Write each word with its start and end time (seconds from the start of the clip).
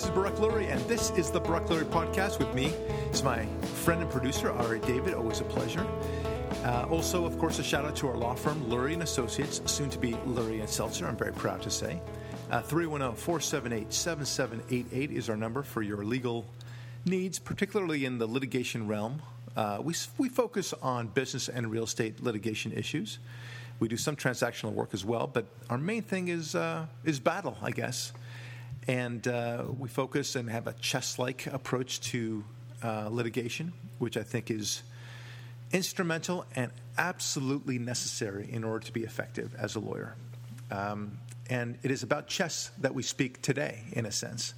Hi, 0.00 0.06
this 0.06 0.12
is 0.12 0.16
Barak 0.16 0.36
Lurie, 0.36 0.72
and 0.72 0.80
this 0.88 1.10
is 1.10 1.30
the 1.30 1.40
Barak 1.40 1.66
Lurie 1.66 1.84
Podcast 1.84 2.38
with 2.38 2.54
me. 2.54 2.68
It's 3.10 3.22
my 3.22 3.44
friend 3.84 4.00
and 4.00 4.10
producer, 4.10 4.50
Ari 4.50 4.80
David. 4.80 5.12
Always 5.12 5.42
a 5.42 5.44
pleasure. 5.44 5.86
Uh, 6.64 6.86
also, 6.88 7.26
of 7.26 7.38
course, 7.38 7.58
a 7.58 7.62
shout 7.62 7.84
out 7.84 7.96
to 7.96 8.08
our 8.08 8.16
law 8.16 8.32
firm, 8.32 8.64
Lurie 8.64 8.94
and 8.94 9.02
Associates, 9.02 9.60
soon 9.66 9.90
to 9.90 9.98
be 9.98 10.12
Lurie 10.12 10.60
and 10.60 10.68
Seltzer. 10.70 11.06
I'm 11.06 11.18
very 11.18 11.34
proud 11.34 11.60
to 11.62 11.70
say. 11.70 12.00
Uh, 12.50 12.62
310 12.62 13.14
478 13.14 13.92
7788 13.92 15.10
is 15.10 15.28
our 15.28 15.36
number 15.36 15.62
for 15.62 15.82
your 15.82 16.02
legal 16.02 16.46
needs, 17.04 17.38
particularly 17.38 18.06
in 18.06 18.16
the 18.16 18.26
litigation 18.26 18.88
realm. 18.88 19.20
Uh, 19.54 19.80
we, 19.82 19.92
we 20.16 20.30
focus 20.30 20.72
on 20.80 21.08
business 21.08 21.50
and 21.50 21.70
real 21.70 21.84
estate 21.84 22.22
litigation 22.22 22.72
issues. 22.72 23.18
We 23.80 23.88
do 23.88 23.98
some 23.98 24.16
transactional 24.16 24.72
work 24.72 24.94
as 24.94 25.04
well, 25.04 25.26
but 25.26 25.44
our 25.68 25.76
main 25.76 26.02
thing 26.02 26.28
is, 26.28 26.54
uh, 26.54 26.86
is 27.04 27.20
battle, 27.20 27.58
I 27.60 27.72
guess. 27.72 28.12
And 28.88 29.26
uh, 29.28 29.64
we 29.78 29.88
focus 29.88 30.36
and 30.36 30.50
have 30.50 30.66
a 30.66 30.72
chess 30.74 31.18
like 31.18 31.46
approach 31.46 32.00
to 32.12 32.44
uh, 32.82 33.08
litigation, 33.10 33.72
which 33.98 34.16
I 34.16 34.22
think 34.22 34.50
is 34.50 34.82
instrumental 35.72 36.46
and 36.56 36.72
absolutely 36.98 37.78
necessary 37.78 38.48
in 38.50 38.64
order 38.64 38.84
to 38.86 38.92
be 38.92 39.04
effective 39.04 39.54
as 39.58 39.76
a 39.76 39.80
lawyer. 39.80 40.14
Um, 40.70 41.18
and 41.48 41.78
it 41.82 41.90
is 41.90 42.02
about 42.02 42.28
chess 42.28 42.70
that 42.78 42.94
we 42.94 43.02
speak 43.02 43.42
today, 43.42 43.82
in 43.92 44.06
a 44.06 44.12
sense. 44.12 44.54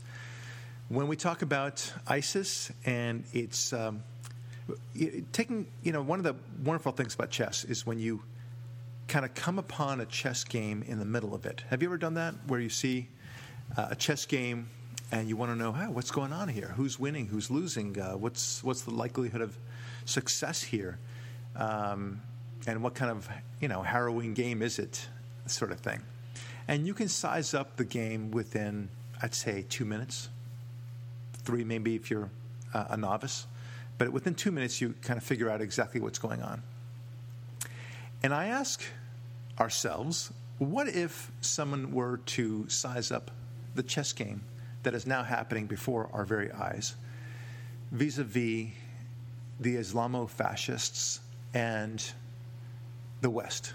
When 0.88 1.08
we 1.08 1.16
talk 1.16 1.42
about 1.42 1.92
ISIS 2.06 2.70
and 2.84 3.24
it's 3.32 3.72
um, 3.72 4.02
taking, 5.32 5.66
you 5.82 5.92
know, 5.92 6.02
one 6.02 6.18
of 6.18 6.24
the 6.24 6.34
wonderful 6.64 6.92
things 6.92 7.14
about 7.14 7.30
chess 7.30 7.64
is 7.64 7.86
when 7.86 7.98
you 7.98 8.22
kind 9.08 9.24
of 9.24 9.34
come 9.34 9.58
upon 9.58 10.00
a 10.00 10.06
chess 10.06 10.44
game 10.44 10.84
in 10.86 10.98
the 10.98 11.04
middle 11.04 11.34
of 11.34 11.46
it. 11.46 11.62
Have 11.70 11.82
you 11.82 11.88
ever 11.88 11.98
done 11.98 12.14
that 12.14 12.34
where 12.46 12.60
you 12.60 12.68
see 12.68 13.08
uh, 13.76 13.88
a 13.90 13.96
chess 13.96 14.26
game 14.26 14.68
and 15.12 15.28
you 15.28 15.36
want 15.36 15.52
to 15.52 15.56
know, 15.56 15.72
hey, 15.72 15.88
what's 15.88 16.10
going 16.10 16.32
on 16.32 16.48
here? 16.48 16.72
Who's 16.74 16.98
winning? 16.98 17.26
Who's 17.26 17.50
losing? 17.50 18.00
Uh, 18.00 18.12
what's 18.12 18.64
what's 18.64 18.82
the 18.82 18.90
likelihood 18.90 19.42
of 19.42 19.56
success 20.06 20.62
here? 20.62 20.98
Um, 21.54 22.22
and 22.66 22.82
what 22.82 22.94
kind 22.94 23.10
of 23.10 23.28
you 23.60 23.68
know 23.68 23.82
harrowing 23.82 24.32
game 24.32 24.62
is 24.62 24.78
it? 24.78 25.06
Sort 25.46 25.70
of 25.70 25.80
thing. 25.80 26.00
And 26.66 26.86
you 26.86 26.94
can 26.94 27.08
size 27.08 27.52
up 27.52 27.76
the 27.76 27.84
game 27.84 28.30
within, 28.30 28.88
I'd 29.20 29.34
say, 29.34 29.66
two 29.68 29.84
minutes, 29.84 30.28
three 31.42 31.64
maybe 31.64 31.94
if 31.94 32.10
you're 32.10 32.30
uh, 32.72 32.86
a 32.90 32.96
novice. 32.96 33.46
But 33.98 34.12
within 34.12 34.34
two 34.34 34.50
minutes, 34.50 34.80
you 34.80 34.94
kind 35.02 35.18
of 35.18 35.24
figure 35.24 35.50
out 35.50 35.60
exactly 35.60 36.00
what's 36.00 36.18
going 36.18 36.40
on. 36.40 36.62
And 38.22 38.32
I 38.32 38.46
ask 38.46 38.82
ourselves, 39.58 40.32
what 40.58 40.88
if 40.88 41.30
someone 41.40 41.92
were 41.92 42.18
to 42.18 42.68
size 42.68 43.10
up 43.10 43.30
the 43.74 43.82
chess 43.82 44.12
game 44.12 44.42
that 44.82 44.94
is 44.94 45.06
now 45.06 45.22
happening 45.22 45.66
before 45.66 46.08
our 46.12 46.24
very 46.24 46.50
eyes 46.52 46.94
vis 47.92 48.18
a 48.18 48.24
vis 48.24 48.68
the 49.60 49.76
Islamo 49.76 50.28
fascists 50.28 51.20
and 51.54 52.04
the 53.20 53.30
West. 53.30 53.74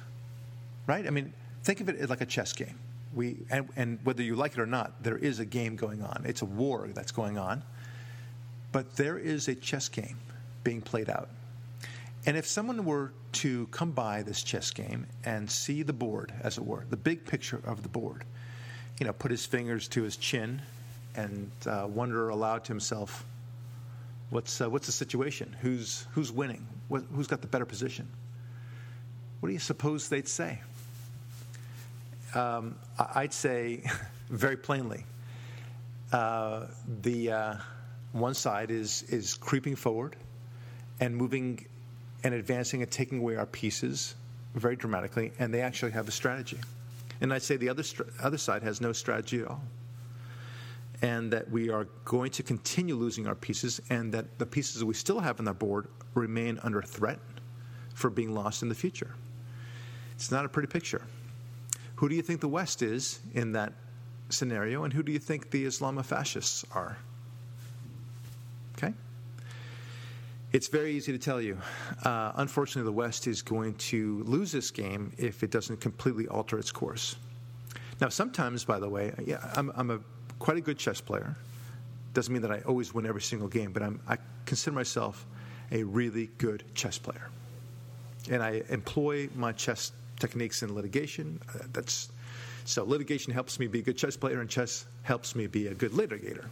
Right? 0.86 1.06
I 1.08 1.10
mean, 1.12 1.34
think 1.64 1.80
of 1.80 1.88
it 1.88 2.10
like 2.10 2.22
a 2.22 2.26
chess 2.26 2.52
game. 2.54 2.78
We, 3.14 3.38
and, 3.50 3.70
and 3.76 4.00
whether 4.04 4.22
you 4.22 4.36
like 4.36 4.54
it 4.54 4.60
or 4.60 4.66
not, 4.66 5.02
there 5.02 5.18
is 5.18 5.40
a 5.40 5.46
game 5.46 5.76
going 5.76 6.02
on. 6.02 6.24
It's 6.26 6.42
a 6.42 6.46
war 6.46 6.90
that's 6.94 7.12
going 7.12 7.38
on. 7.38 7.64
But 8.72 8.96
there 8.98 9.18
is 9.18 9.48
a 9.48 9.56
chess 9.56 9.88
game 9.88 10.18
being 10.64 10.82
played 10.82 11.10
out. 11.10 11.30
And 12.26 12.36
if 12.36 12.46
someone 12.46 12.84
were 12.84 13.14
to 13.34 13.68
come 13.68 13.92
by 13.92 14.24
this 14.24 14.44
chess 14.44 14.72
game 14.72 15.08
and 15.24 15.50
see 15.50 15.84
the 15.84 15.94
board, 15.94 16.34
as 16.42 16.58
it 16.58 16.66
were, 16.66 16.86
the 16.90 16.98
big 16.98 17.26
picture 17.26 17.62
of 17.66 17.84
the 17.84 17.90
board, 17.90 18.26
you 19.00 19.06
know, 19.06 19.14
put 19.14 19.32
his 19.32 19.46
fingers 19.46 19.88
to 19.90 20.04
his 20.04 20.18
chin 20.18 20.62
and 21.16 21.52
uh, 21.66 21.88
wonder 21.88 22.30
aloud 22.30 22.64
to 22.66 22.70
himself, 22.70 23.26
what's, 24.30 24.62
uh, 24.62 24.70
what's 24.70 24.86
the 24.86 24.92
situation? 24.92 25.56
Who's, 25.62 26.06
who's 26.12 26.32
winning? 26.32 26.66
What, 26.88 27.04
who's 27.14 27.28
got 27.28 27.42
the 27.42 27.48
better 27.48 27.66
position? 27.66 28.08
What 29.40 29.48
do 29.48 29.54
you 29.54 29.60
suppose 29.60 30.10
they'd 30.10 30.28
say? 30.28 30.62
Um, 32.34 32.76
I'd 32.98 33.34
say 33.34 33.84
very 34.30 34.58
plainly, 34.58 35.06
uh, 36.12 36.68
the 37.02 37.32
uh, 37.32 37.56
one 38.12 38.34
side 38.34 38.72
is, 38.72 39.04
is 39.04 39.36
creeping 39.36 39.76
forward 39.76 40.16
and 41.00 41.16
moving 41.16 41.66
and 42.24 42.34
advancing 42.34 42.82
and 42.82 42.92
taking 42.92 43.20
away 43.20 43.36
our 43.36 43.46
pieces 43.46 44.16
very 44.56 44.76
dramatically, 44.76 45.32
and 45.40 45.54
they 45.54 45.62
actually 45.62 45.92
have 45.92 46.08
a 46.08 46.12
strategy. 46.12 46.58
And 47.22 47.34
I'd 47.34 47.42
say 47.42 47.58
the 47.58 47.70
other, 47.70 47.84
other 48.22 48.38
side 48.38 48.64
has 48.64 48.82
no 48.82 48.92
strategy 48.94 49.42
at 49.42 49.48
all. 49.48 49.64
And 51.02 51.32
that 51.32 51.50
we 51.50 51.70
are 51.70 51.86
going 52.06 52.32
to 52.32 52.44
continue 52.44 52.96
losing 52.96 53.28
our 53.28 53.36
pieces, 53.36 53.82
and 53.90 54.12
that 54.14 54.40
the 54.40 54.46
pieces 54.46 54.84
we 54.84 54.94
still 54.94 55.20
have 55.20 55.40
on 55.40 55.48
our 55.48 55.54
board 55.54 55.88
remain 56.16 56.60
under 56.64 56.82
threat 56.82 57.20
for 57.94 58.10
being 58.10 58.34
lost 58.34 58.64
in 58.64 58.70
the 58.70 58.76
future. 58.76 59.14
It's 60.14 60.32
not 60.32 60.46
a 60.46 60.50
pretty 60.50 60.68
picture. 60.68 61.04
Who 61.98 62.10
do 62.10 62.16
you 62.16 62.22
think 62.22 62.42
the 62.42 62.48
West 62.48 62.82
is 62.82 63.20
in 63.34 63.52
that 63.54 63.74
scenario, 64.30 64.84
and 64.84 64.94
who 64.94 65.04
do 65.04 65.12
you 65.12 65.20
think 65.20 65.52
the 65.52 65.66
Islamofascists 65.66 66.66
are? 66.76 66.98
Okay? 68.78 68.94
It's 70.58 70.70
very 70.70 70.94
easy 70.94 71.12
to 71.12 71.20
tell 71.20 71.40
you. 71.40 71.56
Uh, 72.04 72.32
unfortunately, 72.38 72.90
the 72.90 72.92
West 72.92 73.28
is 73.28 73.44
going 73.44 73.76
to 73.76 74.24
lose 74.24 74.52
this 74.52 74.72
game 74.72 75.14
if 75.16 75.44
it 75.44 75.52
doesn't 75.52 75.80
completely 75.80 76.28
alter 76.30 76.58
its 76.58 76.72
course. 76.72 77.16
Now, 78.02 78.10
sometimes, 78.10 78.66
by 78.66 78.80
the 78.80 78.90
way, 78.90 79.14
yeah, 79.24 79.38
I'm, 79.56 79.72
I'm 79.76 79.92
a 79.92 80.00
quite 80.40 80.58
a 80.58 80.62
good 80.62 80.80
chess 80.80 81.00
player. 81.00 81.36
Doesn't 82.16 82.34
mean 82.34 82.42
that 82.42 82.52
I 82.52 82.62
always 82.62 82.92
win 82.92 83.06
every 83.06 83.22
single 83.22 83.48
game, 83.48 83.72
but 83.72 83.84
I'm, 83.84 84.00
I 84.08 84.18
consider 84.48 84.74
myself 84.74 85.28
a 85.72 85.84
really 85.84 86.32
good 86.40 86.64
chess 86.74 86.98
player, 86.98 87.30
and 88.32 88.42
I 88.42 88.64
employ 88.70 89.30
my 89.36 89.52
chess 89.52 89.92
techniques 90.20 90.64
in 90.64 90.74
litigation. 90.74 91.40
Uh, 91.54 91.66
that's 91.72 92.10
so 92.66 92.84
litigation 92.84 93.32
helps 93.32 93.60
me 93.60 93.68
be 93.68 93.78
a 93.78 93.84
good 93.84 93.98
chess 93.98 94.18
player, 94.18 94.42
and 94.42 94.50
chess 94.50 94.88
helps 95.04 95.36
me 95.36 95.46
be 95.46 95.68
a 95.68 95.76
good 95.76 95.92
litigator. 95.92 96.46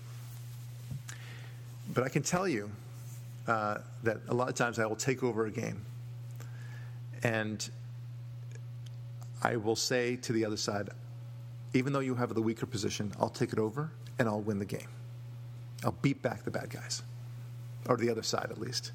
But 1.91 2.03
I 2.03 2.09
can 2.09 2.21
tell 2.21 2.47
you 2.47 2.69
uh, 3.47 3.77
that 4.03 4.17
a 4.27 4.33
lot 4.33 4.49
of 4.49 4.55
times 4.55 4.79
I 4.79 4.85
will 4.85 4.95
take 4.95 5.23
over 5.23 5.45
a 5.45 5.51
game 5.51 5.85
and 7.23 7.69
I 9.41 9.55
will 9.55 9.75
say 9.75 10.15
to 10.17 10.33
the 10.33 10.45
other 10.45 10.57
side, 10.57 10.89
even 11.73 11.93
though 11.93 11.99
you 11.99 12.15
have 12.15 12.33
the 12.33 12.41
weaker 12.41 12.65
position, 12.65 13.11
I'll 13.19 13.29
take 13.29 13.53
it 13.53 13.59
over 13.59 13.91
and 14.17 14.27
I'll 14.27 14.41
win 14.41 14.59
the 14.59 14.65
game. 14.65 14.87
I'll 15.83 15.95
beat 16.01 16.21
back 16.21 16.43
the 16.43 16.51
bad 16.51 16.69
guys, 16.69 17.03
or 17.87 17.97
the 17.97 18.09
other 18.09 18.23
side 18.23 18.47
at 18.49 18.59
least. 18.59 18.91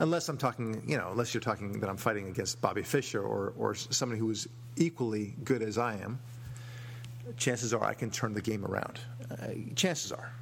Unless 0.00 0.28
I'm 0.28 0.36
talking, 0.36 0.82
you 0.86 0.96
know, 0.96 1.08
unless 1.10 1.32
you're 1.32 1.40
talking 1.40 1.80
that 1.80 1.88
I'm 1.88 1.96
fighting 1.96 2.28
against 2.28 2.60
Bobby 2.60 2.82
Fischer 2.82 3.22
or, 3.22 3.52
or 3.56 3.74
somebody 3.74 4.18
who 4.18 4.30
is 4.30 4.48
equally 4.76 5.34
good 5.44 5.62
as 5.62 5.78
I 5.78 5.94
am, 5.96 6.18
chances 7.36 7.74
are 7.74 7.84
I 7.84 7.94
can 7.94 8.10
turn 8.10 8.32
the 8.32 8.40
game 8.40 8.64
around. 8.64 9.00
Uh, 9.30 9.48
chances 9.74 10.12
are. 10.12 10.32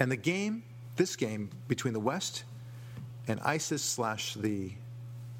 And 0.00 0.10
the 0.10 0.16
game 0.16 0.64
this 0.96 1.16
game 1.16 1.50
between 1.68 1.94
the 1.94 2.00
West 2.00 2.44
and 3.28 3.40
ISIS 3.40 3.82
slash 3.82 4.34
the 4.34 4.72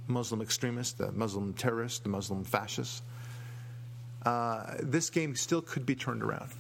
Muslim 0.09 0.41
extremists, 0.41 0.95
the 0.95 1.13
Muslim 1.13 1.53
terrorists, 1.55 1.99
the 2.01 2.09
Muslim 2.09 2.45
fascists, 2.45 3.03
uh, 4.25 4.75
this 4.81 5.11
game 5.11 5.35
still 5.35 5.63
could 5.63 5.85
be 5.85 5.95
turned 5.95 6.23
around. 6.23 6.51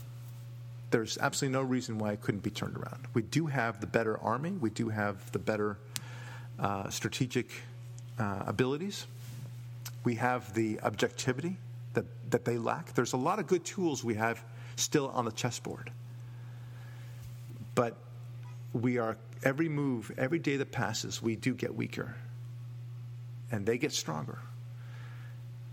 There's 0.91 1.17
absolutely 1.19 1.59
no 1.59 1.63
reason 1.63 1.99
why 1.99 2.13
it 2.13 2.21
couldn't 2.21 2.43
be 2.43 2.51
turned 2.51 2.77
around. 2.77 3.07
We 3.15 3.23
do 3.23 3.47
have 3.47 3.81
the 3.81 3.87
better 3.87 4.19
army, 4.19 4.51
we 4.53 4.71
do 4.71 4.89
have 4.89 5.31
the 5.33 5.39
better 5.39 5.79
uh, 6.59 6.91
strategic 6.91 7.51
uh, 8.19 8.43
abilities, 8.47 9.07
we 10.05 10.17
have 10.17 10.53
the 10.55 10.81
objectivity 10.81 11.57
that, 11.95 12.05
that 12.31 12.45
they 12.45 12.59
lack. 12.59 12.93
There's 12.95 13.13
a 13.13 13.19
lot 13.19 13.39
of 13.39 13.47
good 13.47 13.65
tools 13.65 14.03
we 14.03 14.15
have 14.15 14.43
still 14.77 15.09
on 15.09 15.25
the 15.25 15.33
chessboard. 15.33 15.91
But 17.75 17.97
we 18.73 18.99
are 18.99 19.17
every 19.45 19.69
move, 19.69 20.11
every 20.17 20.39
day 20.39 20.57
that 20.57 20.73
passes, 20.73 21.23
we 21.23 21.37
do 21.37 21.55
get 21.55 21.75
weaker. 21.75 22.17
And 23.51 23.67
they 23.67 23.79
get 23.79 23.93
stronger. 23.93 24.39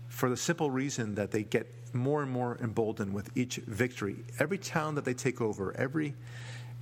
For 0.08 0.28
the 0.28 0.36
simple 0.36 0.70
reason 0.70 1.14
that 1.14 1.30
they 1.30 1.44
get 1.44 1.66
more 1.94 2.22
and 2.22 2.30
more 2.30 2.58
emboldened 2.62 3.12
with 3.12 3.30
each 3.36 3.56
victory. 3.56 4.16
Every 4.38 4.58
town 4.58 4.94
that 4.94 5.04
they 5.04 5.14
take 5.14 5.40
over, 5.40 5.76
every 5.76 6.14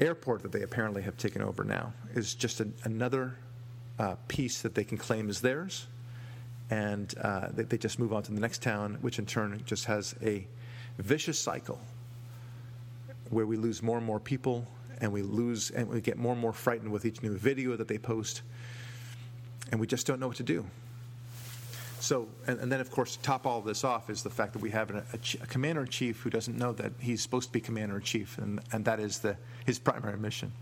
airport 0.00 0.43
that 0.43 0.53
they 0.53 0.62
apparently 0.62 1.03
have 1.03 1.17
taken 1.17 1.43
over 1.43 1.65
now, 1.65 1.93
is 2.15 2.35
just 2.35 2.61
an, 2.61 2.75
another 2.85 3.37
uh, 3.99 4.17
piece 4.29 4.62
that 4.62 4.75
they 4.75 4.85
can 4.85 4.99
claim 4.99 5.29
as 5.29 5.41
theirs. 5.41 5.87
And 6.71 7.14
uh, 7.23 7.49
they, 7.53 7.64
they 7.64 7.79
just 7.79 7.99
move 7.99 8.12
on 8.12 8.23
to 8.25 8.32
the 8.32 8.41
next 8.41 8.62
town, 8.62 8.99
which 9.00 9.19
in 9.19 9.26
turn 9.26 9.61
just 9.64 9.87
has 9.87 10.14
a 10.23 10.47
vicious 10.99 11.38
cycle 11.38 11.81
where 13.31 13.47
we 13.47 13.56
lose 13.56 13.82
more 13.82 13.99
and 13.99 14.06
more 14.06 14.21
people 14.21 14.67
and 15.00 15.12
we 15.12 15.23
lose 15.23 15.71
and 15.71 15.89
we 15.89 16.00
get 16.00 16.17
more 16.17 16.33
and 16.33 16.41
more 16.41 16.53
frightened 16.53 16.91
with 16.91 17.05
each 17.05 17.23
new 17.23 17.37
video 17.37 17.77
that 17.77 17.89
they 17.89 17.99
post, 17.99 18.43
and 19.71 19.81
we 19.81 19.87
just 19.87 20.06
don't 20.06 20.21
know 20.21 20.29
what 20.29 20.37
to 20.37 20.43
do. 20.43 20.65
So, 22.00 22.29
and, 22.47 22.61
and, 22.61 22.71
then 22.71 22.81
of 22.81 22.91
course, 22.93 23.17
to 23.17 23.23
top 23.23 23.45
all 23.45 23.59
of 23.59 23.65
this 23.65 23.83
off 23.83 24.09
is 24.09 24.23
the 24.23 24.31
fact 24.31 24.53
that 24.53 24.61
we 24.61 24.71
have 24.71 24.91
a, 24.91 24.99
a, 25.12 25.43
a 25.43 25.47
commander 25.47 25.81
in 25.83 25.89
chief 25.89 26.21
who 26.21 26.31
doesn't 26.31 26.56
know 26.56 26.73
that 26.75 26.93
he's 27.00 27.21
supposed 27.21 27.49
to 27.49 27.53
be 27.53 27.61
commander 27.61 27.97
in 27.97 28.03
chief, 28.03 28.39
and, 28.39 28.61
and 28.73 28.85
that 28.85 29.00
is 29.00 29.19
the, 29.19 29.37
his 29.67 29.79
primary 29.81 30.17
mission. 30.17 30.53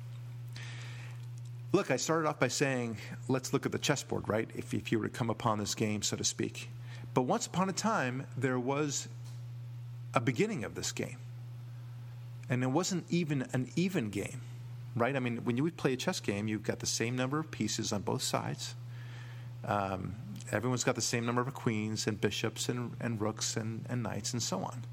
Look, 1.72 1.90
I 1.90 1.96
started 1.96 2.26
off 2.26 2.40
by 2.40 2.48
saying, 2.48 2.96
let's 3.28 3.52
look 3.52 3.66
at 3.66 3.72
the 3.72 3.78
chessboard, 3.78 4.28
right? 4.28 4.48
If, 4.54 4.72
if 4.72 4.90
you 4.90 4.98
were 4.98 5.08
to 5.08 5.12
come 5.12 5.28
upon 5.28 5.58
this 5.58 5.74
game, 5.74 6.00
so 6.00 6.16
to 6.16 6.24
speak. 6.24 6.70
But 7.12 7.22
once 7.22 7.46
upon 7.46 7.68
a 7.68 7.72
time, 7.72 8.26
there 8.36 8.58
was 8.58 9.08
a 10.14 10.20
beginning 10.20 10.64
of 10.64 10.74
this 10.74 10.92
game. 10.92 11.18
And 12.48 12.62
it 12.62 12.68
wasn't 12.68 13.04
even 13.10 13.46
an 13.52 13.70
even 13.76 14.10
game, 14.10 14.40
right? 14.94 15.16
I 15.16 15.18
mean, 15.18 15.38
when 15.38 15.56
you 15.56 15.68
play 15.70 15.92
a 15.94 15.96
chess 15.96 16.20
game, 16.20 16.48
you've 16.48 16.62
got 16.62 16.78
the 16.78 16.86
same 16.86 17.16
number 17.16 17.38
of 17.38 17.50
pieces 17.50 17.92
on 17.92 18.02
both 18.02 18.22
sides. 18.22 18.74
Um, 19.64 20.14
everyone's 20.52 20.84
got 20.84 20.94
the 20.94 21.00
same 21.00 21.26
number 21.26 21.40
of 21.40 21.52
queens 21.54 22.06
and 22.06 22.20
bishops 22.20 22.68
and, 22.68 22.92
and 23.00 23.20
rooks 23.20 23.56
and, 23.56 23.84
and 23.88 24.02
knights 24.02 24.32
and 24.32 24.42
so 24.42 24.60
on. 24.60 24.84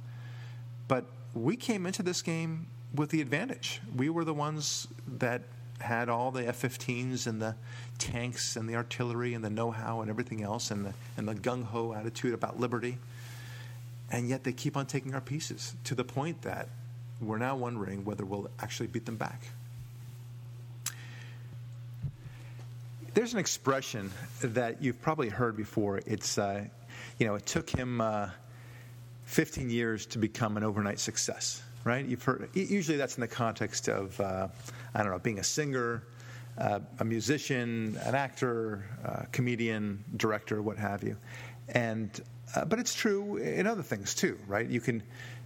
But 0.88 1.06
we 1.34 1.56
came 1.56 1.86
into 1.86 2.04
this 2.04 2.22
game 2.22 2.68
with 2.94 3.10
the 3.10 3.22
advantage. 3.22 3.82
We 3.96 4.10
were 4.10 4.26
the 4.26 4.34
ones 4.34 4.88
that 5.20 5.44
had 5.80 6.10
all 6.10 6.32
the 6.32 6.48
F-15s 6.48 7.28
and 7.28 7.42
the 7.42 7.56
tanks 7.98 8.56
and 8.56 8.70
the 8.70 8.76
artillery 8.76 9.34
and 9.34 9.44
the 9.44 9.50
know-how 9.50 10.02
and 10.02 10.10
everything 10.10 10.42
else 10.42 10.72
and 10.72 10.86
the 10.86 10.94
and 11.18 11.28
the 11.28 11.36
gung-ho 11.36 11.94
attitude 11.94 12.34
about 12.34 12.60
liberty. 12.60 12.98
And 14.12 14.30
yet 14.30 14.44
they 14.44 14.54
keep 14.54 14.78
on 14.78 14.86
taking 14.86 15.14
our 15.14 15.22
pieces 15.22 15.76
to 15.86 15.96
the 15.96 16.04
point 16.04 16.44
that 16.44 16.70
we're 17.28 17.38
now 17.38 17.56
wondering 17.56 18.06
whether 18.06 18.26
we'll 18.26 18.50
actually 18.60 18.88
beat 18.88 19.06
them 19.06 19.18
back. 19.18 19.48
There's 23.14 23.34
an 23.34 23.40
expression 23.40 24.12
that 24.42 24.82
you've 24.82 25.02
probably 25.02 25.30
heard 25.30 25.56
before. 25.56 26.02
It's, 26.06 26.38
uh, 26.38 26.66
you 27.20 27.28
know, 27.28 27.36
it 27.36 27.46
took 27.46 27.70
him 27.70 28.02
uh, 28.02 28.30
15 29.26 29.70
years 29.70 30.06
to 30.08 30.18
become 30.18 30.58
an 30.58 30.64
overnight 30.64 31.00
success, 31.00 31.62
right? 31.84 32.04
You've 32.06 32.24
heard. 32.24 32.50
Usually, 32.54 32.98
that's 32.98 33.16
in 33.16 33.22
the 33.22 33.28
context 33.28 33.88
of, 33.88 34.20
uh, 34.20 34.48
I 34.96 35.04
don't 35.04 35.12
know, 35.12 35.20
being 35.20 35.40
a 35.40 35.44
singer, 35.44 36.04
uh, 36.58 36.80
a 37.00 37.06
musician, 37.06 37.98
an 38.04 38.16
actor, 38.16 38.84
uh, 39.06 39.24
comedian, 39.32 40.04
director, 40.18 40.62
what 40.62 40.78
have 40.78 41.04
you. 41.04 41.18
And, 41.70 42.10
uh, 42.56 42.66
but 42.66 42.80
it's 42.80 42.94
true 42.94 43.38
in 43.38 43.66
other 43.68 43.84
things 43.84 44.14
too, 44.14 44.38
right? 44.48 44.68
You 44.68 44.82
can, 44.82 45.02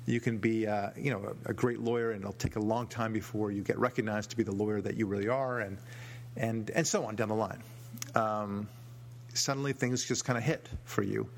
you 0.07 0.19
can 0.19 0.39
be, 0.39 0.61
you 0.95 1.11
know, 1.11 1.35
a, 1.45 1.51
a 1.51 1.53
great 1.53 1.79
lawyer, 1.79 2.11
and 2.11 2.21
it'll 2.21 2.33
take 2.33 2.55
a 2.55 2.59
long 2.59 2.87
time 2.87 3.13
before 3.13 3.51
you 3.51 3.61
get 3.61 3.77
recognized 3.77 4.31
to 4.31 4.37
be 4.37 4.43
the 4.43 4.55
lawyer 4.55 4.81
that 4.81 4.97
you 4.97 5.05
really 5.05 5.27
are, 5.27 5.59
and 5.59 5.77
and, 6.37 6.69
and 6.71 6.87
so 6.87 7.05
on 7.05 7.15
down 7.15 7.29
the 7.29 7.35
line. 7.35 7.61
Um, 8.15 8.69
suddenly 9.33 9.73
things 9.73 10.05
just 10.05 10.25
kind 10.25 10.37
of 10.37 10.43
hit 10.43 10.69
for 10.85 11.03
you. 11.03 11.29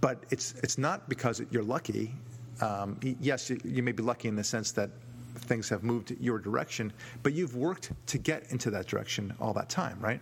But 0.00 0.24
it's, 0.30 0.54
it's 0.62 0.78
not 0.78 1.08
because 1.08 1.42
you're 1.50 1.62
lucky. 1.62 2.14
Um, 2.60 2.98
yes, 3.02 3.50
you, 3.50 3.58
you 3.64 3.82
may 3.82 3.92
be 3.92 4.02
lucky 4.02 4.28
in 4.28 4.36
the 4.36 4.44
sense 4.44 4.72
that 4.72 4.90
things 5.34 5.68
have 5.68 5.82
moved 5.82 6.14
your 6.20 6.38
direction, 6.38 6.92
but 7.22 7.34
you've 7.34 7.56
worked 7.56 7.92
to 8.06 8.18
get 8.18 8.50
into 8.50 8.70
that 8.70 8.86
direction 8.86 9.34
all 9.40 9.52
that 9.54 9.68
time, 9.68 9.98
right? 10.00 10.20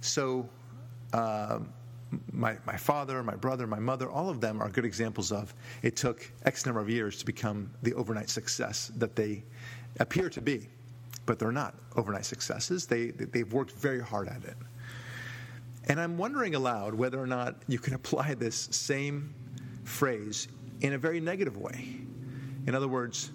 So, 0.00 0.48
uh, 1.12 1.60
my, 2.32 2.56
my 2.66 2.76
father, 2.76 3.22
my 3.22 3.34
brother, 3.34 3.66
my 3.66 3.78
mother, 3.78 4.08
all 4.08 4.30
of 4.30 4.40
them 4.40 4.62
are 4.62 4.68
good 4.68 4.84
examples 4.84 5.30
of 5.32 5.54
it 5.82 5.96
took 5.96 6.30
X 6.44 6.64
number 6.64 6.80
of 6.80 6.88
years 6.88 7.18
to 7.18 7.26
become 7.26 7.70
the 7.82 7.94
overnight 7.94 8.30
success 8.30 8.90
that 8.96 9.14
they 9.14 9.44
appear 9.98 10.30
to 10.30 10.40
be 10.40 10.68
but 11.28 11.38
they're 11.38 11.52
not 11.52 11.74
overnight 11.94 12.24
successes. 12.24 12.86
They, 12.86 13.08
they've 13.10 13.52
worked 13.52 13.72
very 13.72 14.00
hard 14.00 14.28
at 14.28 14.44
it. 14.44 14.56
And 15.86 16.00
I'm 16.00 16.16
wondering 16.16 16.54
aloud 16.54 16.94
whether 16.94 17.20
or 17.20 17.26
not 17.26 17.56
you 17.68 17.78
can 17.78 17.92
apply 18.00 18.32
this 18.32 18.68
same 18.72 19.34
phrase 19.84 20.48
in 20.80 20.94
a 20.94 20.98
very 20.98 21.20
negative 21.20 21.58
way. 21.58 22.00
In 22.66 22.74
other 22.74 22.88
words, 22.88 23.30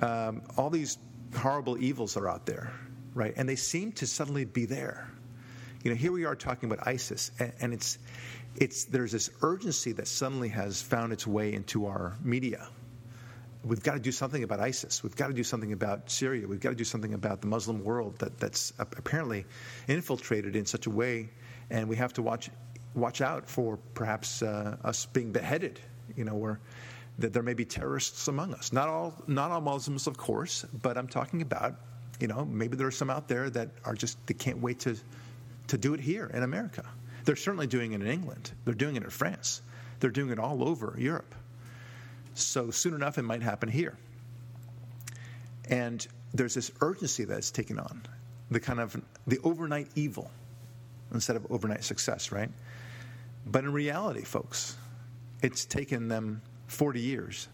um, 0.00 0.40
all 0.56 0.70
these 0.70 0.96
horrible 1.36 1.76
evils 1.76 2.16
are 2.16 2.30
out 2.30 2.46
there, 2.46 2.72
right? 3.12 3.34
And 3.36 3.46
they 3.46 3.56
seem 3.56 3.92
to 3.92 4.06
suddenly 4.06 4.46
be 4.46 4.64
there. 4.64 5.10
You 5.88 5.94
know, 5.94 6.00
here 6.00 6.12
we 6.12 6.26
are 6.26 6.36
talking 6.36 6.70
about 6.70 6.86
ISIS, 6.86 7.30
and, 7.38 7.50
and 7.62 7.72
it's, 7.72 7.98
it's, 8.56 8.84
there's 8.84 9.12
this 9.12 9.30
urgency 9.40 9.92
that 9.92 10.06
suddenly 10.06 10.50
has 10.50 10.82
found 10.82 11.14
its 11.14 11.26
way 11.26 11.54
into 11.54 11.86
our 11.86 12.14
media 12.22 12.68
we've 13.64 13.82
got 13.82 13.94
to 13.94 13.98
do 13.98 14.12
something 14.12 14.42
about 14.42 14.60
ISIS. 14.60 15.02
We've 15.02 15.16
got 15.16 15.28
to 15.28 15.32
do 15.32 15.42
something 15.42 15.72
about 15.72 16.10
Syria. 16.10 16.46
We've 16.46 16.60
got 16.60 16.68
to 16.68 16.74
do 16.74 16.84
something 16.84 17.14
about 17.14 17.40
the 17.40 17.46
Muslim 17.46 17.82
world 17.82 18.18
that, 18.18 18.38
that's 18.38 18.74
apparently 18.78 19.46
infiltrated 19.88 20.56
in 20.56 20.66
such 20.66 20.86
a 20.86 20.90
way, 20.90 21.30
and 21.70 21.88
we 21.88 21.96
have 21.96 22.12
to 22.12 22.22
watch 22.22 22.50
watch 22.94 23.22
out 23.22 23.48
for 23.48 23.78
perhaps 23.94 24.42
uh, 24.42 24.76
us 24.84 25.06
being 25.06 25.32
beheaded. 25.32 25.80
You 26.14 26.24
know, 26.24 26.34
where 26.34 26.60
that 27.18 27.32
there 27.32 27.42
may 27.42 27.54
be 27.54 27.64
terrorists 27.64 28.28
among 28.28 28.52
us. 28.52 28.74
Not 28.74 28.88
all 28.88 29.14
not 29.26 29.52
all 29.52 29.62
Muslims, 29.62 30.06
of 30.06 30.18
course, 30.18 30.66
but 30.82 30.98
I'm 30.98 31.08
talking 31.08 31.40
about 31.40 31.76
you 32.20 32.26
know 32.26 32.44
maybe 32.44 32.76
there 32.76 32.86
are 32.86 32.90
some 32.90 33.08
out 33.08 33.26
there 33.26 33.48
that 33.48 33.70
are 33.86 33.94
just 33.94 34.18
they 34.26 34.34
can't 34.34 34.58
wait 34.58 34.80
to 34.80 34.94
to 35.68 35.78
do 35.78 35.94
it 35.94 36.00
here 36.00 36.26
in 36.32 36.42
America. 36.42 36.84
They're 37.24 37.36
certainly 37.36 37.66
doing 37.66 37.92
it 37.92 38.00
in 38.00 38.06
England. 38.06 38.52
They're 38.64 38.74
doing 38.74 38.96
it 38.96 39.04
in 39.04 39.10
France. 39.10 39.62
They're 40.00 40.10
doing 40.10 40.30
it 40.30 40.38
all 40.38 40.66
over 40.66 40.94
Europe. 40.98 41.34
So 42.34 42.70
soon 42.70 42.94
enough, 42.94 43.18
it 43.18 43.22
might 43.22 43.42
happen 43.42 43.68
here. 43.68 43.96
And 45.68 46.06
there's 46.32 46.54
this 46.54 46.70
urgency 46.80 47.24
that's 47.24 47.50
taken 47.50 47.78
on, 47.78 48.02
the 48.50 48.60
kind 48.60 48.80
of 48.80 49.00
the 49.26 49.38
overnight 49.44 49.88
evil 49.94 50.30
instead 51.12 51.36
of 51.36 51.50
overnight 51.50 51.84
success, 51.84 52.32
right? 52.32 52.50
But 53.46 53.64
in 53.64 53.72
reality, 53.72 54.22
folks, 54.22 54.76
it's 55.42 55.64
taken 55.64 56.08
them 56.08 56.42
40 56.66 57.00
years 57.00 57.48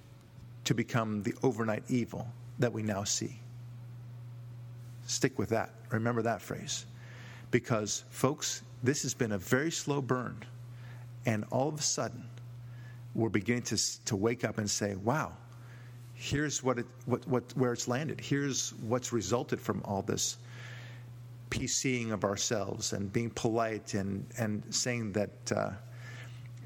to 0.64 0.74
become 0.74 1.22
the 1.22 1.34
overnight 1.42 1.84
evil 1.88 2.28
that 2.58 2.72
we 2.72 2.82
now 2.82 3.04
see. 3.04 3.38
Stick 5.06 5.38
with 5.38 5.50
that. 5.50 5.70
Remember 5.90 6.22
that 6.22 6.40
phrase. 6.40 6.86
Because, 7.50 8.04
folks, 8.10 8.62
this 8.82 9.02
has 9.02 9.14
been 9.14 9.32
a 9.32 9.38
very 9.38 9.70
slow 9.70 10.02
burn. 10.02 10.36
And 11.26 11.44
all 11.50 11.68
of 11.68 11.78
a 11.78 11.82
sudden, 11.82 12.28
we're 13.14 13.28
beginning 13.28 13.62
to, 13.62 14.04
to 14.04 14.16
wake 14.16 14.44
up 14.44 14.58
and 14.58 14.68
say, 14.68 14.94
wow, 14.96 15.32
here's 16.14 16.62
what 16.62 16.78
it, 16.78 16.86
what, 17.06 17.26
what, 17.28 17.44
where 17.56 17.72
it's 17.72 17.88
landed. 17.88 18.20
Here's 18.20 18.70
what's 18.74 19.12
resulted 19.12 19.60
from 19.60 19.82
all 19.84 20.02
this 20.02 20.38
PCing 21.50 22.12
of 22.12 22.24
ourselves 22.24 22.92
and 22.92 23.12
being 23.12 23.30
polite 23.30 23.94
and, 23.94 24.26
and 24.38 24.62
saying 24.74 25.12
that 25.12 25.30
uh, 25.54 25.70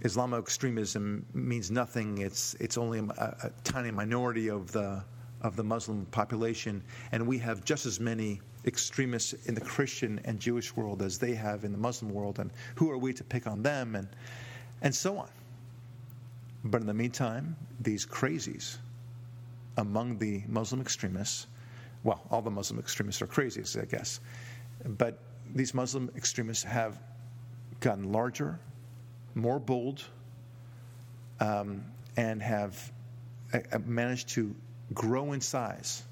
Islamic 0.03 0.41
extremism 0.41 1.27
means 1.35 1.71
nothing. 1.71 2.19
It's, 2.19 2.55
it's 2.55 2.79
only 2.79 3.01
a, 3.01 3.37
a, 3.43 3.51
tiny 3.65 3.91
minority 3.91 4.49
of 4.49 4.73
the, 4.73 5.03
of 5.43 5.57
the 5.57 5.65
Muslim 5.65 6.07
population. 6.07 6.83
And 7.13 7.27
we 7.27 7.39
have 7.39 7.65
just 7.65 7.85
as 7.85 8.01
many 8.01 8.41
extremists 8.69 9.33
in 9.47 9.55
the 9.55 9.61
Christian 9.61 10.21
and 10.25 10.39
Jewish 10.39 10.77
world 10.77 11.03
as 11.03 11.19
they 11.19 11.35
have 11.35 11.65
in 11.65 11.73
the 11.73 11.79
Muslim 11.79 12.13
world. 12.13 12.39
And 12.39 12.51
who 12.77 12.91
are 12.91 12.99
we 12.99 13.13
to 13.15 13.25
pick 13.25 13.47
on 13.47 13.63
them? 13.63 13.97
And, 13.97 14.09
and 14.83 14.95
so 14.95 15.19
on. 15.19 15.29
But 16.65 16.81
in 16.81 16.87
the 16.87 16.95
meantime, 16.95 17.57
these 17.81 18.07
crazies 18.07 18.77
among 19.79 20.19
the 20.19 20.43
Muslim 20.47 20.81
extremists, 20.81 21.47
well, 22.05 22.23
all 22.31 22.43
the 22.43 22.51
Muslim 22.51 22.79
extremists 22.79 23.23
are 23.23 23.27
crazies, 23.27 23.81
I 23.81 23.87
guess, 23.87 24.21
but 24.85 25.19
these 25.55 25.73
Muslim 25.73 26.11
extremists 26.17 26.65
have 26.65 27.01
gotten 27.81 28.13
larger, 28.13 28.59
more 29.35 29.59
bold, 29.59 30.05
um, 31.41 31.85
and 32.17 32.43
have 32.43 32.93
uh, 33.55 33.61
uh 33.73 33.79
managed 33.87 34.29
to 34.31 34.55
grow 34.95 35.33
in 35.33 35.41
size 35.41 36.03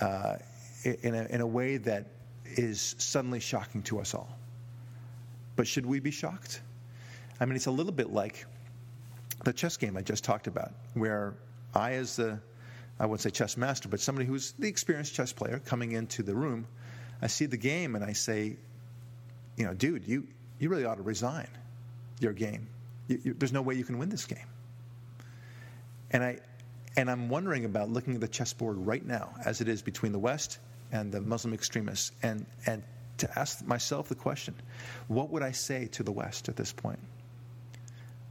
uh, 0.00 0.36
in, 0.84 1.14
a, 1.14 1.24
in 1.24 1.40
a 1.40 1.46
way 1.46 1.76
that 1.78 2.06
is 2.44 2.94
suddenly 2.98 3.40
shocking 3.40 3.82
to 3.82 4.00
us 4.00 4.14
all. 4.14 4.28
But 5.56 5.66
should 5.66 5.86
we 5.86 6.00
be 6.00 6.10
shocked? 6.10 6.60
I 7.40 7.44
mean, 7.44 7.56
it's 7.56 7.66
a 7.66 7.70
little 7.70 7.92
bit 7.92 8.12
like 8.12 8.46
the 9.44 9.52
chess 9.52 9.76
game 9.76 9.96
I 9.96 10.02
just 10.02 10.24
talked 10.24 10.46
about, 10.46 10.72
where 10.94 11.34
I, 11.74 11.92
as 11.92 12.16
the, 12.16 12.40
I 12.98 13.06
wouldn't 13.06 13.20
say 13.20 13.30
chess 13.30 13.56
master, 13.56 13.88
but 13.88 14.00
somebody 14.00 14.26
who's 14.26 14.52
the 14.52 14.68
experienced 14.68 15.14
chess 15.14 15.32
player 15.32 15.60
coming 15.64 15.92
into 15.92 16.22
the 16.22 16.34
room, 16.34 16.66
I 17.20 17.26
see 17.26 17.46
the 17.46 17.56
game 17.56 17.94
and 17.94 18.04
I 18.04 18.12
say, 18.12 18.56
you 19.56 19.64
know, 19.64 19.74
dude, 19.74 20.06
you, 20.06 20.26
you 20.58 20.68
really 20.68 20.84
ought 20.84 20.96
to 20.96 21.02
resign 21.02 21.48
your 22.20 22.32
game. 22.32 22.68
You, 23.08 23.20
you, 23.24 23.34
there's 23.34 23.52
no 23.52 23.62
way 23.62 23.74
you 23.74 23.84
can 23.84 23.98
win 23.98 24.08
this 24.08 24.24
game. 24.24 24.46
And 26.10 26.22
I, 26.22 26.38
and 26.96 27.10
I'm 27.10 27.28
wondering 27.28 27.64
about 27.64 27.90
looking 27.90 28.14
at 28.14 28.20
the 28.20 28.28
chessboard 28.28 28.78
right 28.78 29.04
now, 29.04 29.34
as 29.44 29.60
it 29.60 29.68
is 29.68 29.82
between 29.82 30.12
the 30.12 30.18
West 30.18 30.58
and 30.92 31.12
the 31.12 31.20
Muslim 31.20 31.54
extremists, 31.54 32.12
and, 32.22 32.46
and 32.66 32.82
to 33.18 33.38
ask 33.38 33.66
myself 33.66 34.08
the 34.08 34.14
question 34.14 34.54
what 35.08 35.30
would 35.30 35.42
I 35.42 35.52
say 35.52 35.86
to 35.92 36.02
the 36.02 36.12
West 36.12 36.48
at 36.48 36.56
this 36.56 36.72
point? 36.72 37.00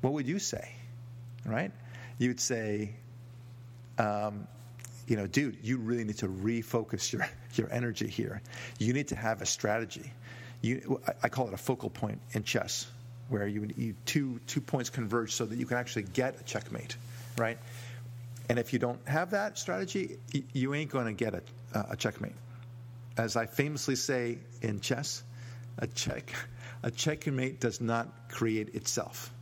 What 0.01 0.13
would 0.13 0.27
you 0.27 0.39
say? 0.39 0.77
right? 1.47 1.71
You'd 2.19 2.39
say, 2.39 2.91
um, 3.97 4.47
you 5.07 5.15
know, 5.15 5.25
dude, 5.25 5.57
you 5.63 5.77
really 5.77 6.03
need 6.03 6.17
to 6.17 6.27
refocus 6.27 7.11
your, 7.11 7.27
your 7.55 7.71
energy 7.71 8.07
here. 8.07 8.41
You 8.77 8.93
need 8.93 9.07
to 9.09 9.15
have 9.15 9.41
a 9.41 9.45
strategy. 9.45 10.11
You, 10.61 11.01
I 11.23 11.29
call 11.29 11.47
it 11.47 11.53
a 11.53 11.57
focal 11.57 11.89
point 11.89 12.19
in 12.33 12.43
chess. 12.43 12.87
where 13.29 13.47
you 13.47 13.67
need 13.67 13.95
two 14.05 14.39
two 14.47 14.61
points 14.61 14.89
converge 14.89 15.33
so 15.33 15.45
that 15.45 15.57
you 15.57 15.65
can 15.65 15.77
actually 15.77 16.03
get 16.03 16.39
a 16.39 16.43
checkmate, 16.43 16.97
right? 17.37 17.57
And 18.49 18.57
if 18.57 18.73
you 18.73 18.79
don't 18.79 19.05
have 19.07 19.31
that 19.31 19.57
strategy, 19.57 20.17
you 20.53 20.73
ain't 20.73 20.89
going 20.89 21.05
to 21.05 21.13
get 21.13 21.33
a, 21.35 21.41
a 21.91 21.95
checkmate. 21.95 22.33
As 23.17 23.35
I 23.35 23.45
famously 23.45 23.95
say 23.95 24.37
in 24.61 24.79
chess, 24.79 25.23
a 25.79 25.87
check 25.87 26.31
a 26.83 26.91
checkmate 26.91 27.59
does 27.59 27.81
not 27.81 28.29
create 28.29 28.75
itself. 28.75 29.33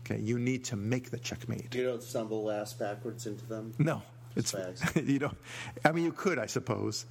Okay, 0.00 0.20
you 0.20 0.38
need 0.38 0.64
to 0.64 0.76
make 0.76 1.10
the 1.10 1.18
checkmate. 1.18 1.74
You 1.74 1.84
don't 1.84 2.02
stumble 2.02 2.50
ass 2.50 2.72
backwards 2.72 3.26
into 3.26 3.44
them. 3.46 3.74
No, 3.78 4.02
it's 4.36 4.54
you 4.96 5.18
know. 5.18 5.32
I 5.84 5.92
mean, 5.92 6.04
you 6.04 6.12
could, 6.12 6.38
I 6.38 6.46
suppose. 6.46 7.06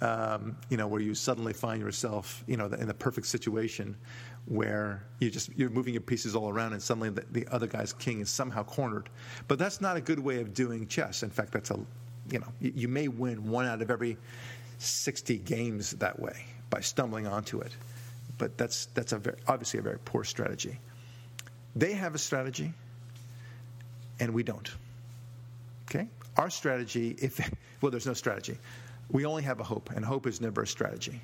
Um, 0.00 0.56
you 0.68 0.76
know, 0.76 0.86
where 0.86 1.00
you 1.00 1.12
suddenly 1.12 1.52
find 1.52 1.80
yourself, 1.80 2.44
you 2.46 2.56
know, 2.56 2.66
in 2.66 2.86
the 2.86 2.94
perfect 2.94 3.26
situation 3.26 3.96
where 4.44 5.02
you 5.18 5.28
just 5.28 5.50
you're 5.56 5.70
moving 5.70 5.92
your 5.92 6.02
pieces 6.02 6.36
all 6.36 6.48
around, 6.48 6.72
and 6.72 6.80
suddenly 6.80 7.10
the, 7.10 7.24
the 7.32 7.46
other 7.50 7.66
guy's 7.66 7.92
king 7.94 8.20
is 8.20 8.30
somehow 8.30 8.62
cornered. 8.62 9.08
But 9.48 9.58
that's 9.58 9.80
not 9.80 9.96
a 9.96 10.00
good 10.00 10.20
way 10.20 10.40
of 10.40 10.54
doing 10.54 10.86
chess. 10.86 11.24
In 11.24 11.30
fact, 11.30 11.52
that's 11.52 11.70
a, 11.72 11.80
you 12.30 12.38
know, 12.38 12.46
you 12.60 12.86
may 12.86 13.08
win 13.08 13.50
one 13.50 13.66
out 13.66 13.82
of 13.82 13.90
every 13.90 14.18
sixty 14.78 15.38
games 15.38 15.92
that 15.92 16.18
way 16.18 16.44
by 16.70 16.80
stumbling 16.80 17.26
onto 17.26 17.60
it. 17.60 17.72
But 18.38 18.56
that's 18.56 18.86
that's 18.94 19.12
a 19.12 19.18
very, 19.18 19.36
obviously 19.46 19.80
a 19.80 19.82
very 19.82 19.98
poor 20.04 20.24
strategy. 20.24 20.78
They 21.76 21.92
have 21.92 22.14
a 22.14 22.18
strategy, 22.18 22.72
and 24.20 24.32
we 24.32 24.42
don't. 24.42 24.70
Okay, 25.88 26.08
our 26.36 26.50
strategy, 26.50 27.16
if 27.18 27.40
well, 27.80 27.90
there's 27.90 28.06
no 28.06 28.14
strategy. 28.14 28.58
We 29.10 29.24
only 29.24 29.42
have 29.42 29.60
a 29.60 29.64
hope, 29.64 29.90
and 29.90 30.04
hope 30.04 30.26
is 30.26 30.40
never 30.40 30.62
a 30.62 30.66
strategy. 30.66 31.20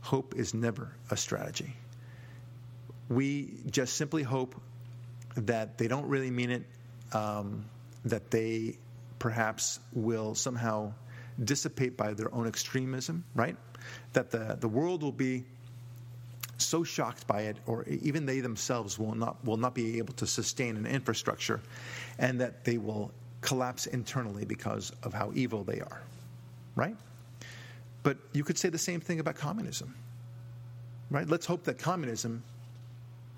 Hope 0.00 0.34
is 0.36 0.54
never 0.54 0.92
a 1.10 1.16
strategy 1.16 1.74
we 3.08 3.54
just 3.70 3.94
simply 3.94 4.22
hope 4.22 4.54
that 5.36 5.78
they 5.78 5.88
don't 5.88 6.08
really 6.08 6.30
mean 6.30 6.50
it, 6.50 6.62
um, 7.12 7.64
that 8.04 8.30
they 8.30 8.76
perhaps 9.18 9.80
will 9.92 10.34
somehow 10.34 10.92
dissipate 11.42 11.96
by 11.96 12.14
their 12.14 12.32
own 12.34 12.46
extremism, 12.46 13.24
right? 13.34 13.56
That 14.12 14.30
the, 14.30 14.56
the 14.60 14.68
world 14.68 15.02
will 15.02 15.12
be 15.12 15.44
so 16.58 16.84
shocked 16.84 17.26
by 17.26 17.42
it, 17.42 17.56
or 17.66 17.84
even 17.88 18.26
they 18.26 18.40
themselves 18.40 18.98
will 18.98 19.14
not, 19.14 19.44
will 19.44 19.56
not 19.56 19.74
be 19.74 19.98
able 19.98 20.14
to 20.14 20.26
sustain 20.26 20.76
an 20.76 20.86
infrastructure, 20.86 21.60
and 22.18 22.40
that 22.40 22.64
they 22.64 22.78
will 22.78 23.10
collapse 23.40 23.86
internally 23.86 24.44
because 24.44 24.92
of 25.02 25.12
how 25.12 25.32
evil 25.34 25.64
they 25.64 25.80
are, 25.80 26.02
right? 26.76 26.96
But 28.02 28.18
you 28.32 28.44
could 28.44 28.58
say 28.58 28.68
the 28.68 28.78
same 28.78 29.00
thing 29.00 29.20
about 29.20 29.34
communism, 29.34 29.94
right? 31.10 31.28
Let's 31.28 31.46
hope 31.46 31.64
that 31.64 31.78
communism 31.78 32.42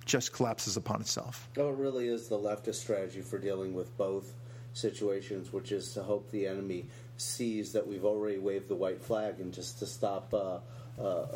just 0.04 0.32
collapses 0.32 0.76
upon 0.76 1.00
itself. 1.00 1.48
Oh, 1.56 1.70
it 1.70 1.76
really 1.76 2.08
is 2.08 2.28
the 2.28 2.38
leftist 2.38 2.76
strategy 2.76 3.22
for 3.22 3.38
dealing 3.38 3.74
with 3.74 3.96
both 3.96 4.34
situations, 4.72 5.52
which 5.52 5.72
is 5.72 5.92
to 5.94 6.02
hope 6.02 6.30
the 6.30 6.46
enemy 6.46 6.84
sees 7.16 7.72
that 7.72 7.86
we've 7.86 8.04
already 8.04 8.38
waved 8.38 8.68
the 8.68 8.74
white 8.74 9.00
flag 9.00 9.40
and 9.40 9.52
just 9.52 9.78
to 9.80 9.86
stop 9.86 10.32
uh, 10.34 10.58
uh, 11.00 11.26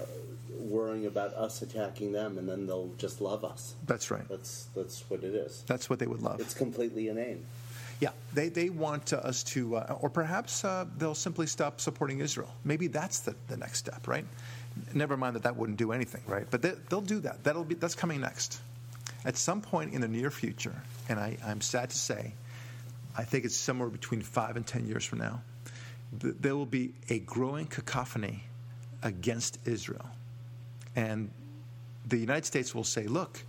worrying 0.59 1.07
about 1.07 1.35
us 1.35 1.63
attacking 1.63 2.13
them, 2.13 2.39
and 2.39 2.49
then 2.49 2.67
they'll 2.67 2.93
just 2.99 3.21
love 3.21 3.45
us. 3.45 3.75
That's 3.87 4.11
right. 4.11 4.27
That's 4.29 4.69
that's 4.75 5.05
what 5.09 5.23
it 5.23 5.35
is. 5.35 5.65
That's 5.67 5.91
what 5.91 5.99
they 5.99 6.07
would 6.07 6.23
love. 6.23 6.41
It's 6.41 6.55
completely 6.55 7.09
inane. 7.09 7.45
Yeah, 8.01 8.11
they, 8.33 8.49
they 8.49 8.71
want 8.71 9.13
uh, 9.13 9.17
us 9.17 9.43
to, 9.45 9.77
uh, 9.77 9.99
or 10.01 10.09
perhaps 10.09 10.65
uh, 10.65 10.87
they'll 10.97 11.15
simply 11.15 11.47
stop 11.47 11.83
supporting 11.83 12.21
Israel. 12.21 12.51
Maybe 12.65 12.87
that's 12.87 13.21
the, 13.21 13.35
the 13.49 13.59
next 13.59 13.79
step, 13.79 14.09
right? 14.09 14.25
Never 14.95 15.19
mind 15.19 15.37
that 15.37 15.43
that 15.43 15.55
wouldn't 15.55 15.77
do 15.77 15.93
anything, 15.93 16.23
right? 16.27 16.47
But 16.51 16.63
they, 16.63 16.73
will 16.91 17.03
do 17.03 17.21
that. 17.21 17.45
That'll 17.45 17.65
be 17.65 17.75
that's 17.75 17.95
coming 17.95 18.23
next. 18.23 18.61
At 19.27 19.37
some 19.37 19.61
point 19.61 19.93
in 19.93 20.01
the 20.01 20.09
near 20.09 20.31
future, 20.31 20.83
and 21.11 21.21
I, 21.21 21.37
I'm 21.45 21.61
sad 21.61 21.91
to 21.91 21.99
say, 21.99 22.33
I 23.19 23.25
think 23.25 23.45
it's 23.45 23.57
somewhere 23.57 23.91
between 23.91 24.23
five 24.23 24.57
and 24.57 24.67
ten 24.67 24.87
years 24.87 25.05
from 25.05 25.19
now, 25.19 25.43
th- 26.19 26.35
there 26.41 26.57
will 26.57 26.67
be 26.67 26.93
a 27.09 27.21
growing 27.21 27.67
cacophony 27.67 28.45
against 29.03 29.59
Israel, 29.67 30.09
and 30.97 31.31
the 32.07 32.17
United 32.17 32.47
States 32.47 32.75
will 32.75 32.85
say, 32.85 33.07
"Look, 33.07 33.45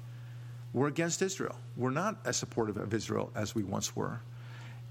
we're 0.73 0.87
against 0.87 1.21
Israel. 1.21 1.55
We're 1.77 1.91
not 1.91 2.19
as 2.25 2.37
supportive 2.37 2.77
of 2.77 2.93
Israel 2.93 3.31
as 3.35 3.55
we 3.55 3.63
once 3.63 3.95
were." 3.95 4.21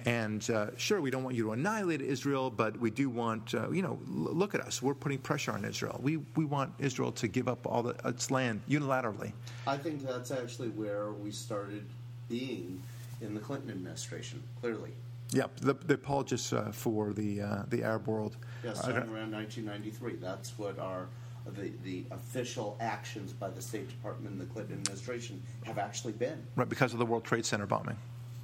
And 0.07 0.49
uh, 0.50 0.69
sure, 0.77 1.00
we 1.00 1.11
don't 1.11 1.25
want 1.25 1.37
you 1.37 1.45
to 1.45 1.53
annihilate 1.53 2.00
Israel, 2.00 2.50
but 2.50 2.79
we 2.79 2.91
do 2.91 3.11
want, 3.11 3.55
uh, 3.55 3.71
you 3.71 3.83
know, 3.83 3.99
l- 4.09 4.35
look 4.35 4.55
at 4.55 4.62
us. 4.62 4.81
We're 4.81 4.95
putting 4.95 5.19
pressure 5.19 5.53
on 5.53 5.65
Israel. 5.65 6.00
We, 6.03 6.17
we 6.37 6.47
want 6.47 6.73
Israel 6.79 7.12
to 7.12 7.29
give 7.29 7.49
up 7.49 7.67
all 7.67 7.83
the, 7.83 7.95
its 8.07 8.31
land 8.31 8.62
unilaterally. 8.69 9.33
I 9.67 9.77
think 9.77 10.03
that's 10.07 10.31
actually 10.31 10.71
where 10.71 11.12
we 11.12 11.31
started 11.31 11.85
being 12.31 12.83
in 13.21 13.35
the 13.35 13.41
Clinton 13.41 13.71
administration, 13.71 14.43
clearly. 14.61 14.93
Yeah, 15.33 15.45
the, 15.61 15.75
the 15.75 15.95
apologists 15.95 16.53
uh, 16.53 16.73
for 16.73 17.13
the 17.13 17.41
uh, 17.41 17.63
the 17.69 17.85
Arab 17.85 18.07
world. 18.09 18.37
Yeah, 18.65 18.73
starting 18.73 19.11
around 19.11 19.33
1993. 19.33 20.17
That's 20.17 20.59
what 20.59 20.79
our 20.79 21.07
the, 21.47 21.73
the 21.85 22.05
official 22.11 22.77
actions 22.81 23.33
by 23.33 23.51
the 23.51 23.63
State 23.63 23.89
Department 23.89 24.33
and 24.33 24.41
the 24.41 24.53
Clinton 24.53 24.75
administration 24.75 25.43
have 25.65 25.79
actually 25.79 26.13
been. 26.13 26.43
Right, 26.57 26.69
because 26.69 26.93
of 26.93 26.99
the 26.99 27.07
World 27.07 27.25
Trade 27.25 27.47
Center 27.47 27.67
bombing. 27.67 27.97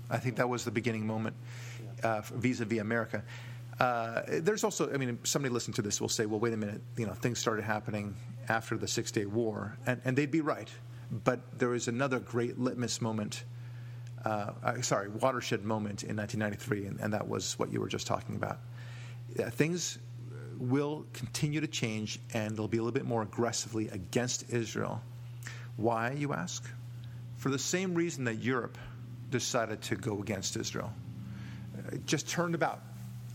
I 0.09 0.19
think 0.19 0.37
that 0.37 0.49
was 0.49 0.65
the 0.65 0.71
beginning 0.71 1.07
moment 1.07 1.35
uh, 2.03 2.23
vis-a-vis 2.35 2.79
America. 2.79 3.23
Uh, 3.79 4.23
there's 4.29 4.65
also, 4.65 4.93
I 4.93 4.97
mean, 4.97 5.19
somebody 5.25 5.53
listening 5.53 5.75
to 5.75 5.83
this 5.83 6.01
will 6.01 6.09
say, 6.09 6.27
well, 6.27 6.41
wait 6.41 6.55
a 6.55 6.57
minute, 6.57 6.81
you 6.97 7.07
know, 7.07 7.13
things 7.13 7.39
started 7.39 7.65
happening 7.65 8.15
after 8.49 8.79
the 8.79 8.89
Six 8.89 9.11
Day 9.11 9.27
War, 9.27 9.77
and, 9.87 10.01
and 10.05 10.17
they'd 10.17 10.31
be 10.31 10.41
right. 10.41 10.71
But 11.25 11.41
there 11.59 11.69
was 11.69 11.89
another 11.89 12.19
great 12.19 12.59
litmus 12.59 13.03
moment, 13.03 13.45
uh, 14.27 14.53
uh 14.63 14.83
sorry, 14.83 15.09
watershed 15.09 15.65
moment 15.65 16.03
in 16.03 16.17
1993, 16.17 16.87
and, 16.87 17.01
and, 17.01 17.13
that 17.13 17.27
was 17.27 17.59
what 17.59 17.73
you 17.73 17.81
were 17.81 17.89
just 17.89 18.07
talking 18.07 18.37
about. 18.37 18.59
things 19.53 19.99
will 20.59 21.07
continue 21.13 21.61
to 21.61 21.67
change, 21.67 22.19
and 22.35 22.57
they'll 22.57 22.69
be 22.69 22.79
a 22.79 22.83
little 22.83 22.99
bit 22.99 23.05
more 23.05 23.23
aggressively 23.23 23.89
against 23.89 24.51
Israel. 24.51 25.01
Why, 25.77 26.13
you 26.13 26.33
ask? 26.33 26.65
For 27.37 27.51
the 27.51 27.59
same 27.59 27.95
reason 27.95 28.25
that 28.25 28.37
Europe 28.37 28.79
decided 29.31 29.83
to 29.83 29.97
go 29.97 30.21
against 30.21 30.57
Israel. 30.57 30.93
It 31.93 32.07
just 32.07 32.29
turned 32.29 32.55
about 32.55 32.81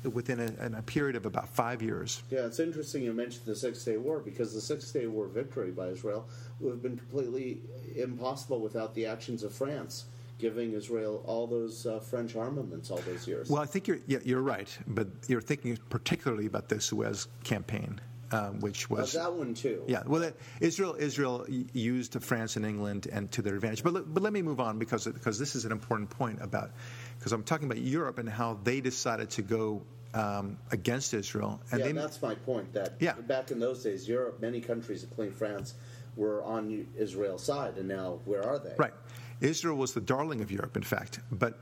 within 0.04 0.40
a, 0.40 0.66
in 0.66 0.74
a 0.74 0.82
period 0.82 1.16
of 1.16 1.26
about 1.26 1.48
five 1.48 1.82
years. 1.82 2.24
Yeah, 2.32 2.46
it's 2.46 2.60
interesting 2.60 3.04
you 3.04 3.14
mentioned 3.14 3.46
the 3.46 3.56
Six 3.56 3.84
Day 3.86 3.98
War 3.98 4.20
because 4.20 4.54
the 4.54 4.62
Six 4.62 4.92
Day 4.92 5.06
War 5.06 5.28
victory 5.28 5.72
by 5.72 5.88
Israel 5.88 6.28
would 6.60 6.72
have 6.72 6.82
been 6.82 6.98
completely 6.98 7.60
impossible 7.96 8.60
without 8.60 8.96
the 8.96 9.06
actions 9.06 9.44
of 9.44 9.54
France. 9.54 10.06
Giving 10.42 10.74
Israel 10.74 11.24
all 11.26 11.48
those 11.48 11.86
uh, 11.86 12.00
French 12.00 12.36
armaments 12.36 12.92
all 12.92 12.98
those 13.06 13.28
years. 13.28 13.50
Well, 13.50 13.62
I 13.62 13.66
think 13.66 13.88
you're 13.88 14.00
yeah, 14.08 14.20
you're 14.24 14.42
right, 14.42 14.70
but 14.88 15.08
you're 15.28 15.42
thinking 15.42 15.78
particularly 15.90 16.48
about 16.48 16.68
the 16.68 16.82
Suez 16.82 17.28
campaign 17.44 18.02
um, 18.32 18.60
which 18.60 18.90
was 18.90 19.16
uh, 19.16 19.24
that 19.24 19.34
one 19.34 19.54
too. 19.54 19.84
Yeah, 19.88 20.04
well, 20.06 20.22
that, 20.22 20.36
Israel 20.60 20.96
Israel 20.98 21.46
used 21.74 22.22
France 22.24 22.56
and 22.56 22.66
England 22.66 23.08
and 23.12 23.32
to 23.32 23.42
their 23.42 23.56
advantage. 23.56 23.84
But 23.84 24.14
but 24.14 24.24
let 24.24 24.34
me 24.34 24.42
move 24.42 24.60
on 24.60 24.80
because 24.80 25.06
because 25.06 25.38
this 25.38 25.56
is 25.56 25.66
an 25.66 25.72
important 25.72 26.10
point 26.10 26.40
about 26.42 26.72
because 27.18 27.34
I'm 27.34 27.44
talking 27.44 27.66
about 27.66 27.80
Europe 27.80 28.18
and 28.18 28.30
how 28.30 28.60
they 28.64 28.82
decided 28.82 29.32
to 29.32 29.42
go 29.42 29.84
um, 30.14 30.58
against 30.72 31.14
Israel. 31.14 31.62
And 31.72 31.80
yeah, 31.80 31.88
they, 31.88 31.92
that's 31.92 32.22
my 32.22 32.36
point. 32.36 32.74
That 32.74 32.94
yeah. 33.00 33.14
back 33.14 33.52
in 33.52 33.60
those 33.60 33.84
days, 33.84 34.08
Europe, 34.08 34.42
many 34.42 34.62
countries, 34.62 35.04
including 35.04 35.34
France, 35.34 35.74
were 36.16 36.44
on 36.44 36.88
Israel's 36.98 37.44
side, 37.44 37.78
and 37.78 37.88
now 37.88 38.20
where 38.26 38.46
are 38.46 38.60
they? 38.60 38.74
Right, 38.78 38.94
Israel 39.42 39.76
was 39.76 39.94
the 39.94 40.02
darling 40.02 40.42
of 40.42 40.52
Europe, 40.52 40.78
in 40.78 40.84
fact, 40.84 41.20
but 41.32 41.60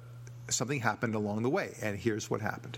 something 0.50 0.80
happened 0.80 1.16
along 1.16 1.44
the 1.44 1.50
way, 1.50 1.76
and 1.82 1.98
here's 1.98 2.30
what 2.30 2.42
happened: 2.42 2.78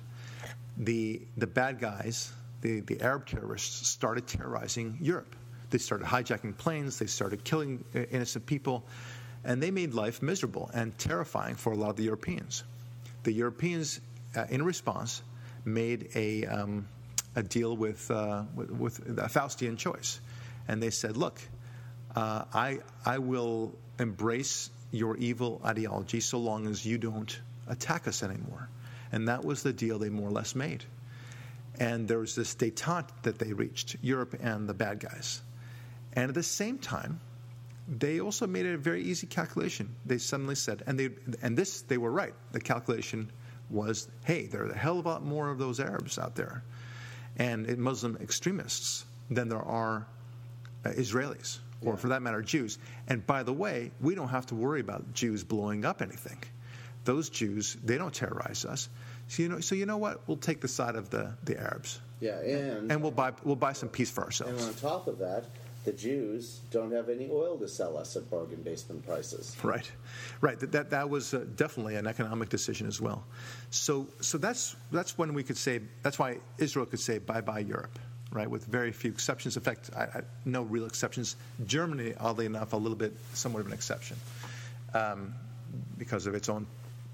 the 0.78 1.22
the 1.38 1.48
bad 1.48 1.80
guys 1.80 2.32
the, 2.62 2.80
the 2.82 3.02
Arab 3.02 3.26
terrorists 3.26 3.88
started 3.88 4.28
terrorizing 4.28 4.98
Europe. 5.02 5.36
They 5.70 5.78
started 5.78 6.06
hijacking 6.06 6.58
planes, 6.58 7.00
they 7.00 7.08
started 7.08 7.44
killing 7.44 7.84
uh, 7.96 8.02
innocent 8.12 8.46
people, 8.46 8.86
and 9.44 9.62
they 9.62 9.72
made 9.72 9.94
life 9.94 10.22
miserable 10.22 10.70
and 10.74 10.98
terrifying 10.98 11.56
for 11.56 11.74
a 11.74 11.76
lot 11.76 11.90
of 11.90 11.96
the 11.96 12.04
Europeans. 12.04 12.64
The 13.24 13.32
Europeans, 13.32 14.00
uh, 14.36 14.46
in 14.50 14.64
response, 14.64 15.24
made 15.66 16.10
a, 16.16 16.46
um, 16.46 16.88
a 17.36 17.44
deal 17.44 17.76
with, 17.76 18.10
uh, 18.12 18.44
with, 18.56 18.72
with, 18.72 19.00
a 19.20 19.30
Faustian 19.30 19.78
choice. 19.78 20.20
And 20.68 20.82
they 20.82 20.90
said, 20.90 21.18
look, 21.18 21.40
uh, 22.16 22.46
I, 22.54 22.80
I 23.06 23.18
will 23.18 23.74
embrace 24.00 24.70
your 24.92 25.18
evil 25.18 25.62
ideology 25.66 26.20
so 26.20 26.38
long 26.38 26.68
as 26.68 26.86
you 26.86 26.98
don't 26.98 27.40
attack 27.68 28.08
us 28.08 28.24
anymore. 28.24 28.70
And 29.12 29.28
that 29.28 29.44
was 29.44 29.64
the 29.64 29.74
deal 29.74 30.00
they 30.00 30.10
more 30.10 30.30
or 30.30 30.32
less 30.32 30.56
made. 30.56 30.84
And 31.80 32.08
there 32.08 32.20
was 32.20 32.36
this 32.36 32.54
detente 32.56 33.10
that 33.24 33.40
they 33.40 33.54
reached, 33.54 33.96
Europe 34.02 34.36
and 34.42 34.68
the 34.68 34.74
bad 34.74 35.00
guys. 35.00 35.42
And 36.14 36.30
at 36.30 36.36
the 36.36 36.44
same 36.44 36.78
time, 36.78 37.20
they 37.88 38.20
also 38.20 38.48
made 38.48 38.66
a 38.66 38.78
very 38.78 39.04
easy 39.04 39.28
calculation. 39.28 39.94
They 40.06 40.18
suddenly 40.18 40.56
said, 40.56 40.84
and 40.86 41.00
they 41.00 41.10
and 41.42 41.58
this 41.58 41.82
they 41.82 41.98
were 41.98 42.12
right. 42.12 42.34
The 42.52 42.60
calculation 42.60 43.32
was, 43.70 44.08
hey, 44.26 44.46
there 44.46 44.64
are 44.64 44.70
a 44.70 44.78
hell 44.78 45.00
of 45.00 45.06
a 45.06 45.10
lot 45.10 45.24
more 45.24 45.50
of 45.50 45.58
those 45.58 45.80
Arabs 45.80 46.20
out 46.20 46.36
there, 46.36 46.64
and 47.38 47.78
Muslim 47.78 48.18
extremists 48.22 49.06
than 49.30 49.50
there 49.50 49.62
are 49.62 50.06
uh, 50.86 50.90
Israelis. 50.90 51.60
Or 51.84 51.98
for 51.98 52.10
that 52.10 52.22
matter, 52.22 52.42
Jews. 52.42 52.78
And 53.08 53.26
by 53.26 53.44
the 53.44 53.54
way, 53.54 53.92
we 54.02 54.16
don't 54.16 54.30
have 54.30 54.46
to 54.48 54.56
worry 54.56 54.80
about 54.82 55.14
Jews 55.14 55.44
blowing 55.44 55.86
up 55.86 56.02
anything. 56.02 56.38
Those 57.06 57.30
Jews, 57.30 57.78
they 57.84 57.98
don't 57.98 58.14
terrorize 58.14 58.64
us. 58.66 58.90
So 59.28 59.44
you 59.44 59.50
know, 59.50 59.60
so 59.60 59.76
you 59.76 59.86
know 59.86 59.98
what? 59.98 60.22
We'll 60.28 60.38
take 60.38 60.62
the 60.62 60.68
side 60.68 60.96
of 60.96 61.10
the, 61.10 61.34
the 61.44 61.60
Arabs, 61.60 62.00
Yeah, 62.20 62.40
and 62.40 62.92
and 62.92 63.02
we'll 63.02 63.12
buy 63.12 63.32
we'll 63.44 63.56
buy 63.56 63.74
some 63.74 63.90
peace 63.90 64.12
for 64.12 64.24
ourselves. 64.24 64.62
and 64.62 64.70
on 64.70 64.76
top 64.76 65.08
of 65.08 65.18
that, 65.20 65.46
the 65.86 65.94
Jews 65.94 66.60
don't 66.70 66.92
have 66.92 67.10
any 67.10 67.28
oil 67.32 67.58
to 67.58 67.68
sell 67.68 67.98
us 67.98 68.16
at 68.16 68.30
bargain 68.30 68.62
basement 68.62 69.04
prices. 69.08 69.56
Right, 69.64 69.90
right. 70.42 70.60
That 70.60 70.72
that, 70.74 70.90
that 70.92 71.10
was 71.10 71.34
uh, 71.34 71.46
definitely 71.56 71.96
an 71.96 72.06
economic 72.06 72.50
decision 72.50 72.86
as 72.88 73.02
well. 73.02 73.24
So 73.72 74.06
so 74.20 74.38
that's 74.38 74.76
that's 74.92 75.18
when 75.18 75.34
we 75.34 75.42
could 75.44 75.58
say 75.58 75.80
that's 76.04 76.20
why 76.20 76.38
Israel 76.60 76.86
could 76.86 77.00
say 77.00 77.18
bye 77.18 77.42
bye 77.42 77.60
Europe, 77.60 77.98
right? 78.32 78.50
With 78.50 78.66
very 78.66 78.92
few 78.92 79.12
exceptions. 79.12 79.58
In 79.58 79.64
fact, 79.64 79.90
I, 79.96 80.04
I, 80.04 80.22
no 80.46 80.64
real 80.64 80.86
exceptions. 80.86 81.36
Germany, 81.66 82.14
oddly 82.20 82.46
enough, 82.46 82.74
a 82.74 82.78
little 82.78 82.98
bit 82.98 83.14
somewhat 83.34 83.60
of 83.60 83.68
an 83.68 83.74
exception 83.74 84.18
um, 84.94 85.34
because 85.98 86.26
of 86.28 86.36
its 86.36 86.50
own 86.50 86.66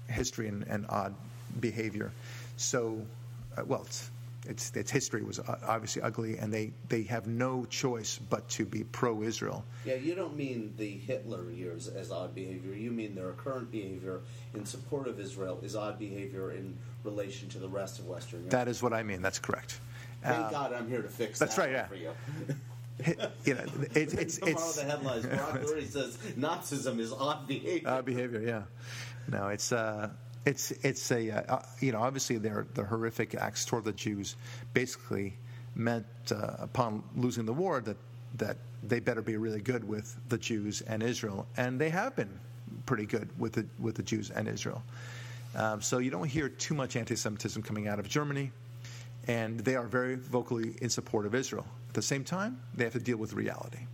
history 0.08 0.48
and, 0.48 0.64
and 0.68 0.86
odd 0.88 1.14
behavior. 1.60 2.12
So, 2.56 3.00
uh, 3.56 3.62
well, 3.66 3.82
it's, 3.82 4.10
its 4.46 4.70
its 4.74 4.90
history 4.90 5.22
was 5.22 5.38
uh, 5.40 5.58
obviously 5.66 6.00
ugly, 6.02 6.38
and 6.38 6.52
they, 6.52 6.72
they 6.88 7.02
have 7.02 7.26
no 7.26 7.66
choice 7.66 8.18
but 8.30 8.48
to 8.50 8.64
be 8.64 8.84
pro-Israel. 8.84 9.64
Yeah, 9.84 9.94
you 9.96 10.14
don't 10.14 10.36
mean 10.36 10.72
the 10.78 10.88
Hitler 10.88 11.50
years 11.50 11.88
as 11.88 12.10
odd 12.10 12.34
behavior. 12.34 12.72
You 12.72 12.90
mean 12.90 13.14
their 13.14 13.32
current 13.32 13.70
behavior 13.70 14.20
in 14.54 14.64
support 14.64 15.06
of 15.06 15.20
Israel 15.20 15.58
is 15.62 15.76
odd 15.76 15.98
behavior 15.98 16.52
in 16.52 16.78
relation 17.04 17.48
to 17.50 17.58
the 17.58 17.68
rest 17.68 17.98
of 17.98 18.06
Western 18.06 18.40
Europe. 18.40 18.50
That 18.52 18.68
is 18.68 18.82
what 18.82 18.92
I 18.92 19.02
mean. 19.02 19.20
That's 19.20 19.38
correct. 19.38 19.80
Thank 20.22 20.46
Uh, 20.46 20.50
God 20.50 20.72
I'm 20.72 20.88
here 20.88 21.02
to 21.02 21.08
fix 21.08 21.38
that's 21.38 21.56
that 21.56 21.62
right, 21.62 21.70
yeah. 21.72 21.86
for 21.86 21.94
you. 21.94 22.12
you 23.44 23.54
know, 23.54 23.64
it, 23.94 24.14
it's 24.14 24.38
Tomorrow 24.38 24.56
it's 24.56 24.76
the 24.76 24.84
headlines, 24.84 25.26
Barak 25.26 25.62
Lurie 25.62 25.86
says 25.86 26.16
Nazism 26.36 26.98
is 26.98 27.12
odd 27.12 27.46
behavior. 27.46 27.88
uh, 27.88 28.02
behavior. 28.02 28.40
Yeah, 28.40 28.62
no, 29.30 29.48
it's 29.48 29.72
uh, 29.72 30.10
it's 30.44 30.72
it's 30.82 31.10
a 31.12 31.30
uh, 31.30 31.62
you 31.80 31.92
know 31.92 32.00
obviously 32.00 32.38
their 32.38 32.66
the 32.74 32.84
horrific 32.84 33.34
acts 33.34 33.64
toward 33.64 33.84
the 33.84 33.92
Jews 33.92 34.36
basically 34.74 35.34
meant 35.74 36.06
uh, 36.32 36.56
upon 36.58 37.02
losing 37.16 37.46
the 37.46 37.52
war 37.52 37.80
that 37.80 37.96
that 38.36 38.56
they 38.82 39.00
better 39.00 39.22
be 39.22 39.36
really 39.36 39.60
good 39.60 39.86
with 39.86 40.16
the 40.28 40.38
Jews 40.38 40.80
and 40.82 41.02
Israel, 41.02 41.46
and 41.56 41.80
they 41.80 41.90
have 41.90 42.16
been 42.16 42.40
pretty 42.86 43.06
good 43.06 43.28
with 43.38 43.52
the 43.52 43.66
with 43.78 43.94
the 43.94 44.02
Jews 44.02 44.30
and 44.30 44.48
Israel. 44.48 44.82
Um, 45.54 45.80
so 45.80 45.98
you 45.98 46.10
don't 46.10 46.28
hear 46.28 46.48
too 46.48 46.74
much 46.74 46.94
anti-Semitism 46.94 47.62
coming 47.62 47.88
out 47.88 47.98
of 47.98 48.08
Germany, 48.08 48.52
and 49.28 49.60
they 49.60 49.76
are 49.76 49.86
very 49.86 50.16
vocally 50.16 50.74
in 50.80 50.90
support 50.90 51.26
of 51.26 51.34
Israel. 51.34 51.66
At 51.88 51.94
the 51.94 52.02
same 52.02 52.24
time, 52.24 52.60
they 52.74 52.84
have 52.84 52.94
to 52.94 52.98
deal 52.98 53.18
with 53.18 53.34
reality. 53.34 53.86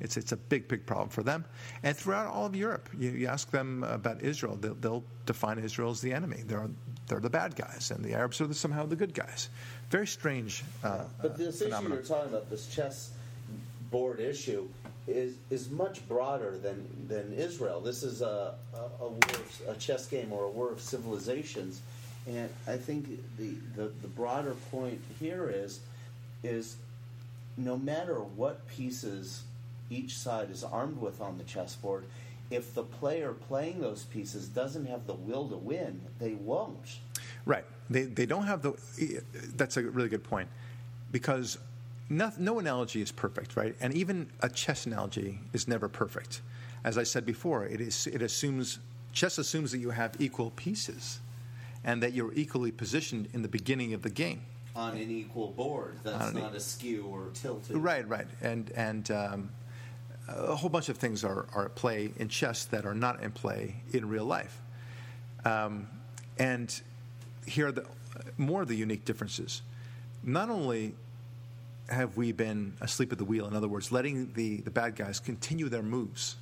It's, 0.00 0.16
it's 0.16 0.32
a 0.32 0.36
big, 0.36 0.68
big 0.68 0.86
problem 0.86 1.08
for 1.08 1.22
them. 1.22 1.44
And 1.82 1.96
throughout 1.96 2.26
all 2.26 2.46
of 2.46 2.54
Europe, 2.54 2.88
you, 2.98 3.10
you 3.10 3.26
ask 3.26 3.50
them 3.50 3.82
about 3.84 4.22
Israel, 4.22 4.56
they'll, 4.56 4.74
they'll 4.74 5.04
define 5.24 5.58
Israel 5.58 5.90
as 5.90 6.00
the 6.00 6.12
enemy. 6.12 6.42
They're, 6.46 6.68
they're 7.08 7.20
the 7.20 7.30
bad 7.30 7.56
guys, 7.56 7.90
and 7.90 8.04
the 8.04 8.14
Arabs 8.14 8.40
are 8.40 8.46
the, 8.46 8.54
somehow 8.54 8.86
the 8.86 8.96
good 8.96 9.14
guys. 9.14 9.48
Very 9.90 10.06
strange 10.06 10.64
uh, 10.84 11.04
But 11.22 11.38
this 11.38 11.62
uh, 11.62 11.66
issue 11.66 11.88
you're 11.88 12.02
talking 12.02 12.30
about, 12.30 12.50
this 12.50 12.66
chess 12.66 13.10
board 13.90 14.20
issue, 14.20 14.68
is 15.08 15.36
is 15.50 15.70
much 15.70 16.06
broader 16.08 16.58
than 16.58 16.84
than 17.06 17.32
Israel. 17.32 17.80
This 17.80 18.02
is 18.02 18.22
a 18.22 18.54
a, 18.74 19.04
a, 19.04 19.08
war 19.08 19.18
of, 19.18 19.62
a 19.68 19.74
chess 19.74 20.06
game 20.06 20.32
or 20.32 20.44
a 20.44 20.50
war 20.50 20.72
of 20.72 20.80
civilizations, 20.80 21.80
and 22.26 22.50
I 22.66 22.76
think 22.76 23.06
the, 23.38 23.54
the 23.76 23.90
the 24.02 24.08
broader 24.08 24.54
point 24.70 25.00
here 25.20 25.48
is 25.52 25.80
is 26.42 26.76
no 27.56 27.76
matter 27.76 28.16
what 28.16 28.66
pieces 28.68 29.42
each 29.90 30.16
side 30.18 30.50
is 30.50 30.64
armed 30.64 31.00
with 31.00 31.20
on 31.20 31.38
the 31.38 31.44
chessboard, 31.44 32.04
if 32.50 32.74
the 32.74 32.82
player 32.82 33.32
playing 33.32 33.80
those 33.80 34.04
pieces 34.04 34.48
doesn't 34.48 34.86
have 34.86 35.06
the 35.06 35.14
will 35.14 35.48
to 35.48 35.56
win, 35.56 36.00
they 36.18 36.34
won't. 36.34 36.98
Right. 37.44 37.64
They, 37.88 38.02
they 38.02 38.26
don't 38.26 38.46
have 38.46 38.62
the. 38.62 38.74
That's 39.56 39.76
a 39.76 39.82
really 39.82 40.08
good 40.08 40.24
point. 40.24 40.48
Because 41.12 41.58
no, 42.10 42.32
no 42.36 42.58
analogy 42.58 43.00
is 43.00 43.12
perfect, 43.12 43.56
right? 43.56 43.76
And 43.80 43.94
even 43.94 44.28
a 44.40 44.48
chess 44.48 44.86
analogy 44.86 45.38
is 45.52 45.68
never 45.68 45.88
perfect. 45.88 46.40
As 46.84 46.98
I 46.98 47.04
said 47.04 47.24
before, 47.24 47.64
it, 47.64 47.80
is, 47.80 48.06
it 48.06 48.22
assumes. 48.22 48.80
Chess 49.12 49.38
assumes 49.38 49.72
that 49.72 49.78
you 49.78 49.90
have 49.90 50.14
equal 50.18 50.50
pieces 50.56 51.20
and 51.86 52.02
that 52.02 52.12
you're 52.12 52.34
equally 52.34 52.72
positioned 52.72 53.28
in 53.32 53.40
the 53.40 53.48
beginning 53.48 53.94
of 53.94 54.02
the 54.02 54.10
game. 54.10 54.42
On 54.74 54.94
an 54.94 55.10
equal 55.10 55.52
board, 55.52 55.98
that's 56.02 56.32
an 56.32 56.38
e- 56.38 56.56
askew 56.56 57.06
or 57.10 57.30
tilted. 57.32 57.76
Right, 57.76 58.06
right. 58.06 58.26
And, 58.42 58.70
and 58.72 59.10
um, 59.10 59.50
a 60.28 60.54
whole 60.54 60.68
bunch 60.68 60.90
of 60.90 60.98
things 60.98 61.24
are, 61.24 61.46
are 61.54 61.66
at 61.66 61.74
play 61.76 62.10
in 62.18 62.28
chess 62.28 62.66
that 62.66 62.84
are 62.84 62.94
not 62.94 63.22
in 63.22 63.30
play 63.30 63.76
in 63.92 64.06
real 64.06 64.26
life. 64.26 64.60
Um, 65.46 65.86
and 66.38 66.78
here 67.46 67.68
are 67.68 67.72
the, 67.72 67.86
more 68.36 68.60
of 68.60 68.68
the 68.68 68.76
unique 68.76 69.06
differences. 69.06 69.62
Not 70.22 70.50
only 70.50 70.94
have 71.88 72.16
we 72.16 72.32
been 72.32 72.74
asleep 72.80 73.12
at 73.12 73.18
the 73.18 73.24
wheel, 73.24 73.46
in 73.46 73.54
other 73.54 73.68
words, 73.68 73.92
letting 73.92 74.32
the, 74.34 74.56
the 74.58 74.70
bad 74.70 74.96
guys 74.96 75.20
continue 75.20 75.68
their 75.68 75.84
moves. 75.84 76.36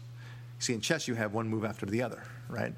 See, 0.58 0.72
in 0.72 0.80
chess, 0.80 1.06
you 1.06 1.14
have 1.14 1.34
one 1.34 1.48
move 1.48 1.64
after 1.64 1.84
the 1.84 2.02
other, 2.02 2.24
right? 2.48 2.72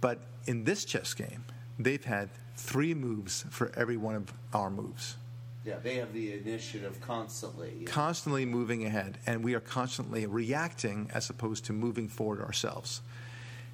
But 0.00 0.18
in 0.46 0.64
this 0.64 0.84
chess 0.84 1.14
game, 1.14 1.42
they've 1.78 2.04
had 2.04 2.28
three 2.56 2.94
moves 2.94 3.44
for 3.50 3.70
every 3.76 3.96
one 3.96 4.14
of 4.14 4.32
our 4.54 4.70
moves 4.70 5.16
Yeah, 5.64 5.76
they 5.82 5.96
have 5.96 6.12
the 6.12 6.32
initiative 6.32 7.00
constantly. 7.00 7.84
constantly 7.84 8.44
moving 8.46 8.84
ahead, 8.84 9.18
and 9.26 9.42
we 9.44 9.54
are 9.54 9.60
constantly 9.60 10.26
reacting 10.26 11.10
as 11.12 11.28
opposed 11.28 11.64
to 11.66 11.72
moving 11.72 12.08
forward 12.08 12.40
ourselves. 12.40 13.02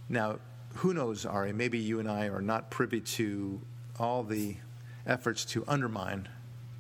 Now, 0.09 0.38
who 0.77 0.95
knows, 0.95 1.27
Ari? 1.27 1.53
Maybe 1.53 1.79
you 1.79 2.01
and 2.01 2.11
I 2.11 2.29
are 2.29 2.41
not 2.41 2.71
privy 2.71 3.01
to 3.01 3.61
all 3.99 4.23
the 4.23 4.57
efforts 5.07 5.45
to 5.45 5.65
undermine 5.69 6.29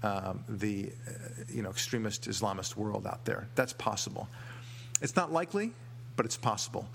um, 0.02 0.44
the 0.48 0.90
uh, 1.06 1.12
you 1.48 1.62
know 1.62 1.70
extremist 1.70 2.28
Islamist 2.28 2.76
world 2.76 3.06
out 3.06 3.24
there. 3.24 3.48
That's 3.54 3.72
possible. 3.72 4.28
It's 5.00 5.14
not 5.14 5.32
likely, 5.32 5.72
but 6.16 6.24
it's 6.26 6.36
possible. 6.36 6.88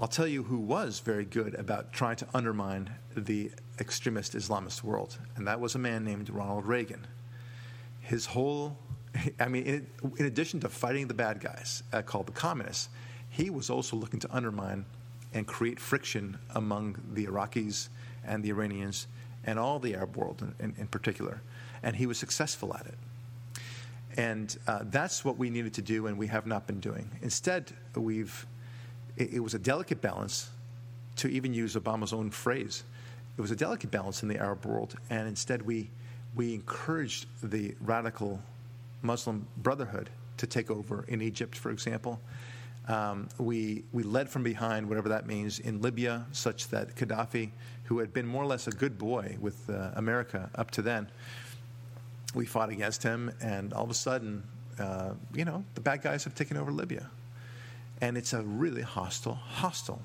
I'll 0.00 0.08
tell 0.08 0.26
you 0.26 0.42
who 0.42 0.58
was 0.58 1.00
very 1.00 1.26
good 1.26 1.54
about 1.54 1.92
trying 1.92 2.16
to 2.16 2.26
undermine 2.32 2.90
the 3.14 3.50
extremist 3.78 4.34
Islamist 4.34 4.82
world, 4.82 5.18
and 5.36 5.46
that 5.46 5.60
was 5.60 5.74
a 5.74 5.78
man 5.78 6.04
named 6.04 6.30
Ronald 6.30 6.66
Reagan. 6.66 7.06
His 8.00 8.26
whole 8.26 8.78
i 9.40 9.48
mean 9.48 9.64
in, 9.64 9.86
in 10.18 10.26
addition 10.26 10.60
to 10.60 10.68
fighting 10.68 11.08
the 11.08 11.14
bad 11.14 11.40
guys 11.40 11.82
uh, 11.92 12.00
called 12.00 12.26
the 12.26 12.32
communists 12.32 12.88
he 13.28 13.50
was 13.50 13.68
also 13.68 13.96
looking 13.96 14.20
to 14.20 14.32
undermine 14.32 14.84
and 15.34 15.48
create 15.48 15.80
friction 15.80 16.38
among 16.54 16.96
the 17.12 17.26
iraqis 17.26 17.88
and 18.24 18.44
the 18.44 18.50
iranians 18.50 19.08
and 19.44 19.58
all 19.58 19.80
the 19.80 19.96
arab 19.96 20.16
world 20.16 20.40
in, 20.42 20.54
in, 20.64 20.74
in 20.78 20.86
particular 20.86 21.40
and 21.82 21.96
he 21.96 22.06
was 22.06 22.18
successful 22.18 22.74
at 22.74 22.86
it. 22.86 22.98
And 24.16 24.56
uh, 24.66 24.80
that's 24.84 25.24
what 25.24 25.38
we 25.38 25.50
needed 25.50 25.74
to 25.74 25.82
do 25.82 26.06
and 26.06 26.18
we 26.18 26.26
have 26.26 26.46
not 26.46 26.66
been 26.66 26.80
doing. 26.80 27.10
Instead 27.22 27.72
we've 27.94 28.46
it, 29.20 29.34
it 29.34 29.40
was 29.40 29.54
a 29.54 29.58
delicate 29.58 30.00
balance 30.00 30.50
to 31.16 31.28
even 31.28 31.54
use 31.54 31.76
obama's 31.76 32.12
own 32.12 32.30
phrase 32.30 32.84
it 33.38 33.40
was 33.40 33.50
a 33.50 33.56
delicate 33.56 33.90
balance 33.90 34.22
in 34.22 34.28
the 34.28 34.38
arab 34.38 34.64
world 34.64 34.96
and 35.10 35.28
instead 35.28 35.62
we 35.62 35.88
we 36.34 36.54
encouraged 36.54 37.26
the 37.42 37.74
radical 37.80 38.40
Muslim 39.02 39.46
Brotherhood 39.56 40.10
to 40.36 40.46
take 40.46 40.70
over 40.70 41.04
in 41.08 41.20
Egypt, 41.20 41.56
for 41.56 41.70
example. 41.70 42.20
Um, 42.88 43.28
we, 43.38 43.84
we 43.92 44.02
led 44.02 44.28
from 44.28 44.42
behind, 44.42 44.88
whatever 44.88 45.08
that 45.10 45.26
means, 45.26 45.58
in 45.60 45.80
Libya, 45.80 46.26
such 46.32 46.68
that 46.68 46.94
Gaddafi, 46.96 47.50
who 47.84 47.98
had 47.98 48.12
been 48.12 48.26
more 48.26 48.42
or 48.42 48.46
less 48.46 48.66
a 48.66 48.70
good 48.70 48.98
boy 48.98 49.36
with 49.40 49.68
uh, 49.68 49.90
America 49.94 50.50
up 50.54 50.70
to 50.72 50.82
then, 50.82 51.08
we 52.34 52.46
fought 52.46 52.70
against 52.70 53.02
him, 53.02 53.32
and 53.40 53.72
all 53.72 53.84
of 53.84 53.90
a 53.90 53.94
sudden, 53.94 54.42
uh, 54.78 55.10
you 55.34 55.44
know, 55.44 55.64
the 55.74 55.80
bad 55.80 56.00
guys 56.00 56.24
have 56.24 56.34
taken 56.34 56.56
over 56.56 56.70
Libya. 56.70 57.10
And 58.00 58.16
it's 58.16 58.32
a 58.32 58.42
really 58.42 58.82
hostile, 58.82 59.34
hostile 59.34 60.00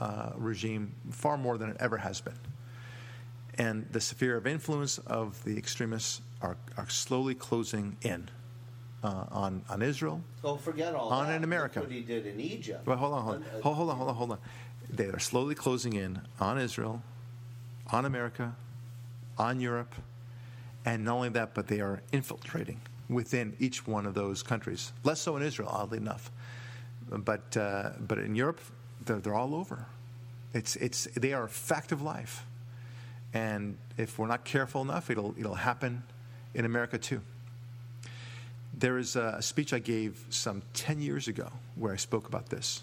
uh, 0.00 0.32
regime, 0.36 0.94
far 1.10 1.36
more 1.36 1.56
than 1.58 1.70
it 1.70 1.76
ever 1.80 1.96
has 1.98 2.20
been 2.20 2.38
and 3.58 3.86
the 3.92 4.00
sphere 4.00 4.36
of 4.36 4.46
influence 4.46 4.98
of 4.98 5.42
the 5.44 5.56
extremists 5.56 6.20
are, 6.40 6.56
are 6.76 6.88
slowly 6.88 7.34
closing 7.34 7.96
in 8.02 8.28
uh, 9.02 9.24
on, 9.30 9.62
on 9.68 9.82
Israel. 9.82 10.22
Oh, 10.44 10.56
forget 10.56 10.94
all 10.94 11.10
On 11.10 11.26
that. 11.28 11.36
in 11.36 11.44
America. 11.44 11.80
Look 11.80 11.88
what 11.88 11.94
he 11.96 12.02
did 12.02 12.26
in 12.26 12.40
Egypt. 12.40 12.84
But 12.84 12.96
hold 12.96 13.14
on, 13.14 13.22
hold 13.22 13.36
on, 13.36 13.42
Uh, 13.42 13.60
hold, 13.62 13.76
hold 13.76 13.90
on, 13.90 13.96
hold 13.96 14.08
on, 14.08 14.14
hold 14.14 14.30
on. 14.32 14.38
They 14.88 15.06
are 15.06 15.18
slowly 15.18 15.54
closing 15.54 15.94
in 15.94 16.22
on 16.40 16.58
Israel, 16.58 17.02
on 17.90 18.04
America, 18.04 18.56
on 19.38 19.60
Europe, 19.60 19.94
and 20.84 21.04
not 21.04 21.14
only 21.14 21.28
that, 21.30 21.54
but 21.54 21.68
they 21.68 21.80
are 21.80 22.02
infiltrating 22.12 22.80
within 23.08 23.54
each 23.58 23.86
one 23.86 24.06
of 24.06 24.14
those 24.14 24.42
countries. 24.42 24.92
Less 25.04 25.20
so 25.20 25.36
in 25.36 25.42
Israel, 25.42 25.68
oddly 25.70 25.98
enough, 25.98 26.30
but 27.18 27.56
uh, 27.56 27.90
but 28.00 28.18
in 28.18 28.34
Europe, 28.34 28.60
they're, 29.04 29.18
they're 29.18 29.34
all 29.34 29.54
over. 29.54 29.86
It's 30.54 30.76
it's 30.76 31.04
they 31.14 31.32
are 31.32 31.44
a 31.44 31.48
fact 31.48 31.92
of 31.92 32.02
life. 32.02 32.44
And 33.34 33.78
if 33.96 34.18
we're 34.18 34.26
not 34.26 34.44
careful 34.44 34.82
enough, 34.82 35.10
it'll, 35.10 35.34
it'll 35.38 35.54
happen 35.54 36.02
in 36.54 36.64
America 36.64 36.98
too. 36.98 37.22
there 38.74 38.98
is 38.98 39.16
a 39.16 39.40
speech 39.40 39.72
I 39.72 39.78
gave 39.78 40.24
some 40.30 40.62
10 40.74 41.00
years 41.00 41.28
ago 41.28 41.50
where 41.76 41.92
I 41.92 41.96
spoke 41.96 42.26
about 42.26 42.48
this. 42.48 42.82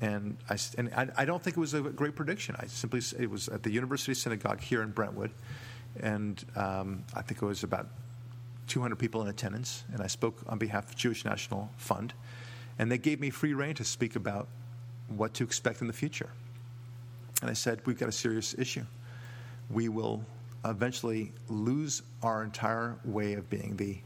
And 0.00 0.36
I, 0.48 0.58
and 0.78 0.92
I, 0.94 1.08
I 1.16 1.24
don't 1.24 1.42
think 1.42 1.56
it 1.56 1.60
was 1.60 1.74
a 1.74 1.80
great 1.80 2.16
prediction. 2.16 2.56
I 2.58 2.66
simply, 2.66 3.00
it 3.18 3.30
was 3.30 3.48
at 3.48 3.62
the 3.62 3.70
University 3.70 4.14
Synagogue 4.14 4.60
here 4.60 4.82
in 4.82 4.90
Brentwood. 4.90 5.30
And 6.00 6.44
um, 6.56 7.04
I 7.14 7.22
think 7.22 7.42
it 7.42 7.46
was 7.46 7.62
about 7.62 7.86
200 8.68 8.96
people 8.96 9.22
in 9.22 9.28
attendance. 9.28 9.84
And 9.92 10.02
I 10.02 10.06
spoke 10.06 10.38
on 10.48 10.58
behalf 10.58 10.88
of 10.88 10.96
Jewish 10.96 11.24
National 11.24 11.70
Fund. 11.76 12.14
And 12.78 12.90
they 12.90 12.98
gave 12.98 13.20
me 13.20 13.30
free 13.30 13.54
reign 13.54 13.74
to 13.74 13.84
speak 13.84 14.16
about 14.16 14.48
what 15.08 15.34
to 15.34 15.44
expect 15.44 15.80
in 15.80 15.86
the 15.86 15.92
future. 15.92 16.30
And 17.40 17.50
I 17.50 17.54
said, 17.54 17.80
We've 17.86 17.98
got 17.98 18.08
a 18.08 18.12
serious 18.12 18.54
issue. 18.56 18.84
We 19.70 19.88
will 19.88 20.24
eventually 20.64 21.32
lose 21.48 22.02
our 22.22 22.44
entire 22.44 22.96
way 23.04 23.34
of 23.34 23.48
being. 23.50 23.76
The, 23.76 23.98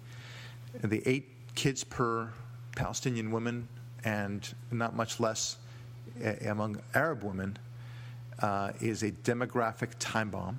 the 0.83 1.03
eight 1.07 1.29
kids 1.55 1.85
per 1.85 2.33
Palestinian 2.75 3.31
woman 3.31 3.69
and 4.05 4.55
not 4.71 4.95
much 4.95 5.21
less 5.21 5.57
among 6.47 6.81
Arab 6.95 7.23
women 7.23 7.59
uh, 8.41 8.73
is 8.81 9.03
a 9.03 9.11
demographic 9.11 9.91
time 9.99 10.31
bomb. 10.31 10.59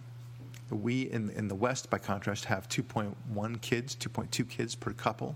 We 0.69 1.09
in, 1.11 1.29
in 1.31 1.47
the 1.47 1.55
West, 1.55 1.89
by 1.89 1.97
contrast, 1.97 2.45
have 2.45 2.67
2.1 2.67 3.61
kids, 3.61 3.95
2.2 3.95 4.49
kids 4.49 4.75
per 4.75 4.91
couple, 4.93 5.35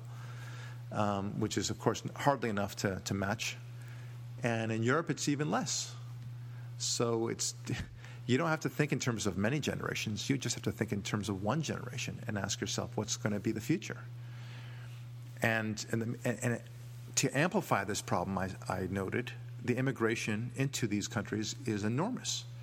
um, 0.91 1.39
which 1.39 1.57
is, 1.57 1.69
of 1.69 1.79
course, 1.79 2.03
hardly 2.15 2.49
enough 2.49 2.75
to, 2.77 3.01
to 3.05 3.13
match. 3.13 3.57
And 4.43 4.71
in 4.71 4.83
Europe, 4.83 5.09
it's 5.09 5.29
even 5.29 5.51
less. 5.51 5.93
So 6.77 7.27
it's 7.27 7.55
you 8.25 8.37
don't 8.37 8.49
have 8.49 8.61
to 8.61 8.69
think 8.69 8.91
in 8.91 8.99
terms 8.99 9.27
of 9.27 9.37
many 9.37 9.59
generations. 9.59 10.29
You 10.29 10.37
just 10.37 10.55
have 10.55 10.63
to 10.63 10.71
think 10.71 10.91
in 10.91 11.01
terms 11.01 11.29
of 11.29 11.43
one 11.43 11.61
generation 11.61 12.19
and 12.27 12.37
ask 12.37 12.61
yourself 12.61 12.91
what's 12.95 13.17
going 13.17 13.33
to 13.33 13.39
be 13.39 13.51
the 13.51 13.61
future. 13.61 13.97
And 15.41 15.83
and, 15.91 16.01
the, 16.01 16.05
and, 16.23 16.39
and 16.41 16.61
to 17.15 17.37
amplify 17.37 17.83
this 17.83 18.01
problem, 18.01 18.37
I, 18.37 18.49
I 18.69 18.87
noted 18.89 19.31
the 19.63 19.77
immigration 19.77 20.51
into 20.55 20.87
these 20.87 21.07
countries 21.07 21.55
is 21.65 21.83
enormous. 21.83 22.45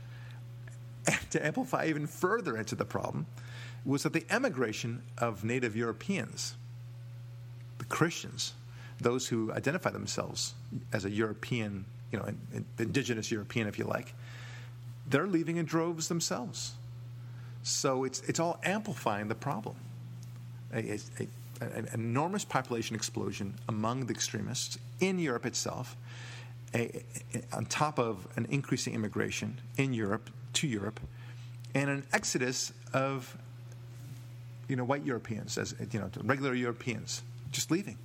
And 1.07 1.31
to 1.31 1.47
amplify 1.47 1.87
even 1.87 2.07
further 2.07 2.59
into 2.59 2.75
the 2.75 2.85
problem 2.85 3.25
was 3.87 4.03
that 4.03 4.13
the 4.13 4.27
emigration 4.29 5.03
of 5.17 5.43
native 5.43 5.75
Europeans, 5.75 6.55
Christians, 7.89 8.53
those 9.01 9.29
who 9.29 9.53
identify 9.53 9.91
themselves 9.91 10.55
as 10.93 11.05
a 11.05 11.11
European, 11.11 11.85
you 12.13 12.19
know, 12.19 12.29
indigenous 12.79 13.31
European, 13.31 13.67
if 13.67 13.79
you 13.79 13.85
like, 13.85 14.15
they're 15.09 15.27
leaving 15.27 15.57
in 15.57 15.65
droves 15.65 16.09
themselves. 16.09 16.73
So 17.63 18.05
it's, 18.05 18.21
it's 18.23 18.41
all 18.41 18.59
amplifying 18.65 19.29
the 19.29 19.35
problem. 19.35 19.77
A, 20.73 20.79
a, 20.79 20.99
a, 21.21 21.65
an 21.65 21.89
enormous 21.93 22.45
population 22.45 22.95
explosion 22.95 23.55
among 23.69 24.07
the 24.07 24.13
extremists 24.13 24.79
in 25.01 25.19
Europe 25.19 25.47
itself, 25.47 25.97
on 27.53 27.65
top 27.67 27.99
of 27.99 28.27
an 28.37 28.47
increasing 28.51 28.95
immigration 28.95 29.59
in 29.77 29.95
Europe 29.95 30.31
to 30.55 30.67
Europe, 30.67 31.01
and 31.75 31.89
an 31.89 32.05
exodus 32.13 32.73
of 32.93 33.37
you 34.69 34.77
know 34.77 34.85
white 34.85 35.05
Europeans 35.05 35.57
as 35.57 35.75
you 35.93 35.99
know 35.99 36.11
regular 36.23 36.55
Europeans 36.55 37.23
just 37.51 37.71
leaving. 37.71 37.99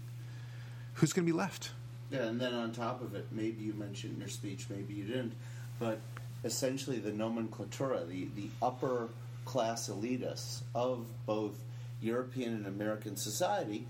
Who's 0.95 1.13
going 1.13 1.25
to 1.25 1.31
be 1.31 1.37
left? 1.37 1.71
Yeah, 2.11 2.23
and 2.23 2.39
then 2.39 2.53
on 2.53 2.71
top 2.71 3.01
of 3.01 3.15
it, 3.15 3.27
maybe 3.31 3.63
you 3.63 3.73
mentioned 3.73 4.13
in 4.13 4.19
your 4.19 4.29
speech, 4.29 4.67
maybe 4.69 4.93
you 4.93 5.05
didn't, 5.05 5.33
but 5.79 5.99
essentially 6.43 6.99
the 6.99 7.11
nomenclatura, 7.11 8.07
the, 8.07 8.27
the 8.35 8.49
upper 8.61 9.09
class 9.45 9.89
elitists 9.89 10.61
of 10.75 11.05
both 11.25 11.55
European 12.01 12.53
and 12.53 12.67
American 12.67 13.15
society 13.15 13.87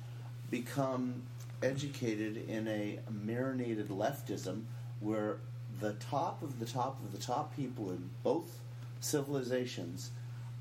become 0.50 1.24
educated 1.62 2.50
in 2.50 2.68
a 2.68 3.00
marinated 3.10 3.90
leftism 3.90 4.64
where 5.00 5.38
the 5.80 5.94
top 5.94 6.42
of 6.44 6.60
the 6.60 6.66
top 6.66 7.00
of 7.04 7.12
the 7.12 7.18
top 7.18 7.56
people 7.56 7.90
in 7.90 8.10
both 8.24 8.60
civilizations 9.00 10.12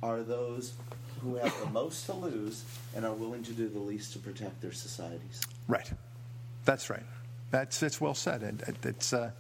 are 0.02 0.22
those 0.22 0.72
who 1.22 1.36
have 1.36 1.58
the 1.60 1.70
most 1.70 2.06
to 2.06 2.12
lose 2.12 2.64
and 2.94 3.04
are 3.04 3.12
willing 3.12 3.42
to 3.44 3.52
do 3.52 3.68
the 3.68 3.78
least 3.78 4.12
to 4.12 4.18
protect 4.18 4.60
their 4.60 4.72
societies. 4.72 5.40
Right. 5.68 5.90
That's 6.64 6.90
right. 6.90 7.04
That's 7.50 7.82
it's 7.82 8.00
well 8.00 8.14
said. 8.14 8.42
And 8.42 8.62
it's 8.84 9.12
uh, 9.12 9.30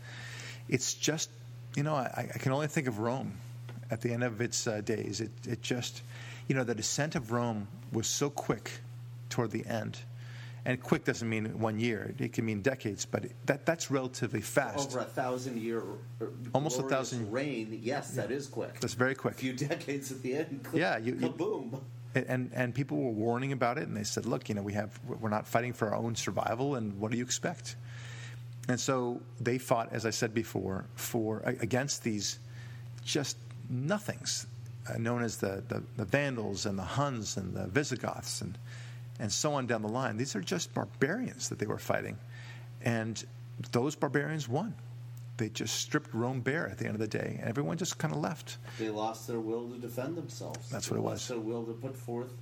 it's 0.68 0.94
just 0.94 1.28
you 1.76 1.82
know, 1.82 1.94
I, 1.94 2.30
I, 2.34 2.38
can 2.38 2.52
only 2.52 2.66
think 2.66 2.86
of 2.86 2.98
Rome 2.98 3.32
at 3.90 4.00
the 4.00 4.12
end 4.12 4.24
of 4.24 4.40
its 4.40 4.66
uh, 4.66 4.80
days. 4.82 5.20
It, 5.20 5.30
it 5.46 5.62
just, 5.62 6.02
you 6.48 6.54
know, 6.54 6.64
the 6.64 6.74
descent 6.74 7.14
of 7.14 7.32
Rome 7.32 7.68
was 7.92 8.06
so 8.06 8.30
quick 8.30 8.70
toward 9.30 9.50
the 9.50 9.64
end. 9.66 9.98
And 10.64 10.80
quick 10.80 11.04
doesn't 11.04 11.28
mean 11.28 11.58
one 11.58 11.80
year; 11.80 12.14
it 12.18 12.32
can 12.32 12.44
mean 12.44 12.62
decades. 12.62 13.04
But 13.04 13.24
that 13.46 13.66
that's 13.66 13.90
relatively 13.90 14.40
fast. 14.40 14.90
Over 14.90 15.00
a 15.00 15.04
thousand 15.04 15.60
year, 15.60 15.82
uh, 16.20 16.26
almost 16.54 16.78
a 16.78 16.84
thousand 16.84 17.32
reign. 17.32 17.80
Yes, 17.82 18.12
yeah. 18.14 18.22
that 18.22 18.30
is 18.30 18.46
quick. 18.46 18.78
That's 18.78 18.94
very 18.94 19.16
quick. 19.16 19.34
A 19.34 19.38
few 19.38 19.54
decades 19.54 20.12
at 20.12 20.22
the 20.22 20.36
end. 20.36 20.68
yeah, 20.72 20.98
you, 20.98 21.14
boom. 21.14 21.80
And 22.14 22.50
and 22.54 22.74
people 22.74 22.98
were 22.98 23.10
warning 23.10 23.50
about 23.50 23.76
it, 23.76 23.88
and 23.88 23.96
they 23.96 24.04
said, 24.04 24.24
"Look, 24.24 24.48
you 24.48 24.54
know, 24.54 24.62
we 24.62 24.74
have 24.74 25.00
we're 25.04 25.30
not 25.30 25.48
fighting 25.48 25.72
for 25.72 25.88
our 25.88 25.96
own 25.96 26.14
survival, 26.14 26.76
and 26.76 26.96
what 27.00 27.10
do 27.10 27.16
you 27.16 27.24
expect?" 27.24 27.74
And 28.68 28.78
so 28.78 29.20
they 29.40 29.58
fought, 29.58 29.88
as 29.92 30.06
I 30.06 30.10
said 30.10 30.32
before, 30.32 30.84
for 30.94 31.42
against 31.44 32.04
these 32.04 32.38
just 33.04 33.36
nothings 33.68 34.46
uh, 34.88 34.98
known 34.98 35.22
as 35.22 35.38
the, 35.38 35.62
the, 35.68 35.82
the, 35.96 36.04
Vandals 36.04 36.66
and 36.66 36.78
the 36.78 36.84
Huns 36.84 37.36
and 37.36 37.54
the 37.54 37.66
Visigoths 37.66 38.40
and, 38.40 38.58
and 39.22 39.32
so 39.32 39.54
on 39.54 39.68
down 39.68 39.82
the 39.82 39.88
line. 39.88 40.16
These 40.16 40.34
are 40.34 40.40
just 40.40 40.74
barbarians 40.74 41.48
that 41.48 41.60
they 41.60 41.66
were 41.66 41.78
fighting. 41.78 42.18
And 42.84 43.24
those 43.70 43.94
barbarians 43.94 44.48
won. 44.48 44.74
They 45.36 45.48
just 45.48 45.76
stripped 45.76 46.12
Rome 46.12 46.40
bare 46.40 46.68
at 46.68 46.78
the 46.78 46.86
end 46.86 46.94
of 46.94 47.00
the 47.00 47.06
day, 47.06 47.36
and 47.38 47.48
everyone 47.48 47.78
just 47.78 47.98
kind 47.98 48.12
of 48.12 48.20
left. 48.20 48.58
They 48.78 48.90
lost 48.90 49.28
their 49.28 49.38
will 49.38 49.68
to 49.68 49.78
defend 49.78 50.16
themselves. 50.16 50.68
That's 50.68 50.90
what 50.90 50.96
it 50.98 51.02
was. 51.02 51.12
Lost 51.12 51.28
their 51.28 51.38
will 51.38 51.64
to 51.64 51.72
put 51.72 51.96
forth 51.96 52.32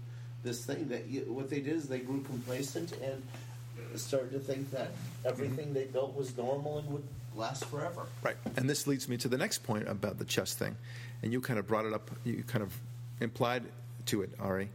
this 0.43 0.65
thing. 0.65 0.89
That 0.89 1.03
what 1.29 1.51
they 1.51 1.61
did 1.61 1.77
is 1.77 1.85
they 1.85 1.99
grew 1.99 2.23
complacent 2.23 2.93
and 2.93 3.23
started 4.01 4.33
to 4.33 4.39
think 4.39 4.71
that 4.71 4.93
everything 5.27 5.75
they 5.75 5.85
built 5.85 6.17
was 6.17 6.35
normal 6.37 6.79
and 6.79 6.91
would 6.91 7.07
last 7.37 7.67
forever. 7.67 8.07
Right. 8.23 8.37
And 8.57 8.69
this 8.69 8.87
leads 8.87 9.07
me 9.07 9.19
to 9.19 9.29
the 9.29 9.39
next 9.39 9.65
point 9.65 9.87
about 9.87 10.19
the 10.19 10.25
chess 10.25 10.55
thing. 10.55 10.77
And 11.23 11.31
you 11.31 11.43
kind 11.43 11.59
of 11.59 11.67
brought 11.67 11.85
it 11.85 11.93
up, 11.93 12.11
you 12.25 12.43
kind 12.47 12.63
of 12.63 12.75
implied 13.21 13.65
to 14.07 14.23
it, 14.23 14.31
Ari, 14.41 14.71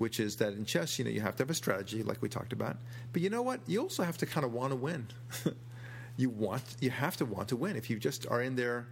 which 0.00 0.18
is 0.18 0.36
that 0.36 0.54
in 0.54 0.64
chess, 0.64 0.98
you 0.98 1.04
know, 1.04 1.10
you 1.10 1.20
have 1.20 1.36
to 1.36 1.42
have 1.42 1.50
a 1.50 1.54
strategy, 1.54 2.02
like 2.02 2.22
we 2.22 2.28
talked 2.30 2.54
about. 2.54 2.78
But 3.12 3.20
you 3.20 3.28
know 3.28 3.42
what? 3.42 3.60
You 3.66 3.82
also 3.82 4.02
have 4.02 4.16
to 4.18 4.26
kind 4.26 4.46
of 4.46 4.52
want 4.54 4.70
to 4.70 4.76
win. 4.76 5.08
you 6.16 6.30
want, 6.30 6.62
you 6.80 6.88
have 6.88 7.18
to 7.18 7.26
want 7.26 7.48
to 7.48 7.56
win. 7.56 7.76
If 7.76 7.90
you 7.90 7.98
just 7.98 8.26
are 8.28 8.40
in 8.40 8.56
there, 8.56 8.88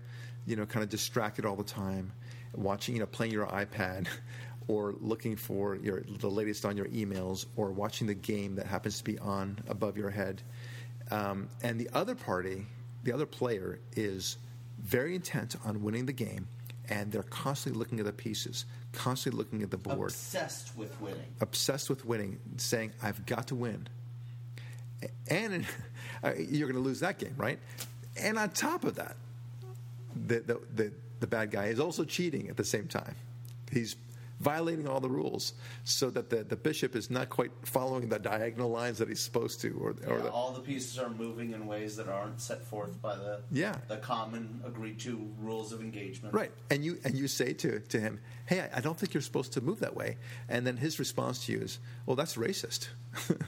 you 0.47 0.55
know, 0.55 0.67
kind 0.67 0.85
of 0.85 0.91
distracted 0.91 1.47
all 1.47 1.57
the 1.57 1.65
time, 1.65 2.13
watching, 2.55 2.95
you 2.95 3.01
know, 3.01 3.07
playing 3.07 3.33
your 3.33 3.47
iPad, 3.47 4.07
or 4.69 4.97
looking 5.01 5.35
for 5.35 5.77
your, 5.77 6.03
the 6.21 6.29
latest 6.29 6.67
on 6.67 6.77
your 6.77 6.89
emails 6.89 7.47
or 7.57 7.73
watching 7.73 8.07
the 8.07 8.13
game 8.13 8.57
that 8.57 8.67
happens 8.67 8.99
to 8.99 9.05
be 9.05 9.19
on 9.19 9.59
above 9.67 9.97
your 9.97 10.11
head. 10.11 10.43
Um, 11.11 11.49
and 11.63 11.81
the 11.81 11.89
other 11.95 12.15
party, 12.15 12.67
the 13.03 13.13
other 13.13 13.25
player, 13.25 13.81
is 13.97 14.37
very 14.79 15.15
intent 15.15 15.57
on 15.65 15.83
winning 15.83 16.05
the 16.05 16.13
game, 16.13 16.49
and 16.91 17.11
they're 17.11 17.23
constantly 17.23 17.79
looking 17.79 17.99
at 17.99 18.05
the 18.05 18.13
pieces, 18.13 18.67
constantly 18.93 19.39
looking 19.39 19.63
at 19.63 19.71
the 19.71 19.77
board. 19.77 20.11
Obsessed 20.11 20.77
with 20.77 21.01
winning. 21.01 21.35
Obsessed 21.41 21.91
with 21.91 22.05
winning, 22.05 22.39
saying, 22.57 22.93
I've 23.03 23.25
got 23.27 23.49
to 23.49 23.55
win. 23.55 23.87
And 25.29 25.65
uh, 26.25 26.33
you're 26.37 26.69
going 26.69 26.83
to 26.83 26.87
lose 26.87 27.01
that 27.01 27.19
game, 27.19 27.35
right? 27.37 27.59
And 28.17 28.39
on 28.39 28.51
top 28.51 28.85
of 28.85 28.97
that, 28.97 29.17
the, 30.27 30.41
the, 30.41 30.61
the, 30.75 30.93
the 31.21 31.27
bad 31.27 31.51
guy 31.51 31.67
is 31.67 31.81
also 31.81 32.05
cheating 32.05 32.49
at 32.49 32.57
the 32.57 32.65
same 32.65 32.87
time. 32.87 33.15
He's 33.71 33.97
violating 34.41 34.87
all 34.87 35.01
the 35.01 35.09
rules 35.09 35.55
so 35.85 36.11
that 36.11 36.31
the, 36.31 36.45
the 36.45 36.57
bishop 36.57 36.95
is 36.95 37.11
not 37.11 37.29
quite 37.29 37.51
following 37.63 38.09
the 38.09 38.19
diagonal 38.19 38.71
lines 38.71 38.99
that 38.99 39.09
he's 39.09 39.21
supposed 39.21 39.61
to 39.61 39.71
or, 39.81 39.91
or 40.07 40.21
the, 40.21 40.31
all 40.31 40.53
the 40.53 40.61
pieces 40.61 40.99
are 40.99 41.11
moving 41.11 41.53
in 41.53 41.67
ways 41.67 41.97
that 41.97 42.09
aren't 42.09 42.41
set 42.41 42.63
forth 42.63 43.01
by 43.03 43.17
the 43.17 43.41
yeah. 43.51 43.75
the 43.89 43.97
common 43.97 44.61
agreed 44.65 44.99
to 45.01 45.29
rules 45.41 45.73
of 45.73 45.81
engagement. 45.81 46.35
Right. 46.35 46.53
And 46.71 46.85
you 46.85 46.99
and 47.05 47.15
you 47.15 47.27
say 47.27 47.53
to, 47.55 47.81
to 47.81 48.01
him 48.01 48.21
hey 48.47 48.61
I, 48.61 48.79
I 48.79 48.81
don't 48.81 48.99
think 48.99 49.15
you're 49.15 49.21
supposed 49.21 49.53
to 49.55 49.61
move 49.61 49.81
that 49.81 49.97
way. 49.97 50.17
And 50.49 50.67
then 50.67 50.77
his 50.77 50.99
response 50.99 51.47
to 51.47 51.53
you 51.53 51.61
is 51.61 51.79
well 52.07 52.17
that's 52.17 52.37
racist. 52.37 52.89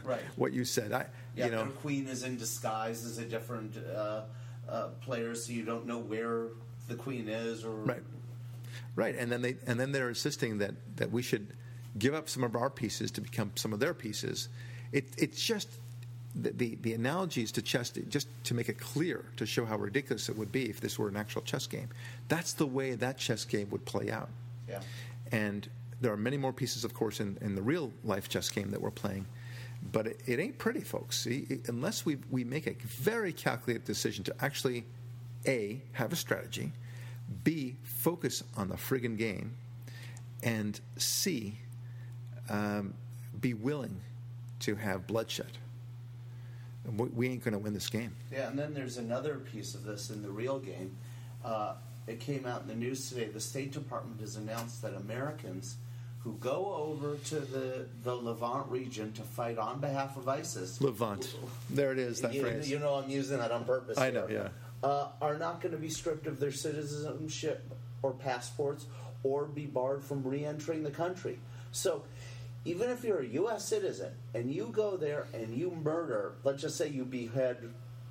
Right. 0.04 0.20
What 0.36 0.52
you 0.52 0.64
said. 0.64 0.92
I 0.92 1.06
yeah, 1.36 1.44
you 1.44 1.52
know 1.52 1.64
the 1.64 1.70
queen 1.70 2.08
is 2.08 2.24
in 2.24 2.36
disguise 2.36 3.04
as 3.04 3.18
a 3.18 3.24
different 3.24 3.76
uh, 3.76 4.22
uh, 4.68 4.88
player 5.00 5.34
so 5.34 5.52
you 5.52 5.62
don't 5.62 5.86
know 5.86 5.98
where 5.98 6.48
the 6.88 6.94
queen 6.96 7.28
is 7.28 7.64
or 7.64 7.76
right 7.76 8.02
Right, 8.96 9.14
and 9.16 9.30
then 9.30 9.42
they 9.42 9.56
and 9.66 9.78
then 9.78 9.92
they're 9.92 10.08
insisting 10.08 10.58
that 10.58 10.74
that 10.96 11.10
we 11.10 11.22
should 11.22 11.46
give 11.98 12.14
up 12.14 12.28
some 12.28 12.44
of 12.44 12.54
our 12.56 12.70
pieces 12.70 13.10
to 13.12 13.20
become 13.20 13.52
some 13.54 13.72
of 13.72 13.80
their 13.80 13.94
pieces. 13.94 14.48
It, 14.92 15.06
it's 15.18 15.42
just 15.42 15.68
the, 16.34 16.50
the, 16.50 16.78
the 16.82 16.92
analogies 16.94 17.50
to 17.52 17.62
chess, 17.62 17.90
just 18.08 18.28
to 18.44 18.54
make 18.54 18.68
it 18.68 18.78
clear, 18.78 19.24
to 19.36 19.46
show 19.46 19.64
how 19.64 19.76
ridiculous 19.76 20.28
it 20.28 20.36
would 20.36 20.52
be 20.52 20.68
if 20.70 20.80
this 20.80 20.98
were 20.98 21.08
an 21.08 21.16
actual 21.16 21.42
chess 21.42 21.66
game. 21.66 21.88
That's 22.28 22.52
the 22.52 22.66
way 22.66 22.94
that 22.94 23.18
chess 23.18 23.44
game 23.44 23.70
would 23.70 23.84
play 23.84 24.10
out. 24.10 24.28
Yeah. 24.68 24.80
And 25.32 25.68
there 26.00 26.12
are 26.12 26.16
many 26.16 26.36
more 26.36 26.52
pieces, 26.52 26.84
of 26.84 26.94
course, 26.94 27.18
in, 27.20 27.36
in 27.40 27.54
the 27.56 27.62
real 27.62 27.92
life 28.04 28.28
chess 28.28 28.48
game 28.48 28.70
that 28.70 28.80
we're 28.80 28.90
playing. 28.92 29.26
But 29.92 30.06
it, 30.06 30.20
it 30.26 30.38
ain't 30.38 30.58
pretty, 30.58 30.80
folks. 30.82 31.18
See, 31.20 31.46
it- 31.48 31.68
unless 31.68 32.04
we, 32.06 32.18
we 32.30 32.44
make 32.44 32.66
a 32.68 32.74
very 32.86 33.32
calculated 33.32 33.84
decision 33.84 34.22
to 34.24 34.34
actually, 34.40 34.84
A, 35.46 35.80
have 35.92 36.12
a 36.12 36.16
strategy, 36.16 36.72
B, 37.44 37.76
focus 37.82 38.42
on 38.56 38.68
the 38.68 38.76
friggin' 38.76 39.16
game, 39.16 39.56
and 40.42 40.80
C, 40.96 41.58
um, 42.48 42.94
be 43.40 43.54
willing 43.54 44.00
to 44.60 44.74
have 44.74 45.06
bloodshed. 45.06 45.58
We, 46.96 47.28
ain't 47.28 47.44
going 47.44 47.52
to 47.52 47.58
win 47.58 47.74
this 47.74 47.88
game. 47.88 48.16
Yeah, 48.32 48.48
and 48.48 48.58
then 48.58 48.74
there's 48.74 48.96
another 48.96 49.36
piece 49.36 49.74
of 49.74 49.84
this 49.84 50.10
in 50.10 50.22
the 50.22 50.30
real 50.30 50.58
game. 50.58 50.96
Uh, 51.44 51.74
it 52.06 52.20
came 52.20 52.46
out 52.46 52.62
in 52.62 52.68
the 52.68 52.74
news 52.74 53.08
today. 53.08 53.26
The 53.26 53.40
State 53.40 53.72
Department 53.72 54.20
has 54.20 54.36
announced 54.36 54.82
that 54.82 54.94
Americans 54.94 55.76
who 56.20 56.34
go 56.34 56.74
over 56.74 57.16
to 57.16 57.40
the, 57.40 57.86
the 58.02 58.14
Levant 58.14 58.66
region 58.68 59.12
to 59.12 59.22
fight 59.22 59.56
on 59.56 59.80
behalf 59.80 60.16
of 60.16 60.28
ISIS. 60.28 60.80
Levant. 60.80 61.34
There 61.70 61.92
it 61.92 61.98
is, 61.98 62.20
that 62.20 62.34
you, 62.34 62.42
phrase. 62.42 62.70
you 62.70 62.78
know 62.78 62.94
I'm 62.94 63.08
using 63.08 63.38
that 63.38 63.50
on 63.50 63.64
purpose. 63.64 63.96
I 63.96 64.10
know, 64.10 64.26
here. 64.26 64.50
Uh, 64.82 65.08
are 65.20 65.36
not 65.36 65.60
going 65.60 65.72
to 65.72 65.78
be 65.78 65.90
stripped 65.90 66.26
of 66.26 66.40
their 66.40 66.52
citizenship 66.52 67.70
or 68.02 68.12
passports 68.12 68.86
or 69.22 69.44
be 69.44 69.66
barred 69.66 70.02
from 70.02 70.22
re 70.24 70.44
entering 70.44 70.82
the 70.82 70.90
country. 70.90 71.38
So, 71.70 72.02
even 72.64 72.88
if 72.90 73.04
you're 73.04 73.20
a 73.20 73.26
U.S. 73.26 73.66
citizen 73.68 74.12
and 74.34 74.50
you 74.50 74.70
go 74.72 74.96
there 74.96 75.26
and 75.34 75.54
you 75.54 75.70
murder, 75.70 76.32
let's 76.44 76.62
just 76.62 76.76
say 76.76 76.88
you 76.88 77.04
behead 77.04 77.58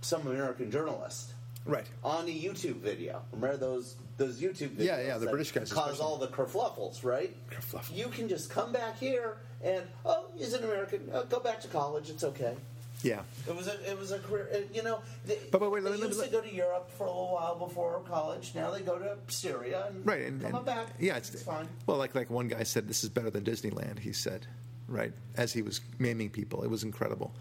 some 0.02 0.28
American 0.28 0.70
journalist 0.72 1.34
Right. 1.66 1.86
on 2.04 2.26
a 2.26 2.32
YouTube 2.32 2.78
video. 2.78 3.22
Remember 3.32 3.58
those 3.58 3.96
those 4.18 4.40
YouTube 4.40 4.70
videos? 4.76 4.86
Yeah, 4.86 5.02
yeah, 5.02 5.18
the 5.18 5.28
British 5.28 5.52
guys 5.52 5.72
cause 5.74 5.94
especially. 5.94 6.06
all 6.06 6.18
the 6.18 6.28
kerfluffles, 6.28 7.04
right? 7.04 7.36
Kerfluffle. 7.50 7.96
You 7.96 8.08
can 8.10 8.28
just 8.30 8.50
come 8.50 8.72
back 8.72 8.98
here 9.00 9.38
and 9.64 9.84
oh, 10.06 10.26
he's 10.38 10.54
an 10.54 10.64
American. 10.64 11.10
Uh, 11.12 11.24
go 11.24 11.40
back 11.40 11.60
to 11.62 11.68
college. 11.68 12.10
It's 12.10 12.24
okay. 12.24 12.56
Yeah. 13.02 13.22
It 13.48 13.56
was 13.56 13.68
a 13.68 13.90
it 13.90 13.98
was 13.98 14.12
a 14.12 14.20
career. 14.20 14.50
uh, 14.54 14.58
You 14.74 14.84
know, 14.84 15.00
they, 15.26 15.38
But- 15.52 15.60
but 15.60 15.72
wait, 15.72 15.84
they 15.84 15.90
let 15.92 16.00
used 16.00 16.22
to 16.24 16.30
go 16.30 16.42
to 16.42 16.54
Europe 16.54 16.92
for 16.98 17.06
a 17.06 17.10
little 17.10 17.32
while 17.34 17.56
before 17.56 18.02
college. 18.08 18.52
Now 18.56 18.72
they 18.72 18.82
go 18.82 19.00
to 19.00 19.18
Syria 19.30 19.86
and 19.88 20.06
Right, 20.06 20.24
and, 20.24 20.42
come 20.42 20.56
and- 20.56 20.66
back. 20.66 20.88
yeah, 21.00 21.16
it's, 21.18 21.34
it's 21.34 21.44
fine. 21.44 21.68
Well, 21.86 21.98
like 21.98 22.14
like 22.14 22.30
one 22.30 22.48
guy 22.50 22.64
said, 22.64 22.88
this 22.88 23.04
is 23.04 23.10
better 23.10 23.30
than 23.30 23.44
Disneyland. 23.46 24.00
He 24.00 24.12
said, 24.12 24.46
right, 24.88 25.14
as 25.38 25.54
he 25.54 25.62
was 25.62 25.80
maiming 25.98 26.30
people, 26.30 26.62
it 26.64 26.70
was 26.70 26.84
incredible. 26.84 27.34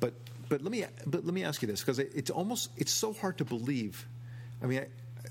But 0.00 0.12
but 0.48 0.62
let 0.62 0.72
me 0.72 0.84
but 1.06 1.24
let 1.24 1.34
me 1.34 1.44
ask 1.44 1.62
you 1.62 1.68
this 1.68 1.80
because 1.80 1.98
it, 2.00 2.10
it's 2.14 2.30
almost 2.30 2.70
it's 2.76 2.92
so 2.92 3.12
hard 3.12 3.38
to 3.38 3.44
believe. 3.44 4.06
I 4.62 4.66
mean, 4.66 4.80
I, 4.80 4.86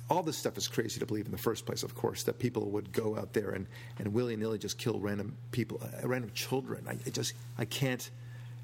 all 0.09 0.23
this 0.23 0.38
stuff 0.38 0.57
is 0.57 0.67
crazy 0.69 0.99
to 1.01 1.05
believe 1.05 1.25
in 1.25 1.31
the 1.31 1.38
first 1.38 1.65
place. 1.65 1.83
Of 1.83 1.95
course, 1.95 2.23
that 2.23 2.39
people 2.39 2.69
would 2.71 2.93
go 2.93 3.17
out 3.17 3.33
there 3.33 3.49
and 3.51 3.67
and 3.99 4.13
willy 4.13 4.38
nilly 4.38 4.57
just 4.57 4.77
kill 4.77 4.99
random 4.99 5.35
people, 5.51 5.81
uh, 5.83 6.07
random 6.07 6.31
children. 6.33 6.88
I 6.88 7.09
just 7.09 7.33
I 7.57 7.65
can't 7.65 8.09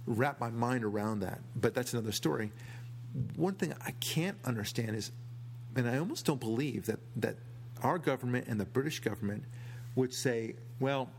wrap 0.05 0.39
my 0.39 0.49
mind 0.49 0.83
around 0.83 1.19
that. 1.21 1.39
But 1.55 1.73
that's 1.73 1.93
another 1.93 2.11
story. 2.11 2.51
One 3.35 3.53
thing 3.53 3.73
I 3.85 3.91
can't 3.91 4.37
understand 4.45 4.95
is 4.95 5.11
and 5.75 5.89
I 5.89 5.97
almost 5.97 6.25
don't 6.25 6.39
believe 6.39 6.85
that, 6.87 6.99
that 7.17 7.35
our 7.81 7.97
government 7.97 8.47
and 8.47 8.59
the 8.59 8.65
British 8.65 8.99
government 8.99 9.43
would 9.95 10.13
say, 10.13 10.55
well, 10.79 11.09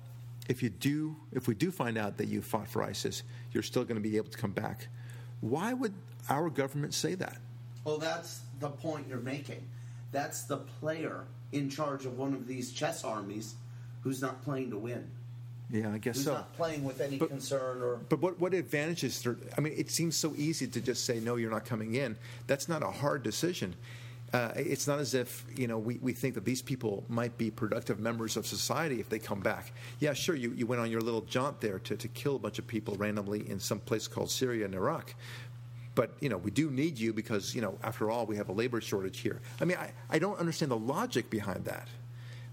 if 0.49 0.63
you 0.63 0.71
do, 0.71 1.17
if 1.33 1.47
we 1.47 1.55
do 1.55 1.71
find 1.71 1.97
out 1.97 2.17
that 2.19 2.27
you 2.27 2.43
fought 2.43 2.69
for 2.69 2.83
ISIS, 2.83 3.23
you're 3.53 3.63
still 3.63 3.85
going 3.85 3.97
to 4.03 4.09
be 4.09 4.17
able 4.17 4.31
to 4.31 4.39
come 4.39 4.53
back. 4.53 4.89
Why 5.41 5.73
would 5.73 5.95
our 6.29 6.51
government 6.51 6.95
say 6.95 7.15
that? 7.15 7.39
Well, 7.85 7.99
that's 7.99 8.41
the 8.61 8.69
point 8.69 9.07
you're 9.09 9.19
making. 9.19 9.67
That's 10.13 10.45
the 10.45 10.59
player 10.59 11.25
in 11.53 11.71
charge 11.71 12.07
of 12.07 12.19
one 12.19 12.35
of 12.35 12.47
these 12.47 12.73
chess 12.73 13.05
armies 13.05 13.55
who's 14.03 14.21
not 14.21 14.43
playing 14.43 14.71
to 14.71 14.79
win. 14.79 15.09
Yeah, 15.73 15.91
I 15.91 15.97
guess 15.99 16.17
Who's 16.17 16.27
so. 16.27 16.35
not 16.35 16.53
playing 16.53 16.85
with 16.85 17.01
any 17.01 17.17
But- 17.17 17.31
concern 17.31 17.81
or 17.83 17.97
But 17.97 18.21
what, 18.21 18.39
what 18.39 18.53
advantages? 18.53 19.23
There, 19.23 19.37
I 19.57 19.63
mean, 19.63 19.73
it 19.75 19.91
seems 19.91 20.17
so 20.17 20.35
easy 20.37 20.67
to 20.67 20.81
just 20.83 21.05
say 21.07 21.19
no, 21.19 21.37
you're 21.37 21.51
not 21.51 21.65
coming 21.65 21.95
in. 21.95 22.17
That's 22.47 22.69
not 22.69 22.83
a 22.83 22.91
hard 22.91 23.23
decision. 23.23 23.75
Uh, 24.35 24.53
it's 24.57 24.87
not 24.87 24.99
as 24.99 25.13
if 25.13 25.45
you 25.57 25.67
know 25.67 25.79
we, 25.79 25.99
we 26.01 26.13
think 26.15 26.35
that 26.35 26.45
these 26.45 26.63
people 26.63 27.05
might 27.09 27.37
be 27.37 27.51
productive 27.51 28.01
members 28.01 28.37
of 28.39 28.47
society 28.47 28.99
if 29.01 29.09
they 29.09 29.19
come 29.19 29.41
back. 29.41 29.73
Yeah, 30.01 30.15
sure, 30.15 30.35
you, 30.35 30.53
you 30.53 30.67
went 30.67 30.81
on 30.81 30.91
your 30.91 31.03
little 31.03 31.21
jaunt 31.23 31.61
there 31.61 31.79
to, 31.81 31.97
to 31.97 32.09
kill 32.09 32.37
a 32.37 32.39
bunch 32.39 32.59
of 32.59 32.67
people 32.67 32.95
randomly 32.97 33.49
in 33.49 33.59
some 33.61 33.79
place 33.81 34.09
called 34.09 34.31
Syria 34.31 34.65
and 34.65 34.75
Iraq. 34.75 35.15
But 35.95 36.13
you 36.21 36.31
know 36.31 36.39
we 36.39 36.51
do 36.51 36.71
need 36.71 36.99
you 36.99 37.13
because 37.13 37.55
you 37.55 37.61
know 37.61 37.79
after 37.83 38.11
all 38.11 38.25
we 38.25 38.37
have 38.37 38.49
a 38.49 38.53
labor 38.53 38.81
shortage 38.81 39.19
here. 39.21 39.41
I 39.61 39.67
mean 39.67 39.77
I, 39.77 39.93
I 40.09 40.19
don't 40.19 40.39
understand 40.39 40.71
the 40.73 40.79
logic 40.79 41.29
behind 41.29 41.67
that. 41.67 41.89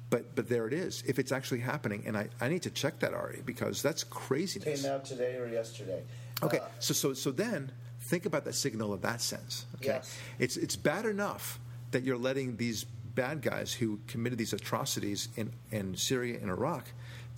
But 0.09 0.35
but 0.35 0.49
there 0.49 0.65
it 0.67 0.73
is. 0.73 1.03
If 1.05 1.19
it's 1.19 1.31
actually 1.31 1.59
happening, 1.59 2.03
and 2.07 2.17
I, 2.17 2.29
I 2.41 2.49
need 2.49 2.63
to 2.63 2.71
check 2.71 2.99
that 2.99 3.13
Ari 3.13 3.41
because 3.45 3.81
that's 3.81 4.03
craziness. 4.03 4.81
came 4.81 4.91
out 4.91 5.05
today 5.05 5.35
or 5.37 5.47
yesterday. 5.47 6.01
Okay, 6.41 6.59
Uh, 6.59 6.67
so 6.79 6.93
so 6.93 7.13
so 7.13 7.31
then 7.31 7.71
think 8.01 8.25
about 8.25 8.43
that 8.45 8.55
signal 8.55 8.93
in 8.95 9.01
that 9.01 9.21
sense. 9.21 9.65
Okay, 9.75 9.87
Yes. 10.01 10.17
it's 10.39 10.57
it's 10.57 10.75
bad 10.75 11.05
enough 11.05 11.59
that 11.91 12.03
you're 12.03 12.17
letting 12.17 12.57
these 12.57 12.85
bad 13.15 13.41
guys 13.41 13.71
who 13.73 13.99
committed 14.07 14.39
these 14.39 14.53
atrocities 14.53 15.29
in 15.35 15.51
in 15.71 15.95
Syria 15.95 16.39
and 16.41 16.49
Iraq 16.49 16.85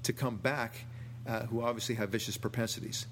to 0.03 0.13
come 0.13 0.37
back, 0.37 0.85
uh, 1.27 1.45
who 1.47 1.61
obviously 1.61 1.95
have 1.95 2.09
vicious 2.09 2.37
propensities. 2.37 3.05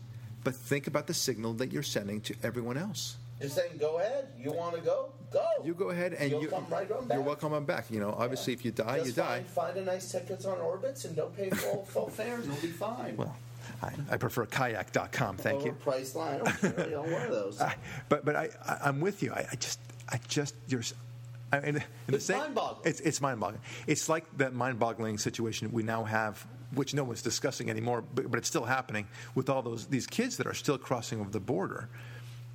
But 0.43 0.55
think 0.55 0.87
about 0.87 1.05
the 1.07 1.13
signal 1.13 1.53
that 1.55 1.73
you're 1.73 1.83
sending 1.83 2.21
to 2.21 2.33
everyone 2.43 2.77
else. 2.77 3.17
You're 3.39 3.49
saying, 3.49 3.77
go 3.79 3.99
ahead. 3.99 4.27
You 4.37 4.51
want 4.51 4.75
to 4.75 4.81
go? 4.81 5.09
Go. 5.31 5.45
You 5.63 5.73
go 5.73 5.89
ahead 5.89 6.13
and 6.13 6.29
You'll 6.31 6.41
you, 6.41 6.47
come 6.49 6.65
right 6.69 6.89
on 6.91 7.07
back. 7.07 7.15
you're 7.15 7.25
welcome 7.25 7.53
on 7.53 7.63
back. 7.65 7.85
You 7.89 7.99
know, 7.99 8.15
obviously, 8.17 8.51
if 8.53 8.65
you 8.65 8.71
die, 8.71 8.97
Just 8.97 9.07
you 9.07 9.13
die. 9.13 9.43
Find, 9.43 9.75
find 9.75 9.77
a 9.77 9.83
nice 9.85 10.11
tickets 10.11 10.45
on 10.45 10.57
Orbitz 10.57 11.05
and 11.05 11.15
don't 11.15 11.35
pay 11.37 11.49
full, 11.51 11.85
full 11.85 12.09
fares. 12.09 12.45
You'll 12.47 12.55
be 12.55 12.67
fine. 12.67 13.15
Well, 13.15 13.35
I, 13.83 13.91
I 14.11 14.17
prefer 14.17 14.45
kayak.com. 14.47 15.37
Thank 15.37 15.63
you. 15.65 15.75
Priceline. 15.85 16.41
I 16.47 16.59
don't 16.61 16.75
care. 16.75 16.85
You 16.89 16.95
know, 16.95 17.01
one 17.03 17.21
of 17.21 17.29
those. 17.31 17.61
I, 17.61 17.75
but 18.09 18.25
but 18.25 18.35
I, 18.35 18.49
I 18.67 18.77
I'm 18.85 18.99
with 18.99 19.21
you. 19.23 19.31
I, 19.31 19.45
I 19.51 19.55
just 19.55 19.79
I 20.09 20.19
just 20.27 20.55
you're. 20.67 20.81
I, 21.51 21.81
It's 22.09 22.25
same- 22.25 22.37
mind-boggling. 22.39 22.81
It's 22.89 22.99
it's 22.99 23.21
mind-boggling. 23.21 23.61
It's 23.87 24.09
like 24.09 24.25
that 24.37 24.53
mind-boggling 24.53 25.17
situation 25.17 25.71
we 25.71 25.81
now 25.83 26.03
have, 26.03 26.45
which 26.73 26.93
no 26.93 27.03
one's 27.03 27.21
discussing 27.23 27.69
anymore, 27.69 28.03
but, 28.13 28.29
but 28.29 28.37
it's 28.37 28.47
still 28.47 28.65
happening 28.65 29.07
with 29.35 29.49
all 29.49 29.61
those 29.61 29.85
these 29.87 30.05
kids 30.07 30.37
that 30.37 30.47
are 30.47 30.53
still 30.53 30.77
crossing 30.77 31.19
over 31.21 31.29
the 31.29 31.39
border, 31.39 31.89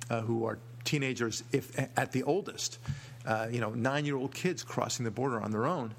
uh, 0.09 0.21
who 0.21 0.45
are 0.45 0.59
teenagers, 0.85 1.43
if 1.51 1.77
at 1.97 2.11
the 2.11 2.23
oldest, 2.23 2.79
uh, 3.25 3.47
you 3.51 3.59
know, 3.59 3.71
nine-year-old 3.71 4.33
kids 4.33 4.63
crossing 4.63 5.03
the 5.03 5.11
border 5.11 5.41
on 5.41 5.51
their 5.51 5.65
own. 5.65 5.93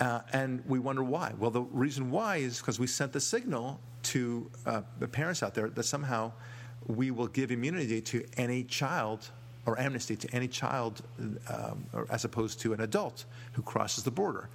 Uh, 0.00 0.20
and 0.32 0.62
we 0.66 0.80
wonder 0.80 1.04
why. 1.04 1.32
Well, 1.38 1.50
the 1.52 1.62
reason 1.62 2.10
why 2.10 2.38
is 2.38 2.58
because 2.58 2.80
we 2.80 2.88
sent 2.88 3.12
the 3.12 3.20
signal 3.20 3.78
to 4.04 4.50
uh, 4.66 4.82
the 4.98 5.06
parents 5.06 5.42
out 5.42 5.54
there 5.54 5.68
that 5.68 5.84
somehow 5.84 6.32
we 6.86 7.10
will 7.12 7.28
give 7.28 7.52
immunity 7.52 8.00
to 8.00 8.24
any 8.36 8.64
child 8.64 9.30
or 9.66 9.78
amnesty 9.80 10.16
to 10.16 10.28
any 10.34 10.48
child 10.48 11.00
um, 11.48 11.86
or 11.92 12.06
as 12.10 12.24
opposed 12.24 12.60
to 12.60 12.72
an 12.72 12.80
adult 12.80 13.24
who 13.52 13.62
crosses 13.62 14.04
the 14.04 14.10
border. 14.10 14.48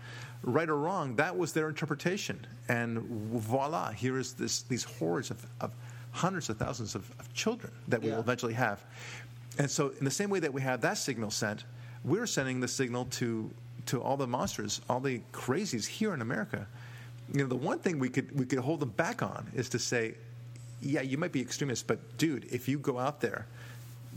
Right 0.43 0.69
or 0.69 0.77
wrong, 0.77 1.15
that 1.15 1.37
was 1.37 1.53
their 1.53 1.69
interpretation. 1.69 2.45
And 2.67 2.99
voila, 2.99 3.91
here 3.91 4.19
is 4.19 4.33
this, 4.33 4.61
these 4.63 4.83
hordes 4.83 5.31
of, 5.31 5.43
of 5.61 5.73
hundreds 6.11 6.49
of 6.49 6.57
thousands 6.57 6.95
of, 6.95 7.09
of 7.19 7.33
children 7.33 7.71
that 7.87 8.01
we 8.01 8.09
Yeah. 8.09 8.15
will 8.15 8.21
eventually 8.21 8.53
have. 8.53 8.83
And 9.57 9.69
so, 9.69 9.89
in 9.99 10.05
the 10.05 10.11
same 10.11 10.29
way 10.29 10.39
that 10.39 10.53
we 10.53 10.61
have 10.61 10.81
that 10.81 10.97
signal 10.97 11.31
sent, 11.31 11.65
we're 12.03 12.27
sending 12.27 12.59
the 12.59 12.67
signal 12.67 13.05
to 13.05 13.49
to 13.87 14.01
all 14.01 14.17
the 14.17 14.27
monsters, 14.27 14.81
all 14.89 14.99
the 14.99 15.21
crazies 15.33 15.87
here 15.87 16.13
in 16.13 16.21
America. 16.21 16.67
You 17.33 17.41
know, 17.41 17.47
the 17.47 17.55
one 17.55 17.79
thing 17.79 17.99
we 17.99 18.09
could 18.09 18.37
we 18.37 18.45
could 18.45 18.59
hold 18.59 18.79
them 18.79 18.89
back 18.89 19.21
on 19.21 19.47
is 19.55 19.69
to 19.69 19.79
say, 19.79 20.15
yeah, 20.81 21.01
you 21.01 21.17
might 21.17 21.31
be 21.31 21.41
extremist, 21.41 21.87
but 21.87 22.17
dude, 22.17 22.45
if 22.51 22.67
you 22.67 22.79
go 22.79 22.97
out 22.99 23.21
there, 23.21 23.45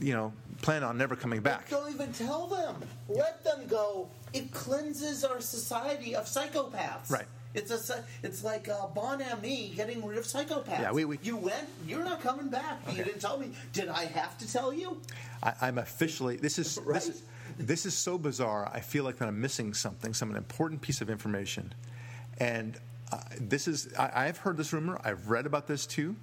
you 0.00 0.14
know, 0.14 0.32
plan 0.60 0.82
on 0.82 0.96
never 0.96 1.16
coming 1.16 1.40
back. 1.40 1.68
Don't 1.68 1.92
even 1.92 2.12
tell 2.12 2.46
them. 2.46 2.76
Let 3.08 3.44
them 3.44 3.66
go. 3.68 4.08
It 4.32 4.52
cleanses 4.52 5.24
our 5.24 5.40
society 5.40 6.14
of 6.14 6.24
psychopaths. 6.24 7.10
Right. 7.10 7.26
It's 7.54 7.70
a. 7.90 8.04
It's 8.22 8.42
like 8.42 8.68
uh, 8.68 8.86
Bon 8.88 9.22
Ami 9.22 9.72
getting 9.76 10.04
rid 10.04 10.16
of 10.18 10.24
psychopaths. 10.24 10.80
Yeah, 10.80 10.92
we- 10.92 11.04
we- 11.04 11.18
you 11.22 11.36
went. 11.36 11.68
You're 11.86 12.04
not 12.04 12.22
coming 12.22 12.48
back. 12.48 12.80
You 12.90 13.04
didn't 13.04 13.20
tell 13.20 13.38
me. 13.38 13.50
Did 13.72 13.88
I 13.88 14.06
have 14.06 14.38
to 14.38 14.50
tell 14.50 14.72
you? 14.72 15.00
I, 15.42 15.52
I'm 15.60 15.78
officially 15.78 16.36
this 16.36 16.58
is 16.58 16.78
Right. 16.84 16.94
this 16.94 17.08
is 17.08 17.22
this 17.58 17.84
is 17.86 17.94
so 17.94 18.16
bizarre. 18.16 18.70
I 18.72 18.80
feel 18.80 19.04
like 19.04 19.18
that 19.18 19.28
I'm 19.28 19.40
missing 19.40 19.74
something, 19.74 20.14
some 20.14 20.34
important 20.34 20.80
piece 20.80 21.02
of 21.02 21.10
information, 21.10 21.74
and 22.38 22.78
uh, 23.12 23.18
this 23.38 23.68
is 23.68 23.92
I, 23.98 24.26
I've 24.26 24.38
heard 24.38 24.56
this 24.56 24.72
rumor. 24.72 24.98
I've 25.04 25.28
read 25.28 25.44
about 25.44 25.66
this 25.66 25.84
too. 25.84 26.16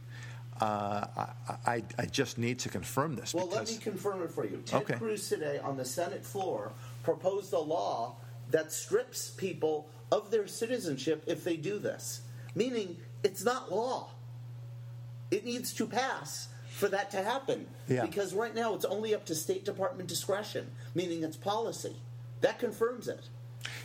Uh, 0.59 1.05
I, 1.47 1.53
I 1.75 1.83
I 1.99 2.05
just 2.05 2.37
need 2.37 2.59
to 2.59 2.69
confirm 2.69 3.15
this 3.15 3.33
Well, 3.33 3.47
let 3.47 3.69
me 3.69 3.77
confirm 3.77 4.23
it 4.23 4.31
for 4.31 4.45
you. 4.45 4.61
Ted 4.65 4.81
Okay. 4.81 4.95
Cruz 4.95 5.29
today 5.29 5.59
on 5.59 5.77
the 5.77 5.85
Senate 5.85 6.25
floor 6.25 6.71
proposed 7.03 7.53
a 7.53 7.59
law 7.59 8.15
that 8.51 8.73
strips 8.73 9.29
people 9.29 9.87
of 10.11 10.31
their 10.31 10.47
citizenship 10.47 11.23
if 11.27 11.43
they 11.43 11.55
do 11.57 11.79
this, 11.79 12.21
meaning 12.55 12.97
it's 13.23 13.43
not 13.43 13.71
law. 13.71 14.09
It 15.31 15.45
needs 15.45 15.73
to 15.75 15.85
pass 15.85 16.47
for 16.71 16.87
that 16.89 17.11
to 17.11 17.21
happen. 17.21 17.67
Yeah. 17.87 18.05
Because 18.05 18.33
right 18.33 18.55
now 18.55 18.73
it's 18.73 18.85
only 18.85 19.13
up 19.13 19.25
to 19.25 19.35
State 19.35 19.65
Department 19.65 20.09
discretion, 20.09 20.67
meaning 20.95 21.23
it's 21.23 21.37
policy. 21.37 21.95
That 22.41 22.57
confirms 22.59 23.07
it. 23.07 23.27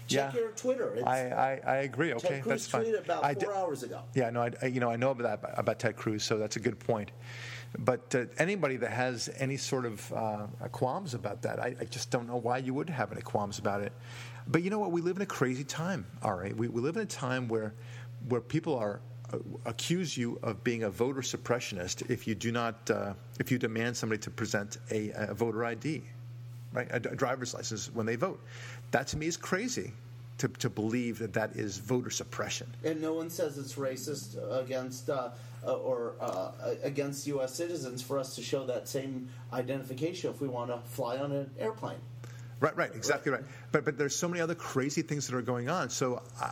Check 0.07 0.33
Yeah. 0.35 0.41
your 0.41 0.51
Twitter. 0.53 0.95
It's, 0.95 1.05
I, 1.07 1.61
I, 1.67 1.73
I 1.73 1.77
agree. 1.79 2.13
Okay, 2.15 2.29
Ted 2.29 2.43
Cruz 2.45 2.63
that's 2.63 2.67
fine. 2.69 2.85
tweeted 2.85 3.05
about 3.05 3.25
I 3.25 3.35
four 3.35 3.53
di- 3.53 3.59
hours 3.59 3.83
ago. 3.83 4.01
Yeah, 4.15 4.31
no, 4.31 4.43
I, 4.43 4.51
I- 4.63 4.67
you 4.67 4.79
know, 4.81 4.89
I 4.91 4.97
know 4.97 5.11
about 5.11 5.43
that 5.43 5.55
about 5.59 5.79
Ted 5.81 5.97
Cruz, 5.97 6.23
so 6.23 6.39
that's 6.39 6.57
a 6.57 6.61
good 6.61 6.79
point. 6.79 7.11
But 7.79 8.15
uh, 8.15 8.27
anybody 8.39 8.77
that 8.77 8.91
has 8.91 9.29
any 9.39 9.57
sort 9.57 9.85
of 9.85 10.13
uh, 10.13 10.47
qualms 10.71 11.15
about 11.15 11.43
that, 11.43 11.59
I, 11.59 11.75
I 11.81 11.85
just 11.85 12.11
don't 12.11 12.27
know 12.27 12.37
why 12.37 12.59
you 12.59 12.75
would 12.75 12.89
have 12.91 13.13
any 13.13 13.23
qualms 13.23 13.59
about 13.59 13.83
it. 13.83 13.93
But 14.47 14.63
you 14.63 14.71
know 14.71 14.79
what? 14.79 14.93
We 14.93 15.01
live 15.01 15.17
in 15.17 15.23
a 15.23 15.27
crazy 15.27 15.65
time. 15.65 16.07
All 16.23 16.35
right, 16.35 16.57
we, 16.57 16.69
we 16.69 16.81
live 16.81 16.97
in 16.97 17.03
a 17.03 17.07
time 17.07 17.49
where 17.49 17.75
where 18.29 18.41
people 18.41 18.77
are 18.77 19.01
uh, 19.33 19.39
accuse 19.67 20.17
you 20.17 20.39
of 20.43 20.63
being 20.65 20.85
a 20.85 20.91
voter 20.91 21.21
suppressionist 21.21 22.09
if 22.11 22.27
you 22.27 22.35
do 22.35 22.53
not 22.53 22.91
uh, 22.91 23.15
if 23.41 23.51
you 23.51 23.59
demand 23.59 23.97
somebody 23.97 24.21
to 24.21 24.31
present 24.31 24.79
a, 24.91 25.11
a 25.15 25.35
voter 25.35 25.65
ID, 25.65 26.03
right? 26.73 26.89
A, 26.91 26.97
a 26.97 27.17
driver's 27.17 27.55
license 27.55 27.91
when 27.93 28.07
they 28.07 28.17
vote. 28.17 28.41
That 28.91 29.07
to 29.09 29.17
me 29.17 29.27
is 29.27 29.37
crazy. 29.37 29.93
To, 30.39 30.49
to 30.49 30.69
believe 30.69 31.21
that 31.21 31.35
that 31.35 31.55
is 31.55 31.79
voter 31.79 32.11
suppression. 32.11 32.67
And 32.83 33.01
no 33.01 33.15
one 33.15 33.31
says 33.31 33.57
it's 33.57 33.75
racist 33.75 34.37
against 34.61 35.09
uh, 35.09 35.31
uh, 35.65 35.75
or 35.75 36.15
uh, 36.21 36.51
against 36.83 37.27
U.S. 37.29 37.55
citizens 37.55 38.03
for 38.03 38.19
us 38.19 38.35
to 38.35 38.43
show 38.43 38.67
that 38.67 38.89
same 38.89 39.29
identification 39.53 40.31
if 40.31 40.41
we 40.41 40.49
want 40.49 40.71
to 40.71 40.79
fly 40.91 41.19
on 41.19 41.33
an 41.33 41.51
airplane. 41.59 41.99
Right, 42.61 42.77
right, 42.77 42.91
exactly 42.95 43.33
right. 43.33 43.45
But 43.73 43.85
but 43.85 43.99
there's 43.99 44.17
so 44.17 44.29
many 44.29 44.41
other 44.41 44.55
crazy 44.55 45.03
things 45.03 45.27
that 45.27 45.37
are 45.37 45.43
going 45.43 45.69
on. 45.69 45.91
So, 45.91 46.23
uh, 46.41 46.51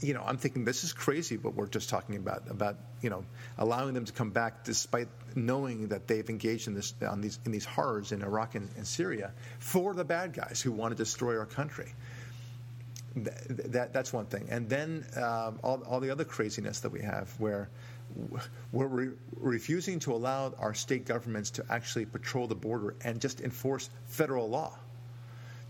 you 0.00 0.14
know, 0.14 0.22
I'm 0.26 0.36
thinking 0.36 0.64
this 0.64 0.84
is 0.84 0.92
crazy 0.92 1.36
what 1.36 1.54
we're 1.54 1.66
just 1.66 1.88
talking 1.88 2.16
about 2.16 2.50
about 2.50 2.76
you 3.00 3.10
know 3.10 3.24
allowing 3.58 3.94
them 3.94 4.04
to 4.04 4.12
come 4.12 4.30
back 4.30 4.64
despite 4.64 5.08
knowing 5.36 5.88
that 5.88 6.08
they've 6.08 6.28
engaged 6.28 6.68
in 6.68 6.74
this 6.74 6.94
on 7.06 7.20
these 7.20 7.38
in 7.44 7.52
these 7.52 7.64
horrors 7.64 8.12
in 8.12 8.22
Iraq 8.22 8.54
and, 8.54 8.68
and 8.76 8.86
Syria 8.86 9.32
for 9.58 9.94
the 9.94 10.04
bad 10.04 10.32
guys 10.32 10.60
who 10.60 10.72
want 10.72 10.92
to 10.92 10.96
destroy 10.96 11.38
our 11.38 11.46
country. 11.46 11.92
Th- 13.14 13.28
that 13.48 13.92
that's 13.92 14.12
one 14.12 14.26
thing, 14.26 14.46
and 14.50 14.68
then 14.68 15.04
um, 15.16 15.58
all 15.62 15.82
all 15.86 16.00
the 16.00 16.10
other 16.10 16.24
craziness 16.24 16.80
that 16.80 16.90
we 16.90 17.00
have 17.02 17.28
where. 17.38 17.68
We're 18.72 18.88
re- 18.88 19.14
refusing 19.38 19.98
to 20.00 20.12
allow 20.12 20.52
our 20.58 20.74
state 20.74 21.06
governments 21.06 21.50
to 21.52 21.64
actually 21.70 22.04
patrol 22.04 22.46
the 22.46 22.54
border 22.54 22.94
and 23.04 23.18
just 23.18 23.40
enforce 23.40 23.88
federal 24.04 24.50
law 24.50 24.76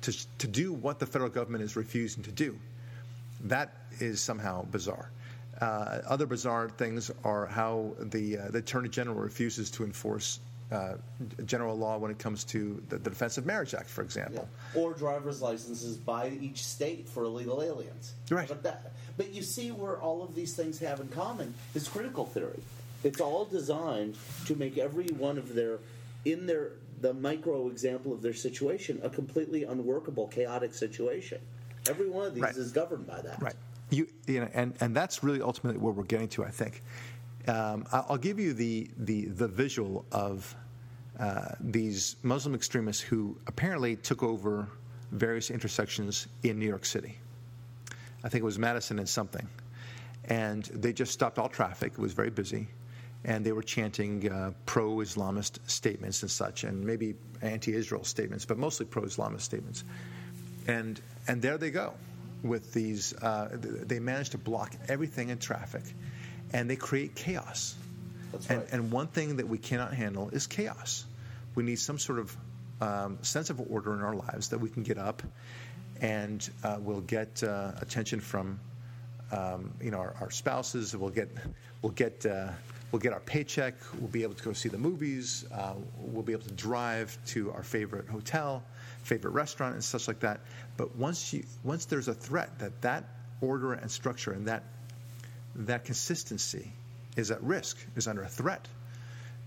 to, 0.02 0.26
to 0.38 0.48
do 0.48 0.72
what 0.72 0.98
the 0.98 1.06
federal 1.06 1.30
government 1.30 1.64
is 1.64 1.76
refusing 1.76 2.22
to 2.24 2.32
do. 2.32 2.58
That 3.44 3.72
is 4.00 4.20
somehow 4.20 4.64
bizarre. 4.64 5.10
Uh, 5.60 6.00
other 6.06 6.26
bizarre 6.26 6.68
things 6.68 7.10
are 7.24 7.46
how 7.46 7.92
the, 8.00 8.38
uh, 8.38 8.48
the 8.50 8.58
Attorney 8.58 8.88
General 8.88 9.16
refuses 9.16 9.70
to 9.72 9.84
enforce 9.84 10.40
uh, 10.72 10.94
general 11.44 11.76
law 11.76 11.98
when 11.98 12.10
it 12.10 12.18
comes 12.18 12.44
to 12.44 12.82
the, 12.88 12.96
the 12.98 13.10
Defense 13.10 13.38
of 13.38 13.46
Marriage 13.46 13.74
Act, 13.74 13.88
for 13.88 14.02
example. 14.02 14.48
Or 14.74 14.94
driver's 14.94 15.42
licenses 15.42 15.96
by 15.96 16.30
each 16.40 16.64
state 16.64 17.08
for 17.08 17.24
illegal 17.24 17.62
aliens. 17.62 18.14
Right. 18.30 18.48
But, 18.48 18.62
that, 18.62 18.92
but 19.16 19.32
you 19.32 19.42
see 19.42 19.70
where 19.70 19.98
all 19.98 20.22
of 20.22 20.34
these 20.34 20.54
things 20.56 20.78
have 20.78 21.00
in 21.00 21.08
common 21.08 21.54
is 21.74 21.88
critical 21.88 22.24
theory. 22.26 22.60
It's 23.04 23.20
all 23.20 23.44
designed 23.44 24.16
to 24.46 24.54
make 24.56 24.78
every 24.78 25.08
one 25.08 25.36
of 25.36 25.54
their, 25.54 25.78
in 26.24 26.46
their, 26.46 26.70
the 27.00 27.12
micro 27.12 27.68
example 27.68 28.12
of 28.12 28.22
their 28.22 28.34
situation, 28.34 29.00
a 29.02 29.10
completely 29.10 29.64
unworkable, 29.64 30.28
chaotic 30.28 30.72
situation. 30.72 31.40
Every 31.88 32.08
one 32.08 32.26
of 32.26 32.34
these 32.34 32.42
Right. 32.44 32.56
is 32.56 32.70
governed 32.72 33.06
by 33.06 33.20
that. 33.20 33.42
Right. 33.42 33.56
You, 33.90 34.06
you 34.26 34.40
know, 34.40 34.48
and, 34.54 34.72
and 34.80 34.96
that's 34.96 35.22
really 35.22 35.42
ultimately 35.42 35.78
where 35.80 35.92
we're 35.92 36.04
getting 36.04 36.28
to, 36.28 36.44
I 36.44 36.50
think. 36.50 36.82
Um, 37.48 37.84
I'll 37.92 38.16
give 38.18 38.38
you 38.38 38.52
the, 38.52 38.88
the, 38.96 39.26
the 39.26 39.48
visual 39.48 40.04
of 40.12 40.54
uh, 41.18 41.54
these 41.60 42.16
Muslim 42.22 42.54
extremists 42.54 43.02
who 43.02 43.36
apparently 43.46 43.96
took 43.96 44.22
over 44.22 44.68
various 45.10 45.50
intersections 45.50 46.28
in 46.42 46.58
New 46.58 46.66
York 46.66 46.84
City. 46.84 47.18
I 48.24 48.28
think 48.28 48.42
it 48.42 48.44
was 48.44 48.58
Madison 48.58 48.98
and 48.98 49.08
something. 49.08 49.46
And 50.24 50.64
they 50.66 50.92
just 50.92 51.12
stopped 51.12 51.38
all 51.38 51.48
traffic. 51.48 51.92
It 51.92 51.98
was 51.98 52.12
very 52.12 52.30
busy. 52.30 52.68
And 53.24 53.44
they 53.44 53.52
were 53.52 53.62
chanting 53.62 54.30
uh, 54.30 54.52
pro 54.66 54.96
Islamist 54.96 55.58
statements 55.68 56.22
and 56.22 56.30
such, 56.30 56.64
and 56.64 56.84
maybe 56.84 57.14
anti 57.40 57.74
Israel 57.74 58.04
statements, 58.04 58.44
but 58.44 58.58
mostly 58.58 58.86
pro 58.86 59.02
Islamist 59.02 59.42
statements. 59.42 59.84
And, 60.66 61.00
and 61.28 61.40
there 61.40 61.58
they 61.58 61.70
go 61.70 61.94
with 62.42 62.72
these. 62.72 63.12
Uh, 63.14 63.48
they 63.52 64.00
managed 64.00 64.32
to 64.32 64.38
block 64.38 64.74
everything 64.88 65.28
in 65.28 65.38
traffic, 65.38 65.82
and 66.52 66.68
they 66.68 66.76
create 66.76 67.14
chaos. 67.14 67.74
That's 68.32 68.48
and, 68.48 68.58
right. 68.60 68.72
and 68.72 68.90
one 68.90 69.08
thing 69.08 69.36
that 69.36 69.48
we 69.48 69.58
cannot 69.58 69.94
handle 69.94 70.30
is 70.30 70.46
chaos. 70.46 71.04
We 71.54 71.62
need 71.62 71.78
some 71.78 71.98
sort 71.98 72.18
of 72.18 72.36
um, 72.80 73.18
sense 73.22 73.50
of 73.50 73.60
order 73.70 73.94
in 73.94 74.00
our 74.00 74.14
lives 74.14 74.48
that 74.48 74.58
we 74.58 74.68
can 74.68 74.82
get 74.82 74.98
up 74.98 75.22
and 76.02 76.50
uh, 76.64 76.78
we'll 76.80 77.00
get 77.02 77.42
uh, 77.42 77.72
attention 77.80 78.20
from 78.20 78.58
um, 79.30 79.72
you 79.80 79.90
know 79.90 79.98
our, 79.98 80.14
our 80.20 80.30
spouses. 80.30 80.94
We'll 80.94 81.10
get 81.10 81.28
we'll 81.80 81.92
get 81.92 82.26
uh, 82.26 82.48
we'll 82.90 83.00
get 83.00 83.12
our 83.12 83.20
paycheck. 83.20 83.74
We'll 83.98 84.10
be 84.10 84.22
able 84.24 84.34
to 84.34 84.44
go 84.44 84.52
see 84.52 84.68
the 84.68 84.78
movies. 84.78 85.46
Uh, 85.54 85.74
we'll 85.96 86.24
be 86.24 86.32
able 86.32 86.44
to 86.44 86.54
drive 86.54 87.16
to 87.28 87.52
our 87.52 87.62
favorite 87.62 88.08
hotel, 88.08 88.62
favorite 89.04 89.30
restaurant, 89.30 89.74
and 89.74 89.82
such 89.82 90.08
like 90.08 90.20
that. 90.20 90.40
But 90.76 90.94
once 90.96 91.32
you 91.32 91.44
once 91.64 91.86
there's 91.86 92.08
a 92.08 92.14
threat 92.14 92.58
that 92.58 92.82
that 92.82 93.04
order 93.40 93.72
and 93.72 93.90
structure 93.90 94.32
and 94.32 94.46
that 94.46 94.64
that 95.54 95.84
consistency 95.84 96.72
is 97.16 97.30
at 97.30 97.42
risk, 97.42 97.76
is 97.96 98.06
under 98.06 98.22
a 98.22 98.28
threat, 98.28 98.66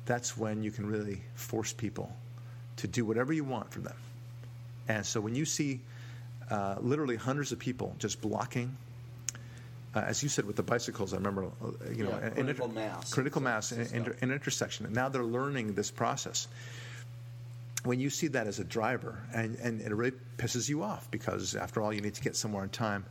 that's 0.06 0.38
when 0.38 0.62
you 0.64 0.72
can 0.72 0.86
really 0.86 1.22
force 1.34 1.74
people 1.74 2.16
to 2.78 2.88
do 2.88 3.06
whatever 3.06 3.34
you 3.34 3.44
want 3.44 3.72
from 3.72 3.84
them. 3.84 3.98
And 4.88 5.06
so 5.06 5.20
when 5.20 5.34
you 5.34 5.46
see 5.46 5.80
uh, 6.52 6.76
literally 6.80 7.16
hundreds 7.16 7.52
of 7.52 7.58
people 7.58 7.96
just 7.98 8.22
blocking, 8.22 8.76
uh, 9.96 10.00
as 10.00 10.22
you 10.22 10.30
said 10.30 10.46
with 10.46 10.58
the 10.58 10.64
bicycles, 10.64 11.14
I 11.14 11.18
remember, 11.18 11.46
uh, 11.46 11.72
you 11.92 12.04
know, 12.04 12.12
Yeah, 12.12 12.30
critical 12.30 12.68
mass. 12.68 13.14
critical 13.14 13.42
mass 13.42 13.72
in, 13.72 13.88
in, 14.06 14.16
in 14.22 14.32
intersection. 14.32 14.86
And 14.86 14.94
now 14.94 15.10
they're 15.10 15.24
learning 15.24 15.74
this 15.74 15.90
process. 15.90 16.48
When 17.84 18.00
you 18.00 18.10
see 18.10 18.28
that 18.30 18.46
as 18.48 18.60
a 18.60 18.64
driver, 18.64 19.18
and, 19.34 19.56
and 19.58 19.82
it 19.82 19.94
really 19.94 20.18
pisses 20.38 20.68
you 20.68 20.84
off 20.84 21.10
because, 21.12 21.56
after 21.56 21.82
all, 21.82 21.94
you 21.94 22.02
need 22.02 22.16
to 22.16 22.22
get 22.22 22.36
somewhere 22.36 22.64
on 22.64 22.70
time, 22.70 23.06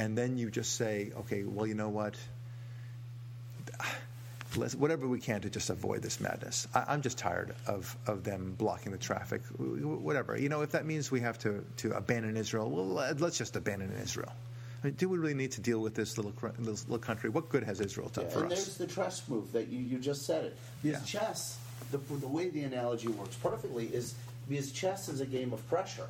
and 0.00 0.16
then 0.16 0.38
you 0.38 0.50
just 0.50 0.76
say, 0.76 1.12
okay, 1.20 1.42
well, 1.44 1.66
you 1.66 1.74
know 1.74 1.90
what? 1.90 2.14
let's, 4.56 4.74
whatever 4.74 5.06
we 5.06 5.20
can 5.20 5.40
to 5.42 5.50
just 5.50 5.70
avoid 5.70 6.02
this 6.02 6.20
madness. 6.20 6.66
I, 6.74 6.84
I'm 6.88 7.02
just 7.02 7.18
tired 7.18 7.54
of, 7.66 7.96
of 8.06 8.24
them 8.24 8.54
blocking 8.58 8.92
the 8.92 8.98
traffic. 8.98 9.42
W- 9.58 9.76
w- 9.80 10.00
Whatever. 10.00 10.36
You 10.38 10.48
know, 10.48 10.62
if 10.62 10.72
that 10.72 10.86
means 10.86 11.10
we 11.10 11.20
have 11.20 11.38
to, 11.40 11.64
to 11.78 11.92
abandon 11.92 12.36
Israel, 12.36 12.68
well, 12.70 12.86
let- 12.86 13.20
let's 13.20 13.38
just 13.38 13.56
abandon 13.56 13.92
Israel. 14.02 14.32
I 14.82 14.86
mean, 14.86 14.94
do 14.94 15.08
we 15.08 15.18
really 15.18 15.34
need 15.34 15.52
to 15.52 15.60
deal 15.60 15.80
with 15.80 15.94
this 15.94 16.16
little, 16.16 16.32
cr- 16.32 16.48
this 16.58 16.84
little 16.88 16.98
country? 16.98 17.28
What 17.30 17.48
good 17.50 17.62
has 17.64 17.80
Israel 17.80 18.08
done 18.08 18.24
Yeah, 18.24 18.30
for 18.30 18.42
and 18.44 18.52
us? 18.52 18.64
there's 18.64 18.76
the 18.78 18.86
trust 18.86 19.28
move 19.28 19.52
that 19.52 19.68
you, 19.68 19.78
you 19.78 19.98
just 19.98 20.22
said 20.26 20.44
it. 20.46 20.56
Because 20.82 21.00
Yeah. 21.14 21.20
chess, 21.20 21.58
the, 21.92 21.98
the 21.98 22.26
way 22.28 22.48
the 22.48 22.62
analogy 22.62 23.08
works 23.08 23.36
perfectly 23.36 23.86
is 23.86 24.14
because 24.48 24.72
chess 24.72 25.08
is 25.08 25.20
a 25.20 25.26
game 25.26 25.52
of 25.52 25.66
pressure. 25.68 26.08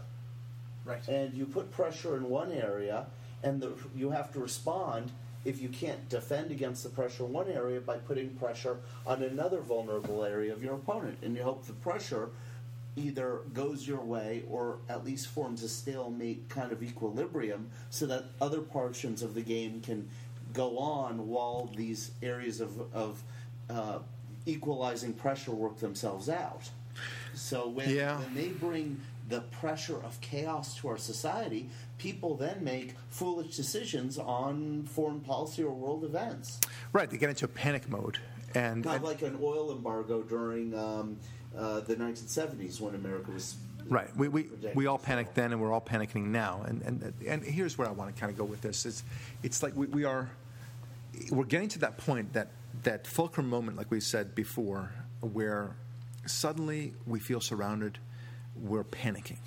Right. 0.85 1.07
And 1.09 1.35
you 1.35 1.44
put 1.46 1.70
pressure 1.72 2.16
in 2.16 2.29
one 2.31 2.53
area, 2.53 3.07
and 3.42 3.61
the, 3.61 3.72
you 3.96 4.11
have 4.11 4.33
to 4.33 4.40
respond 4.40 5.11
if 5.44 5.61
you 5.62 5.68
can't 5.68 6.09
defend 6.09 6.50
against 6.50 6.83
the 6.83 6.90
pressure 6.90 7.24
in 7.24 7.33
one 7.33 7.48
area 7.48 7.81
by 7.81 7.96
putting 7.96 8.31
pressure 8.31 8.79
on 9.07 9.22
another 9.22 9.61
vulnerable 9.61 10.24
area 10.24 10.53
of 10.53 10.62
your 10.62 10.74
opponent. 10.74 11.18
And 11.22 11.35
you 11.35 11.42
hope 11.42 11.66
the 11.66 11.72
pressure 11.72 12.29
either 12.96 13.40
goes 13.55 13.87
your 13.87 14.00
way 14.00 14.42
or 14.50 14.79
at 14.88 15.05
least 15.05 15.29
forms 15.29 15.62
a 15.62 15.68
stalemate 15.68 16.48
kind 16.50 16.72
of 16.72 16.83
equilibrium 16.83 17.70
so 17.88 18.05
that 18.07 18.24
other 18.40 18.61
portions 18.61 19.22
of 19.22 19.35
the 19.35 19.40
game 19.40 19.81
can 19.81 20.09
go 20.53 20.79
on 20.79 21.29
while 21.29 21.70
these 21.76 22.11
areas 22.22 22.61
of, 22.61 22.79
of 22.92 23.22
uh, 23.70 24.00
equalizing 24.44 25.12
pressure 25.14 25.53
work 25.53 25.79
themselves 25.79 26.29
out. 26.29 26.68
So 27.35 27.68
when, 27.68 27.88
Yeah. 27.88 28.18
when 28.18 28.35
they 28.35 28.48
bring 28.48 29.00
the 29.30 29.40
pressure 29.40 29.96
of 30.04 30.20
chaos 30.20 30.76
to 30.78 30.88
our 30.88 30.98
society, 30.98 31.70
people 31.98 32.36
then 32.36 32.62
make 32.62 32.94
foolish 33.09 33.57
decisions 33.57 34.18
on 34.18 34.82
foreign 34.84 35.20
policy 35.20 35.62
or 35.62 35.72
world 35.72 36.05
events. 36.05 36.61
Right. 36.92 37.09
They 37.09 37.16
get 37.16 37.30
into 37.30 37.46
a 37.46 37.48
panic 37.48 37.88
mode. 37.88 38.18
And, 38.55 38.84
Kind 38.84 38.96
and- 38.96 39.05
like 39.05 39.22
an 39.22 39.38
oil 39.40 39.72
embargo 39.72 40.22
during 40.22 40.74
um, 40.74 41.16
uh, 41.57 41.80
the 41.80 41.96
1970s 41.96 42.80
when 42.80 42.94
America 42.94 43.30
was. 43.30 43.57
Right. 43.88 44.14
We, 44.16 44.28
we, 44.28 44.48
we 44.74 44.86
all 44.86 44.98
panicked 44.98 45.34
then, 45.34 45.52
and 45.52 45.61
we're 45.61 45.72
all 45.72 45.80
panicking 45.80 46.26
now. 46.26 46.62
And, 46.66 46.82
and, 46.82 47.14
and 47.26 47.42
here's 47.42 47.78
where 47.78 47.88
I 47.88 47.92
want 47.92 48.14
to 48.14 48.20
kind 48.20 48.30
of 48.30 48.36
go 48.36 48.44
with 48.44 48.61
this. 48.61 48.84
It's, 48.84 49.02
it's 49.42 49.62
like 49.62 49.74
we, 49.74 49.86
we 49.86 50.05
are 50.05 50.30
we're 51.30 51.44
getting 51.44 51.68
to 51.68 51.78
that 51.80 51.98
point, 51.98 52.32
that, 52.32 52.48
that 52.82 53.07
fulcrum 53.07 53.48
moment, 53.48 53.76
like 53.76 53.90
we 53.90 54.00
said 54.00 54.34
before, 54.34 54.92
where 55.20 55.76
suddenly 56.26 56.94
we 57.07 57.18
feel 57.18 57.40
surrounded, 57.40 57.98
we're 58.62 58.84
panicking. 58.84 59.38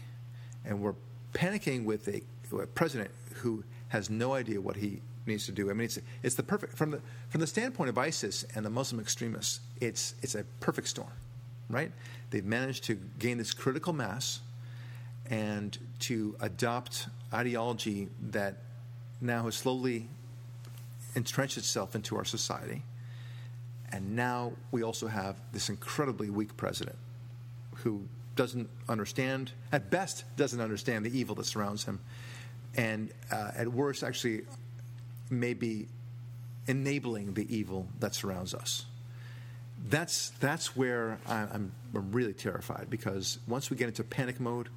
And 0.66 0.82
we're 0.82 0.96
panicking 1.34 1.86
with 1.86 2.08
a, 2.08 2.22
a 2.54 2.68
president 2.68 3.12
who 3.36 3.64
has 3.90 4.10
no 4.10 4.34
idea 4.34 4.60
what 4.60 4.76
he 4.76 5.02
needs 5.26 5.46
to 5.46 5.52
do. 5.52 5.70
I 5.70 5.74
mean, 5.74 5.86
it's, 5.86 6.00
it's 6.22 6.36
the 6.36 6.44
perfect, 6.44 6.76
from 6.76 6.92
the, 6.92 7.02
from 7.30 7.42
the 7.42 7.48
standpoint 7.48 7.90
of 7.90 7.98
ISIS 7.98 8.46
and 8.56 8.66
the 8.66 8.70
Muslim 8.70 9.00
extremists, 9.00 9.60
it's, 9.80 10.16
it's 10.22 10.36
a 10.36 10.44
perfect 10.60 10.88
storm, 10.88 11.12
right? 11.70 11.92
They've 12.30 12.46
managed 12.46 12.84
to 12.86 12.96
gain 13.20 13.38
this 13.38 13.54
critical 13.54 13.94
mass 13.94 14.42
and 15.30 15.78
to 16.00 16.36
adopt 16.42 17.08
ideology 17.34 18.10
that 18.32 18.58
now 19.22 19.44
has 19.44 19.56
slowly 19.56 20.08
entrenched 21.16 21.58
itself 21.58 21.96
into 21.96 22.18
our 22.18 22.26
society. 22.26 22.84
And 23.92 24.16
now 24.16 24.54
we 24.72 24.84
also 24.84 25.08
have 25.08 25.36
this 25.52 25.70
incredibly 25.70 26.30
weak 26.30 26.58
president 26.58 26.98
who 27.76 28.08
doesn't 28.36 28.70
understand, 28.90 29.52
at 29.72 29.90
best, 29.90 30.24
doesn't 30.38 30.60
understand 30.60 31.06
the 31.06 31.18
evil 31.18 31.36
that 31.36 31.46
surrounds 31.46 31.84
him. 31.86 32.00
And 32.76 33.12
uh, 33.32 33.52
at 33.56 33.68
worst, 33.68 34.04
actually, 34.04 34.42
maybe 35.30 35.88
enabling 36.68 37.34
the 37.34 37.56
evil 37.56 37.88
that 38.00 38.16
surrounds 38.16 38.54
us. 38.54 38.86
That's, 39.90 40.30
that's 40.40 40.76
where 40.76 41.20
I'm, 41.28 41.72
I'm 41.94 42.12
really 42.12 42.34
terrified 42.34 42.88
because 42.90 43.40
once 43.48 43.70
we 43.70 43.78
get 43.78 43.90
into 43.90 44.04
panic 44.04 44.40
mode, 44.40 44.70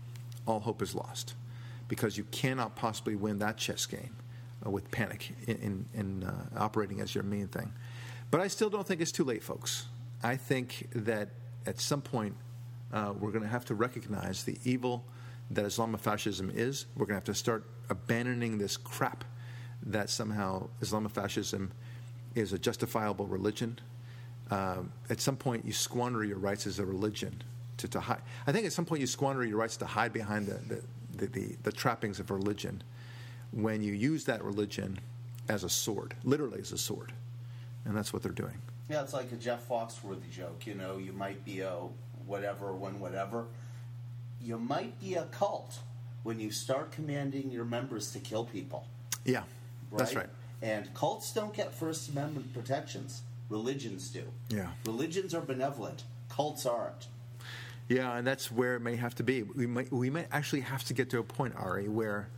all 0.47 0.61
hope 0.61 0.83
is 0.83 0.95
lost 0.95 1.35
because 1.89 2.19
you 2.19 2.25
cannot 2.25 2.75
possibly 2.77 3.15
win 3.15 3.39
that 3.39 3.57
chess 3.57 3.87
game 3.87 4.17
uh, 4.65 4.71
with 4.71 4.91
panic 4.91 5.33
in, 5.47 5.57
in, 5.57 5.85
in 5.95 6.25
uh, 6.25 6.35
operating 6.57 7.01
as 7.01 7.15
your 7.15 7.25
main 7.25 7.47
thing. 7.49 7.73
But 8.31 8.41
I 8.41 8.49
still 8.49 8.69
don't 8.69 8.87
think 8.87 9.01
it's 9.01 9.13
too 9.13 9.25
late, 9.25 9.43
folks. 9.43 9.87
I 10.23 10.37
think 10.37 10.89
that 10.93 11.31
at 11.67 11.81
some 11.81 12.01
point 12.01 12.35
uh, 12.93 13.13
we're 13.19 13.31
going 13.31 13.43
to 13.43 13.49
have 13.49 13.65
to 13.67 13.75
recognize 13.75 14.45
the 14.45 14.59
evil 14.65 15.05
that 15.51 15.65
Islamofascism 15.65 16.55
is. 16.55 16.87
We're 16.97 17.07
going 17.07 17.21
to 17.21 17.21
have 17.21 17.25
to 17.25 17.35
start 17.35 17.65
abandoning 17.89 18.59
this 18.59 18.77
crap 18.77 19.25
that 19.83 20.11
somehow 20.11 20.69
Islamofascism 20.81 21.71
is 22.35 22.53
a 22.53 22.59
justifiable 22.59 23.27
religion. 23.27 23.79
Uh, 24.51 24.83
at 25.11 25.21
some 25.21 25.37
point, 25.37 25.65
you 25.65 25.73
squander 25.73 26.25
your 26.25 26.39
rights 26.39 26.67
as 26.67 26.79
a 26.79 26.85
religion 26.85 27.43
to, 27.79 27.89
to 27.89 28.01
hide. 28.01 28.23
I 28.47 28.53
think 28.53 28.67
at 28.67 28.73
some 28.73 28.85
point 28.85 29.01
you 29.01 29.07
squander 29.07 29.45
your 29.45 29.59
rights 29.59 29.77
to 29.79 29.87
hide 29.87 30.13
behind 30.13 30.47
the, 30.47 30.55
the, 30.55 30.83
the, 31.17 31.27
the, 31.27 31.57
the 31.65 31.73
trappings 31.73 32.21
of 32.21 32.31
religion 32.31 32.83
when 33.51 33.83
you 33.83 33.93
use 33.93 34.25
that 34.25 34.43
religion 34.45 34.99
as 35.49 35.65
a 35.65 35.69
sword, 35.69 36.15
literally 36.25 36.61
as 36.61 36.73
a 36.73 36.79
sword. 36.79 37.13
And 37.85 37.97
that's 37.97 38.13
what 38.13 38.23
they're 38.23 38.33
doing. 38.33 38.61
Yeah, 38.89 39.03
it's 39.03 39.13
like 39.13 39.33
a 39.33 39.37
Jeff 39.37 39.69
Foxworthy 39.69 40.31
joke. 40.31 40.67
You 40.67 40.75
know, 40.75 40.99
you 40.99 41.13
might 41.13 41.45
be 41.45 41.61
a 41.61 41.77
whatever 42.27 42.75
when 42.75 43.01
whatever. 43.01 43.47
You 44.41 44.59
might 44.59 45.01
be 45.01 45.15
a 45.15 45.25
cult 45.25 45.79
when 46.23 46.41
you 46.41 46.51
start 46.51 46.93
commanding 46.93 47.51
your 47.51 47.65
members 47.65 48.13
to 48.13 48.19
kill 48.19 48.45
people. 48.45 48.87
Yeah, 49.25 49.43
right? 49.91 49.99
that's 49.99 50.15
right. 50.15 50.29
And 50.63 50.93
cults 50.95 51.33
don't 51.33 51.55
get 51.55 51.75
First 51.75 52.11
Amendment 52.11 52.53
protections. 52.55 53.23
Religions 53.49 54.09
do. 54.09 54.25
Yeah. 54.49 54.69
Religions 54.85 55.35
are 55.35 55.41
benevolent. 55.41 56.05
Cults 56.29 56.67
aren't. 56.67 57.07
Yeah, 57.89 58.17
and 58.17 58.27
that's 58.27 58.51
where 58.51 58.75
it 58.75 58.81
may 58.81 58.97
have 58.97 59.15
to 59.17 59.23
be. 59.23 59.43
We 59.45 59.67
might 59.67 59.93
we 59.93 60.11
might 60.11 60.27
actually 60.33 60.63
have 60.63 60.85
to 60.85 60.95
get 60.95 61.11
to 61.11 61.19
a 61.19 61.23
point, 61.23 61.55
Ari, 61.57 61.89
where 61.89 62.29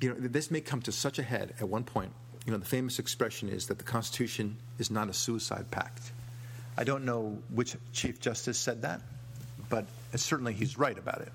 you 0.00 0.08
know 0.08 0.14
this 0.16 0.50
may 0.50 0.60
come 0.60 0.80
to 0.82 0.92
such 0.92 1.18
a 1.18 1.22
head 1.22 1.54
at 1.60 1.68
one 1.68 1.82
point. 1.82 2.12
You 2.46 2.52
know, 2.52 2.58
the 2.58 2.66
famous 2.66 2.98
expression 2.98 3.48
is 3.48 3.66
that 3.66 3.78
the 3.78 3.84
Constitution 3.84 4.58
is 4.78 4.90
not 4.90 5.08
a 5.08 5.12
suicide 5.12 5.70
pact. 5.70 6.12
I 6.80 6.84
don't 6.84 7.04
know 7.04 7.36
which 7.50 7.76
Chief 7.92 8.18
Justice 8.20 8.58
said 8.58 8.80
that, 8.82 9.02
but 9.68 9.84
certainly 10.16 10.54
he's 10.54 10.78
right 10.78 10.96
about 10.96 11.20
it. 11.20 11.32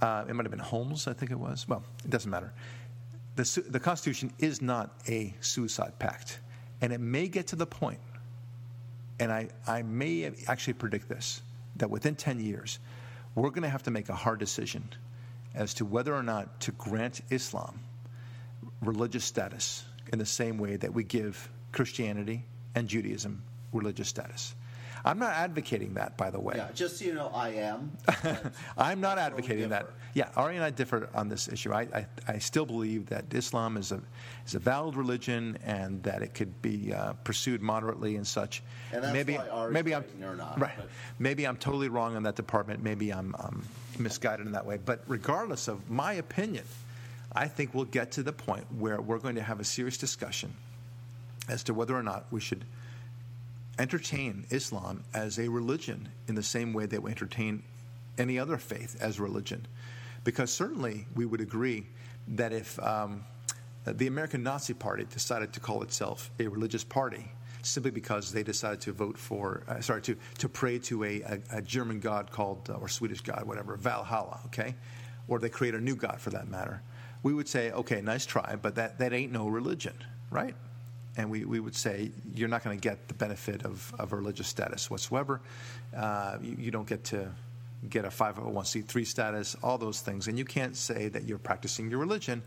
Uh, 0.00 0.24
it 0.28 0.34
might 0.34 0.44
have 0.44 0.52
been 0.52 0.60
Holmes, 0.60 1.08
I 1.08 1.12
think 1.12 1.32
it 1.32 1.38
was. 1.38 1.68
Well, 1.68 1.82
it 2.04 2.10
doesn't 2.10 2.30
matter. 2.30 2.52
The, 3.34 3.64
the 3.68 3.80
Constitution 3.80 4.32
is 4.38 4.62
not 4.62 4.92
a 5.08 5.34
suicide 5.40 5.98
pact. 5.98 6.38
And 6.80 6.92
it 6.92 7.00
may 7.00 7.26
get 7.26 7.48
to 7.48 7.56
the 7.56 7.66
point, 7.66 7.98
and 9.18 9.32
I, 9.32 9.48
I 9.66 9.82
may 9.82 10.30
actually 10.46 10.74
predict 10.74 11.08
this, 11.08 11.42
that 11.76 11.90
within 11.90 12.14
10 12.14 12.38
years, 12.38 12.78
we're 13.34 13.50
going 13.50 13.62
to 13.62 13.68
have 13.68 13.82
to 13.84 13.90
make 13.90 14.08
a 14.08 14.14
hard 14.14 14.38
decision 14.38 14.88
as 15.52 15.74
to 15.74 15.84
whether 15.84 16.14
or 16.14 16.22
not 16.22 16.60
to 16.60 16.70
grant 16.72 17.22
Islam 17.30 17.80
religious 18.82 19.24
status 19.24 19.84
in 20.12 20.20
the 20.20 20.26
same 20.26 20.58
way 20.58 20.76
that 20.76 20.94
we 20.94 21.02
give 21.02 21.50
Christianity 21.72 22.44
and 22.76 22.86
Judaism 22.86 23.42
religious 23.72 24.08
status. 24.08 24.54
I'm 25.04 25.18
not 25.18 25.32
advocating 25.32 25.94
that, 25.94 26.16
by 26.16 26.30
the 26.30 26.38
way. 26.38 26.54
Yeah, 26.56 26.68
just 26.74 26.98
so 26.98 27.04
you 27.04 27.14
know, 27.14 27.30
I 27.34 27.50
am. 27.50 27.90
I'm 28.78 29.00
not 29.00 29.18
advocating 29.18 29.70
that. 29.70 29.88
Yeah, 30.14 30.28
Ari 30.36 30.56
and 30.56 30.64
I 30.64 30.70
differ 30.70 31.08
on 31.14 31.28
this 31.28 31.48
issue. 31.48 31.72
I, 31.72 31.82
I, 31.82 32.06
I, 32.28 32.38
still 32.38 32.66
believe 32.66 33.06
that 33.06 33.32
Islam 33.32 33.76
is 33.76 33.92
a 33.92 34.00
is 34.46 34.54
a 34.54 34.58
valid 34.58 34.94
religion 34.94 35.58
and 35.64 36.02
that 36.02 36.22
it 36.22 36.34
could 36.34 36.60
be 36.60 36.92
uh, 36.92 37.14
pursued 37.24 37.62
moderately 37.62 38.16
and 38.16 38.26
such. 38.26 38.62
And 38.92 39.02
that's 39.02 39.12
maybe 39.12 39.38
maybe 39.70 39.94
I'm 39.94 40.04
not, 40.36 40.60
right. 40.60 40.74
But. 40.76 40.88
Maybe 41.18 41.46
I'm 41.46 41.56
totally 41.56 41.88
wrong 41.88 42.14
on 42.14 42.22
that 42.24 42.36
department. 42.36 42.82
Maybe 42.82 43.10
I'm 43.10 43.34
um, 43.38 43.64
misguided 43.98 44.46
in 44.46 44.52
that 44.52 44.66
way. 44.66 44.78
But 44.84 45.02
regardless 45.08 45.66
of 45.66 45.90
my 45.90 46.12
opinion, 46.14 46.64
I 47.32 47.48
think 47.48 47.74
we'll 47.74 47.86
get 47.86 48.12
to 48.12 48.22
the 48.22 48.32
point 48.32 48.66
where 48.78 49.00
we're 49.00 49.18
going 49.18 49.36
to 49.36 49.42
have 49.42 49.60
a 49.60 49.64
serious 49.64 49.96
discussion 49.96 50.52
as 51.48 51.64
to 51.64 51.74
whether 51.74 51.96
or 51.96 52.02
not 52.02 52.26
we 52.30 52.40
should 52.40 52.64
entertain 53.78 54.46
Islam 54.50 55.04
as 55.14 55.38
a 55.38 55.48
religion 55.48 56.08
in 56.28 56.34
the 56.34 56.42
same 56.42 56.72
way 56.72 56.86
that 56.86 57.02
we 57.02 57.10
entertain 57.10 57.62
any 58.18 58.38
other 58.38 58.58
faith 58.58 58.96
as 59.00 59.18
religion. 59.18 59.66
Because 60.24 60.52
certainly 60.52 61.06
we 61.14 61.26
would 61.26 61.40
agree 61.40 61.86
that 62.28 62.52
if 62.52 62.78
um, 62.80 63.24
the 63.84 64.06
American 64.06 64.42
Nazi 64.42 64.74
Party 64.74 65.04
decided 65.04 65.52
to 65.54 65.60
call 65.60 65.82
itself 65.82 66.30
a 66.38 66.46
religious 66.46 66.84
party, 66.84 67.30
simply 67.62 67.90
because 67.90 68.32
they 68.32 68.42
decided 68.42 68.80
to 68.82 68.92
vote 68.92 69.16
for, 69.16 69.62
uh, 69.68 69.80
sorry, 69.80 70.02
to, 70.02 70.16
to 70.38 70.48
pray 70.48 70.78
to 70.78 71.04
a, 71.04 71.22
a, 71.22 71.38
a 71.58 71.62
German 71.62 72.00
god 72.00 72.30
called, 72.30 72.68
uh, 72.70 72.74
or 72.74 72.88
Swedish 72.88 73.20
god, 73.20 73.44
whatever, 73.44 73.76
Valhalla, 73.76 74.40
okay? 74.46 74.74
Or 75.28 75.38
they 75.38 75.48
create 75.48 75.74
a 75.74 75.80
new 75.80 75.96
god 75.96 76.20
for 76.20 76.30
that 76.30 76.48
matter. 76.48 76.82
We 77.22 77.34
would 77.34 77.48
say, 77.48 77.70
okay, 77.70 78.00
nice 78.00 78.26
try, 78.26 78.56
but 78.60 78.74
that, 78.74 78.98
that 78.98 79.12
ain't 79.12 79.32
no 79.32 79.48
religion, 79.48 79.94
right? 80.30 80.54
And 81.16 81.30
we, 81.30 81.44
we 81.44 81.60
would 81.60 81.74
say 81.74 82.10
you're 82.34 82.48
not 82.48 82.64
going 82.64 82.78
to 82.78 82.80
get 82.80 83.08
the 83.08 83.14
benefit 83.14 83.64
of, 83.64 83.94
of 83.98 84.12
religious 84.12 84.48
status 84.48 84.90
whatsoever. 84.90 85.40
Uh, 85.96 86.38
you, 86.40 86.56
you, 86.58 86.70
don't 86.70 86.88
get 86.88 87.04
to 87.04 87.30
get 87.88 88.04
a 88.04 88.08
501c3 88.08 89.06
status, 89.06 89.56
all 89.62 89.76
those 89.76 90.00
things. 90.00 90.28
And 90.28 90.38
you 90.38 90.44
can't 90.44 90.76
say 90.76 91.08
that 91.08 91.24
you're 91.24 91.38
practicing 91.38 91.90
your 91.90 92.00
religion 92.00 92.42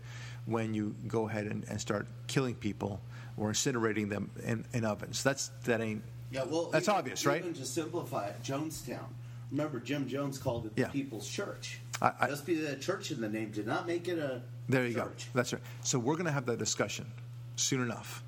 when 0.46 0.74
you 0.74 0.94
go 1.06 1.28
ahead 1.28 1.46
and, 1.46 1.64
and 1.68 1.80
start 1.80 2.06
killing 2.26 2.54
people 2.54 3.00
or 3.36 3.50
incinerating 3.50 4.08
them 4.08 4.30
in, 4.44 4.64
in 4.72 4.84
ovens. 4.84 5.22
That's, 5.22 5.48
that 5.64 5.80
ain't, 5.80 6.02
yeah, 6.30 6.44
well, 6.44 6.64
that's 6.72 6.88
even, 6.88 6.98
obvious, 6.98 7.24
right? 7.24 7.40
Even 7.40 7.54
to 7.54 7.64
simplify 7.64 8.26
it, 8.26 8.42
Jonestown. 8.42 9.04
Remember, 9.52 9.78
Jim 9.78 10.08
Jones 10.08 10.38
called 10.38 10.66
it 10.66 10.74
the 10.74 10.82
yeah. 10.82 10.88
People's 10.88 11.28
Church. 11.28 11.80
I, 12.02 12.12
I, 12.20 12.26
Just 12.28 12.44
be 12.44 12.54
the 12.54 12.76
church 12.76 13.10
in 13.10 13.20
the 13.20 13.28
name 13.28 13.50
did 13.52 13.66
not 13.66 13.86
make 13.86 14.08
it 14.08 14.18
a 14.18 14.42
there 14.68 14.86
you 14.86 14.94
church. 14.94 15.28
go. 15.32 15.38
That's 15.38 15.52
right. 15.52 15.62
So 15.82 15.98
we're 15.98 16.14
going 16.14 16.26
to 16.26 16.32
have 16.32 16.46
that 16.46 16.58
discussion 16.58 17.06
soon 17.54 17.80
enough 17.80 18.22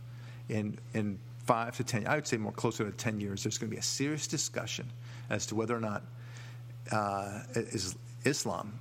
in 0.49 0.79
in 0.95 1.19
five 1.45 1.77
to 1.77 1.85
ten, 1.85 2.07
I 2.07 2.15
would 2.15 2.27
say 2.27 2.37
more 2.37 2.53
closer 2.53 2.85
to 2.85 2.93
ten 2.93 3.21
years, 3.21 3.43
there's 3.43 3.59
going 3.59 3.71
to 3.71 3.75
be 3.75 3.81
a 3.81 3.83
serious 3.83 4.27
discussion 4.27 4.91
as 5.31 5.47
to 5.47 5.55
whether 5.55 5.77
or 5.77 5.81
not 5.81 6.03
uh, 6.93 7.41
is, 7.55 7.97
Islam 8.25 8.79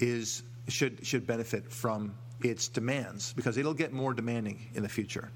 is 0.00 0.42
should 0.68 1.04
should 1.06 1.26
benefit 1.26 1.70
from 1.70 2.14
its 2.42 2.68
demands 2.68 3.32
because 3.34 3.56
it'll 3.56 3.74
get 3.74 3.92
more 3.92 4.14
demanding 4.14 4.68
in 4.74 4.82
the 4.82 4.88
future. 4.88 5.30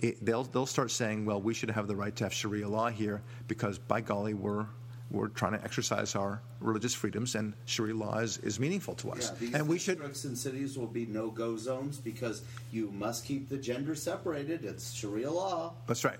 It, 0.00 0.24
they'll 0.24 0.44
they'll 0.44 0.66
start 0.66 0.90
saying, 0.90 1.24
well, 1.24 1.40
we 1.40 1.54
should 1.54 1.70
have 1.70 1.88
the 1.88 1.96
right 1.96 2.14
to 2.16 2.24
have 2.24 2.32
Sharia 2.32 2.68
law 2.68 2.90
here 2.90 3.22
because 3.48 3.78
by 3.78 4.00
golly, 4.00 4.34
we're 4.34 4.66
we're 5.10 5.28
trying 5.28 5.52
to 5.52 5.64
exercise 5.64 6.14
our 6.14 6.40
religious 6.60 6.94
freedoms, 6.94 7.34
and 7.34 7.54
Sharia 7.64 7.94
law 7.94 8.18
is, 8.18 8.38
is 8.38 8.60
meaningful 8.60 8.94
to 8.96 9.12
us. 9.12 9.30
Yeah, 9.30 9.36
these 9.38 9.54
and 9.54 9.68
we 9.68 9.78
should. 9.78 10.00
and 10.00 10.14
cities 10.16 10.76
will 10.76 10.86
be 10.86 11.06
no-go 11.06 11.56
zones 11.56 11.98
because 11.98 12.42
you 12.72 12.90
must 12.92 13.24
keep 13.24 13.48
the 13.48 13.56
gender 13.56 13.94
separated. 13.94 14.64
It's 14.64 14.92
Sharia 14.92 15.30
law. 15.30 15.72
That's 15.86 16.04
right. 16.04 16.18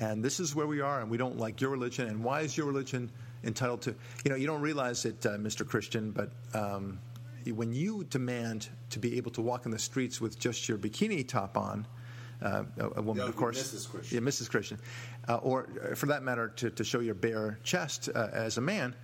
And 0.00 0.24
this 0.24 0.38
is 0.38 0.54
where 0.54 0.68
we 0.68 0.80
are, 0.80 1.00
and 1.00 1.10
we 1.10 1.16
don't 1.16 1.38
like 1.38 1.60
your 1.60 1.70
religion. 1.70 2.06
And 2.06 2.22
why 2.22 2.42
is 2.42 2.56
your 2.56 2.66
religion 2.66 3.10
entitled 3.42 3.82
to? 3.82 3.94
You 4.24 4.30
know, 4.30 4.36
you 4.36 4.46
don't 4.46 4.60
realize 4.60 5.04
it, 5.04 5.24
uh, 5.26 5.30
Mr. 5.30 5.66
Christian, 5.66 6.12
but 6.12 6.30
um, 6.54 7.00
when 7.54 7.72
you 7.72 8.04
demand 8.04 8.68
to 8.90 9.00
be 9.00 9.16
able 9.16 9.32
to 9.32 9.42
walk 9.42 9.64
in 9.64 9.72
the 9.72 9.78
streets 9.78 10.20
with 10.20 10.38
just 10.38 10.68
your 10.68 10.78
bikini 10.78 11.26
top 11.26 11.56
on, 11.56 11.86
uh, 12.42 12.64
a, 12.78 12.90
a, 12.96 13.02
woman, 13.02 13.26
of 13.26 13.36
course. 13.36 13.62
Mrs. 13.62 13.90
Christian. 13.90 14.24
Yeah, 14.24 14.28
Mrs. 14.28 14.50
Christian. 14.50 14.78
Uh, 15.28 15.36
or, 15.36 15.68
for 15.94 16.06
that 16.06 16.22
matter, 16.22 16.48
to, 16.56 16.70
to 16.70 16.84
show 16.84 17.00
your 17.00 17.14
bare 17.14 17.58
chest 17.64 18.08
uh, 18.14 18.28
as 18.32 18.58
a 18.58 18.60
man, 18.60 18.94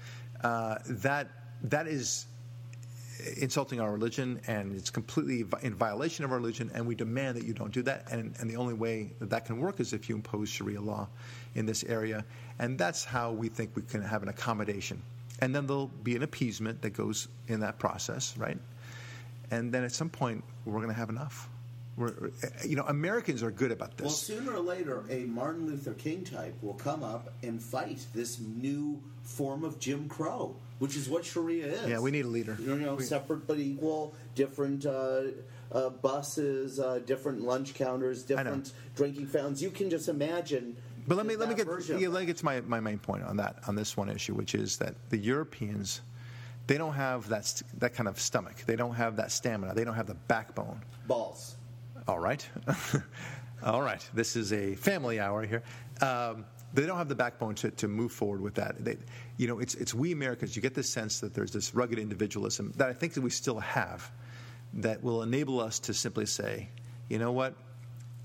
uh, 0.43 0.76
that 0.87 1.28
that 1.64 1.87
is 1.87 2.26
insulting 3.37 3.80
our 3.80 3.93
religion 3.93 4.41
and 4.47 4.74
it's 4.74 4.91
completely 4.91 5.45
in 5.62 5.74
violation 5.74 6.24
of 6.24 6.32
our 6.32 6.39
religion 6.39 6.70
and 6.74 6.87
we 6.87 6.95
demand 6.95 7.37
that 7.37 7.45
you 7.45 7.55
don't 7.55 7.72
do 7.72 7.82
that 7.82 8.07
and, 8.11 8.35
and 8.39 8.51
the 8.51 8.57
only 8.57 8.74
way 8.74 9.11
that 9.18 9.30
that 9.30 9.47
can 9.47 9.59
work 9.59 9.80
is 9.80 9.93
if 9.93 10.09
you 10.09 10.14
impose 10.14 10.49
sharia 10.49 10.80
law 10.80 11.09
in 11.55 11.64
this 11.64 11.85
area 11.85 12.24
and 12.59 12.78
that's 12.78 13.05
how 13.05 13.32
we 13.32 13.49
think 13.49 13.70
we 13.74 13.82
can 13.82 14.03
have 14.03 14.22
an 14.22 14.28
accommodation 14.28 15.01
and 15.41 15.55
then 15.55 15.66
there'll 15.66 15.91
be 16.03 16.16
an 16.16 16.22
appeasement 16.22 16.80
that 16.82 16.91
goes 16.91 17.28
in 17.49 17.61
that 17.61 17.78
process 17.78 18.37
right 18.37 18.59
and 19.51 19.72
then 19.72 19.85
at 19.85 19.93
some 19.93 20.11
point 20.11 20.43
we're 20.64 20.74
going 20.74 20.89
to 20.89 20.93
have 20.93 21.09
enough 21.09 21.49
We're, 21.97 22.30
you 22.66 22.74
know, 22.76 22.84
Americans 22.88 23.42
are 23.42 23.53
good 23.53 23.70
about 23.70 23.97
this. 23.97 24.05
Well, 24.05 24.12
sooner 24.12 24.53
or 24.53 24.61
later, 24.61 25.05
a 25.09 25.24
Martin 25.26 25.66
Luther 25.66 25.95
King 25.95 26.24
type 26.24 26.55
will 26.61 26.74
come 26.74 27.05
up 27.05 27.32
and 27.42 27.62
fight 27.62 28.05
this 28.12 28.40
new 28.40 29.01
form 29.22 29.62
of 29.62 29.78
Jim 29.78 30.09
Crow, 30.09 30.57
which 30.80 30.97
is 30.97 31.09
what 31.09 31.24
Sharia 31.24 31.66
is. 31.66 31.88
Yeah, 31.88 32.01
we 32.01 32.11
need 32.11 32.24
a 32.24 32.28
leader. 32.28 32.57
You 32.61 32.76
know, 32.76 32.97
We- 32.97 33.05
separate 33.05 33.47
but 33.47 33.59
equal, 33.59 34.12
different 34.34 34.84
uh, 34.86 35.22
uh, 35.70 35.90
buses, 35.90 36.80
uh, 36.80 37.01
different 37.07 37.42
lunch 37.42 37.74
counters, 37.74 38.22
different 38.24 38.72
drinking 38.97 39.26
fountains. 39.26 39.62
You 39.62 39.70
can 39.70 39.88
just 39.88 40.09
imagine. 40.09 40.76
But 41.07 41.16
let 41.16 41.26
me 41.26 41.36
let 41.36 41.49
me 41.49 41.55
get 41.55 41.66
yeah, 41.88 42.09
let 42.09 42.20
me 42.20 42.26
get 42.26 42.38
to 42.38 42.45
my, 42.45 42.61
my 42.62 42.80
main 42.80 42.99
point 42.99 43.24
on 43.24 43.36
that 43.36 43.59
on 43.68 43.74
this 43.74 43.97
one 43.97 44.09
issue, 44.09 44.34
which 44.34 44.55
is 44.55 44.78
that 44.78 44.95
the 45.11 45.18
Europeans 45.18 46.01
they 46.66 46.78
don't 46.78 46.95
have 46.95 47.28
that 47.28 47.62
that 47.78 47.95
kind 47.95 48.09
of 48.09 48.18
stomach. 48.18 48.64
They 48.66 48.76
don't 48.76 48.95
have 48.95 49.16
that 49.16 49.30
stamina. 49.30 49.74
They 49.74 49.84
don't 49.84 49.95
have 49.95 50.07
the 50.07 50.14
backbone. 50.14 50.80
balls. 51.07 51.57
All 52.07 52.20
right, 52.20 52.46
all 53.62 53.80
right. 53.80 54.07
This 54.12 54.36
is 54.36 54.52
a 54.52 54.74
family 54.74 55.18
hour 55.20 55.46
here. 55.46 55.62
Um, 56.02 56.44
they 56.74 56.84
don't 56.84 56.98
have 56.98 57.09
the 57.09 57.14
backbone 57.14 57.55
to, 57.57 57.70
to 57.70 57.88
move 57.88 58.12
forward 58.12 58.40
with 58.40 58.55
that. 58.57 58.84
They, 58.84 58.98
you 59.38 59.46
know, 59.46 59.59
it's 59.59 59.74
it's 59.74 59.94
we 59.94 60.12
Americans. 60.12 60.55
You 60.55 60.61
get 60.61 60.74
this 60.74 60.90
sense 60.90 61.20
that 61.20 61.32
there's 61.32 61.52
this 61.52 61.74
rugged 61.74 61.98
individualism 61.98 62.72
that 62.76 62.88
I 62.88 62.92
think 62.92 63.14
that 63.14 63.22
we 63.22 63.30
still 63.30 63.59
have, 63.61 64.11
that 64.74 65.02
will 65.02 65.22
enable 65.22 65.61
us 65.61 65.78
to 65.80 65.94
simply 65.94 66.26
say, 66.26 66.68
you 67.09 67.18
know 67.18 67.32
what, 67.32 67.55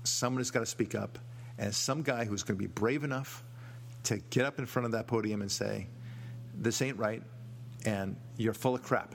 someone 0.04 0.40
has 0.40 0.50
got 0.50 0.60
to 0.60 0.66
speak 0.66 0.94
up, 0.94 1.18
and 1.56 1.74
some 1.74 2.02
guy 2.02 2.24
who's 2.24 2.42
going 2.42 2.58
to 2.58 2.62
be 2.62 2.68
brave 2.68 3.02
enough 3.04 3.42
to 4.04 4.18
get 4.30 4.44
up 4.44 4.58
in 4.58 4.66
front 4.66 4.86
of 4.86 4.92
that 4.92 5.06
podium 5.06 5.40
and 5.40 5.50
say, 5.50 5.86
this 6.54 6.82
ain't 6.82 6.98
right, 6.98 7.22
and 7.86 8.16
you're 8.36 8.54
full 8.54 8.74
of 8.74 8.82
crap. 8.82 9.14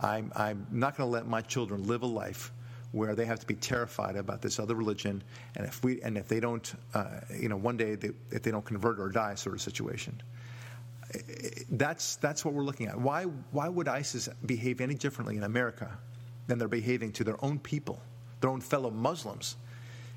I'm, 0.00 0.32
I'm 0.34 0.66
not 0.70 0.96
going 0.96 1.08
to 1.08 1.12
let 1.12 1.26
my 1.26 1.40
children 1.40 1.86
live 1.86 2.02
a 2.02 2.06
life 2.06 2.52
where 2.92 3.14
they 3.14 3.24
have 3.24 3.38
to 3.40 3.46
be 3.46 3.54
terrified 3.54 4.16
about 4.16 4.40
this 4.40 4.58
other 4.58 4.74
religion, 4.74 5.22
and 5.56 5.66
if 5.66 5.82
we 5.84 6.00
and 6.02 6.16
if 6.16 6.28
they 6.28 6.40
don't, 6.40 6.74
uh, 6.94 7.20
you 7.38 7.48
know, 7.48 7.56
one 7.56 7.76
day 7.76 7.94
they, 7.94 8.10
if 8.30 8.42
they 8.42 8.50
don't 8.50 8.64
convert 8.64 8.98
or 8.98 9.08
die, 9.08 9.34
sort 9.34 9.54
of 9.54 9.60
situation. 9.60 10.20
That's 11.70 12.16
that's 12.16 12.44
what 12.44 12.54
we're 12.54 12.64
looking 12.64 12.86
at. 12.86 12.98
Why 12.98 13.24
why 13.52 13.68
would 13.68 13.88
ISIS 13.88 14.28
behave 14.44 14.80
any 14.80 14.94
differently 14.94 15.36
in 15.36 15.44
America 15.44 15.96
than 16.46 16.58
they're 16.58 16.68
behaving 16.68 17.12
to 17.12 17.24
their 17.24 17.42
own 17.44 17.58
people, 17.58 18.00
their 18.40 18.50
own 18.50 18.60
fellow 18.60 18.90
Muslims 18.90 19.56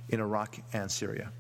in 0.10 0.20
Iraq 0.20 0.58
and 0.74 0.90
Syria? 0.90 1.32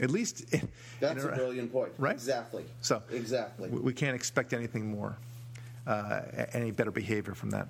At 0.00 0.10
least 0.10 0.52
in, 0.54 0.68
That's 1.00 1.12
in 1.12 1.18
a 1.18 1.22
Iraq- 1.24 1.36
brilliant 1.38 1.72
point. 1.72 1.92
Right? 1.98 2.14
Exactly. 2.14 2.64
So 2.80 3.02
exactly. 3.10 3.68
we, 3.68 3.80
we 3.80 3.92
can't 3.92 4.14
expect 4.14 4.52
anything 4.52 4.90
more, 4.90 5.16
uh, 5.86 6.22
any 6.52 6.70
better 6.70 6.90
behavior 6.90 7.34
from 7.34 7.50
that. 7.50 7.68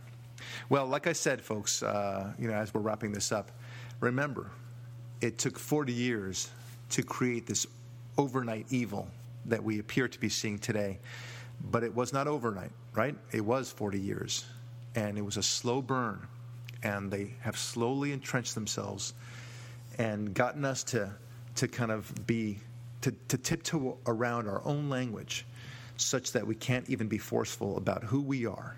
Well, 0.68 0.86
like 0.86 1.06
I 1.06 1.12
said, 1.12 1.40
folks, 1.40 1.82
uh, 1.82 2.32
you 2.38 2.48
know, 2.48 2.54
as 2.54 2.72
we're 2.72 2.80
wrapping 2.80 3.12
this 3.12 3.32
up, 3.32 3.50
remember, 4.00 4.50
it 5.20 5.38
took 5.38 5.58
40 5.58 5.92
years 5.92 6.50
to 6.90 7.02
create 7.02 7.46
this 7.46 7.66
overnight 8.18 8.66
evil 8.70 9.08
that 9.46 9.62
we 9.62 9.78
appear 9.78 10.08
to 10.08 10.20
be 10.20 10.28
seeing 10.28 10.58
today, 10.58 10.98
but 11.70 11.82
it 11.82 11.94
was 11.94 12.12
not 12.12 12.26
overnight, 12.26 12.72
right? 12.94 13.16
It 13.32 13.44
was 13.44 13.70
40 13.70 13.98
years, 13.98 14.44
and 14.94 15.16
it 15.16 15.24
was 15.24 15.36
a 15.36 15.42
slow 15.42 15.80
burn, 15.82 16.26
and 16.82 17.10
they 17.10 17.34
have 17.40 17.56
slowly 17.56 18.12
entrenched 18.12 18.54
themselves 18.54 19.14
and 19.98 20.32
gotten 20.34 20.64
us 20.64 20.84
to 20.84 21.12
to 21.54 21.68
kind 21.68 21.90
of 21.90 22.10
be 22.26 22.58
to, 23.02 23.12
to 23.28 23.36
tiptoe 23.36 23.98
around 24.06 24.48
our 24.48 24.62
own 24.64 24.88
language 24.88 25.44
such 25.96 26.32
that 26.32 26.46
we 26.46 26.54
can't 26.54 26.88
even 26.88 27.08
be 27.08 27.18
forceful 27.18 27.76
about 27.76 28.04
who 28.04 28.20
we 28.20 28.46
are 28.46 28.76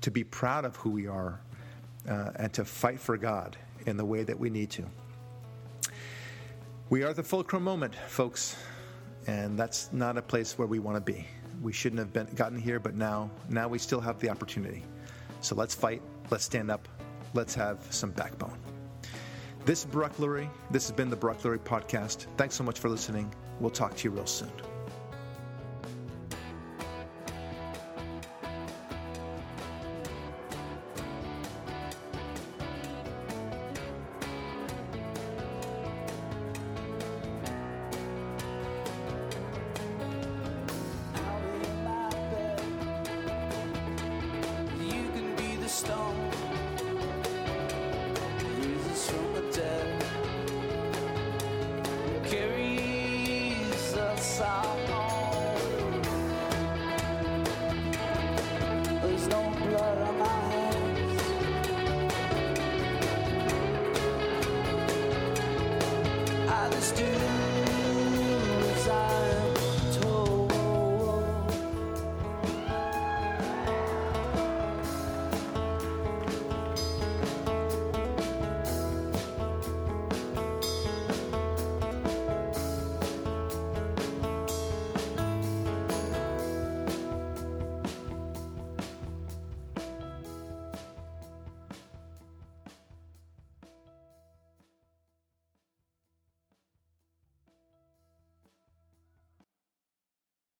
to 0.00 0.10
be 0.10 0.24
proud 0.24 0.64
of 0.64 0.76
who 0.76 0.90
we 0.90 1.06
are 1.06 1.40
uh, 2.08 2.30
and 2.36 2.52
to 2.52 2.64
fight 2.64 2.98
for 3.00 3.16
god 3.16 3.56
in 3.86 3.96
the 3.96 4.04
way 4.04 4.22
that 4.22 4.38
we 4.38 4.50
need 4.50 4.70
to 4.70 4.84
we 6.88 7.02
are 7.02 7.12
the 7.12 7.22
fulcrum 7.22 7.62
moment 7.62 7.94
folks 8.08 8.56
and 9.26 9.58
that's 9.58 9.92
not 9.92 10.16
a 10.16 10.22
place 10.22 10.58
where 10.58 10.68
we 10.68 10.78
want 10.78 10.96
to 10.96 11.12
be 11.12 11.26
we 11.62 11.72
shouldn't 11.72 11.98
have 11.98 12.12
been 12.12 12.26
gotten 12.34 12.58
here 12.58 12.80
but 12.80 12.94
now 12.94 13.30
now 13.48 13.68
we 13.68 13.78
still 13.78 14.00
have 14.00 14.18
the 14.20 14.28
opportunity 14.28 14.82
so 15.40 15.54
let's 15.54 15.74
fight 15.74 16.02
let's 16.30 16.44
stand 16.44 16.70
up 16.70 16.88
let's 17.34 17.54
have 17.54 17.78
some 17.90 18.10
backbone 18.10 18.58
this 19.66 19.80
is 19.80 19.86
Barak 19.86 20.16
Lurie. 20.16 20.48
This 20.70 20.88
has 20.88 20.96
been 20.96 21.10
the 21.10 21.16
Barak 21.16 21.42
Lurie 21.42 21.58
Podcast. 21.58 22.26
Thanks 22.38 22.54
so 22.54 22.64
much 22.64 22.78
for 22.78 22.88
listening. 22.88 23.32
We'll 23.60 23.70
talk 23.70 23.94
to 23.96 24.04
you 24.04 24.10
real 24.10 24.26
soon. 24.26 24.50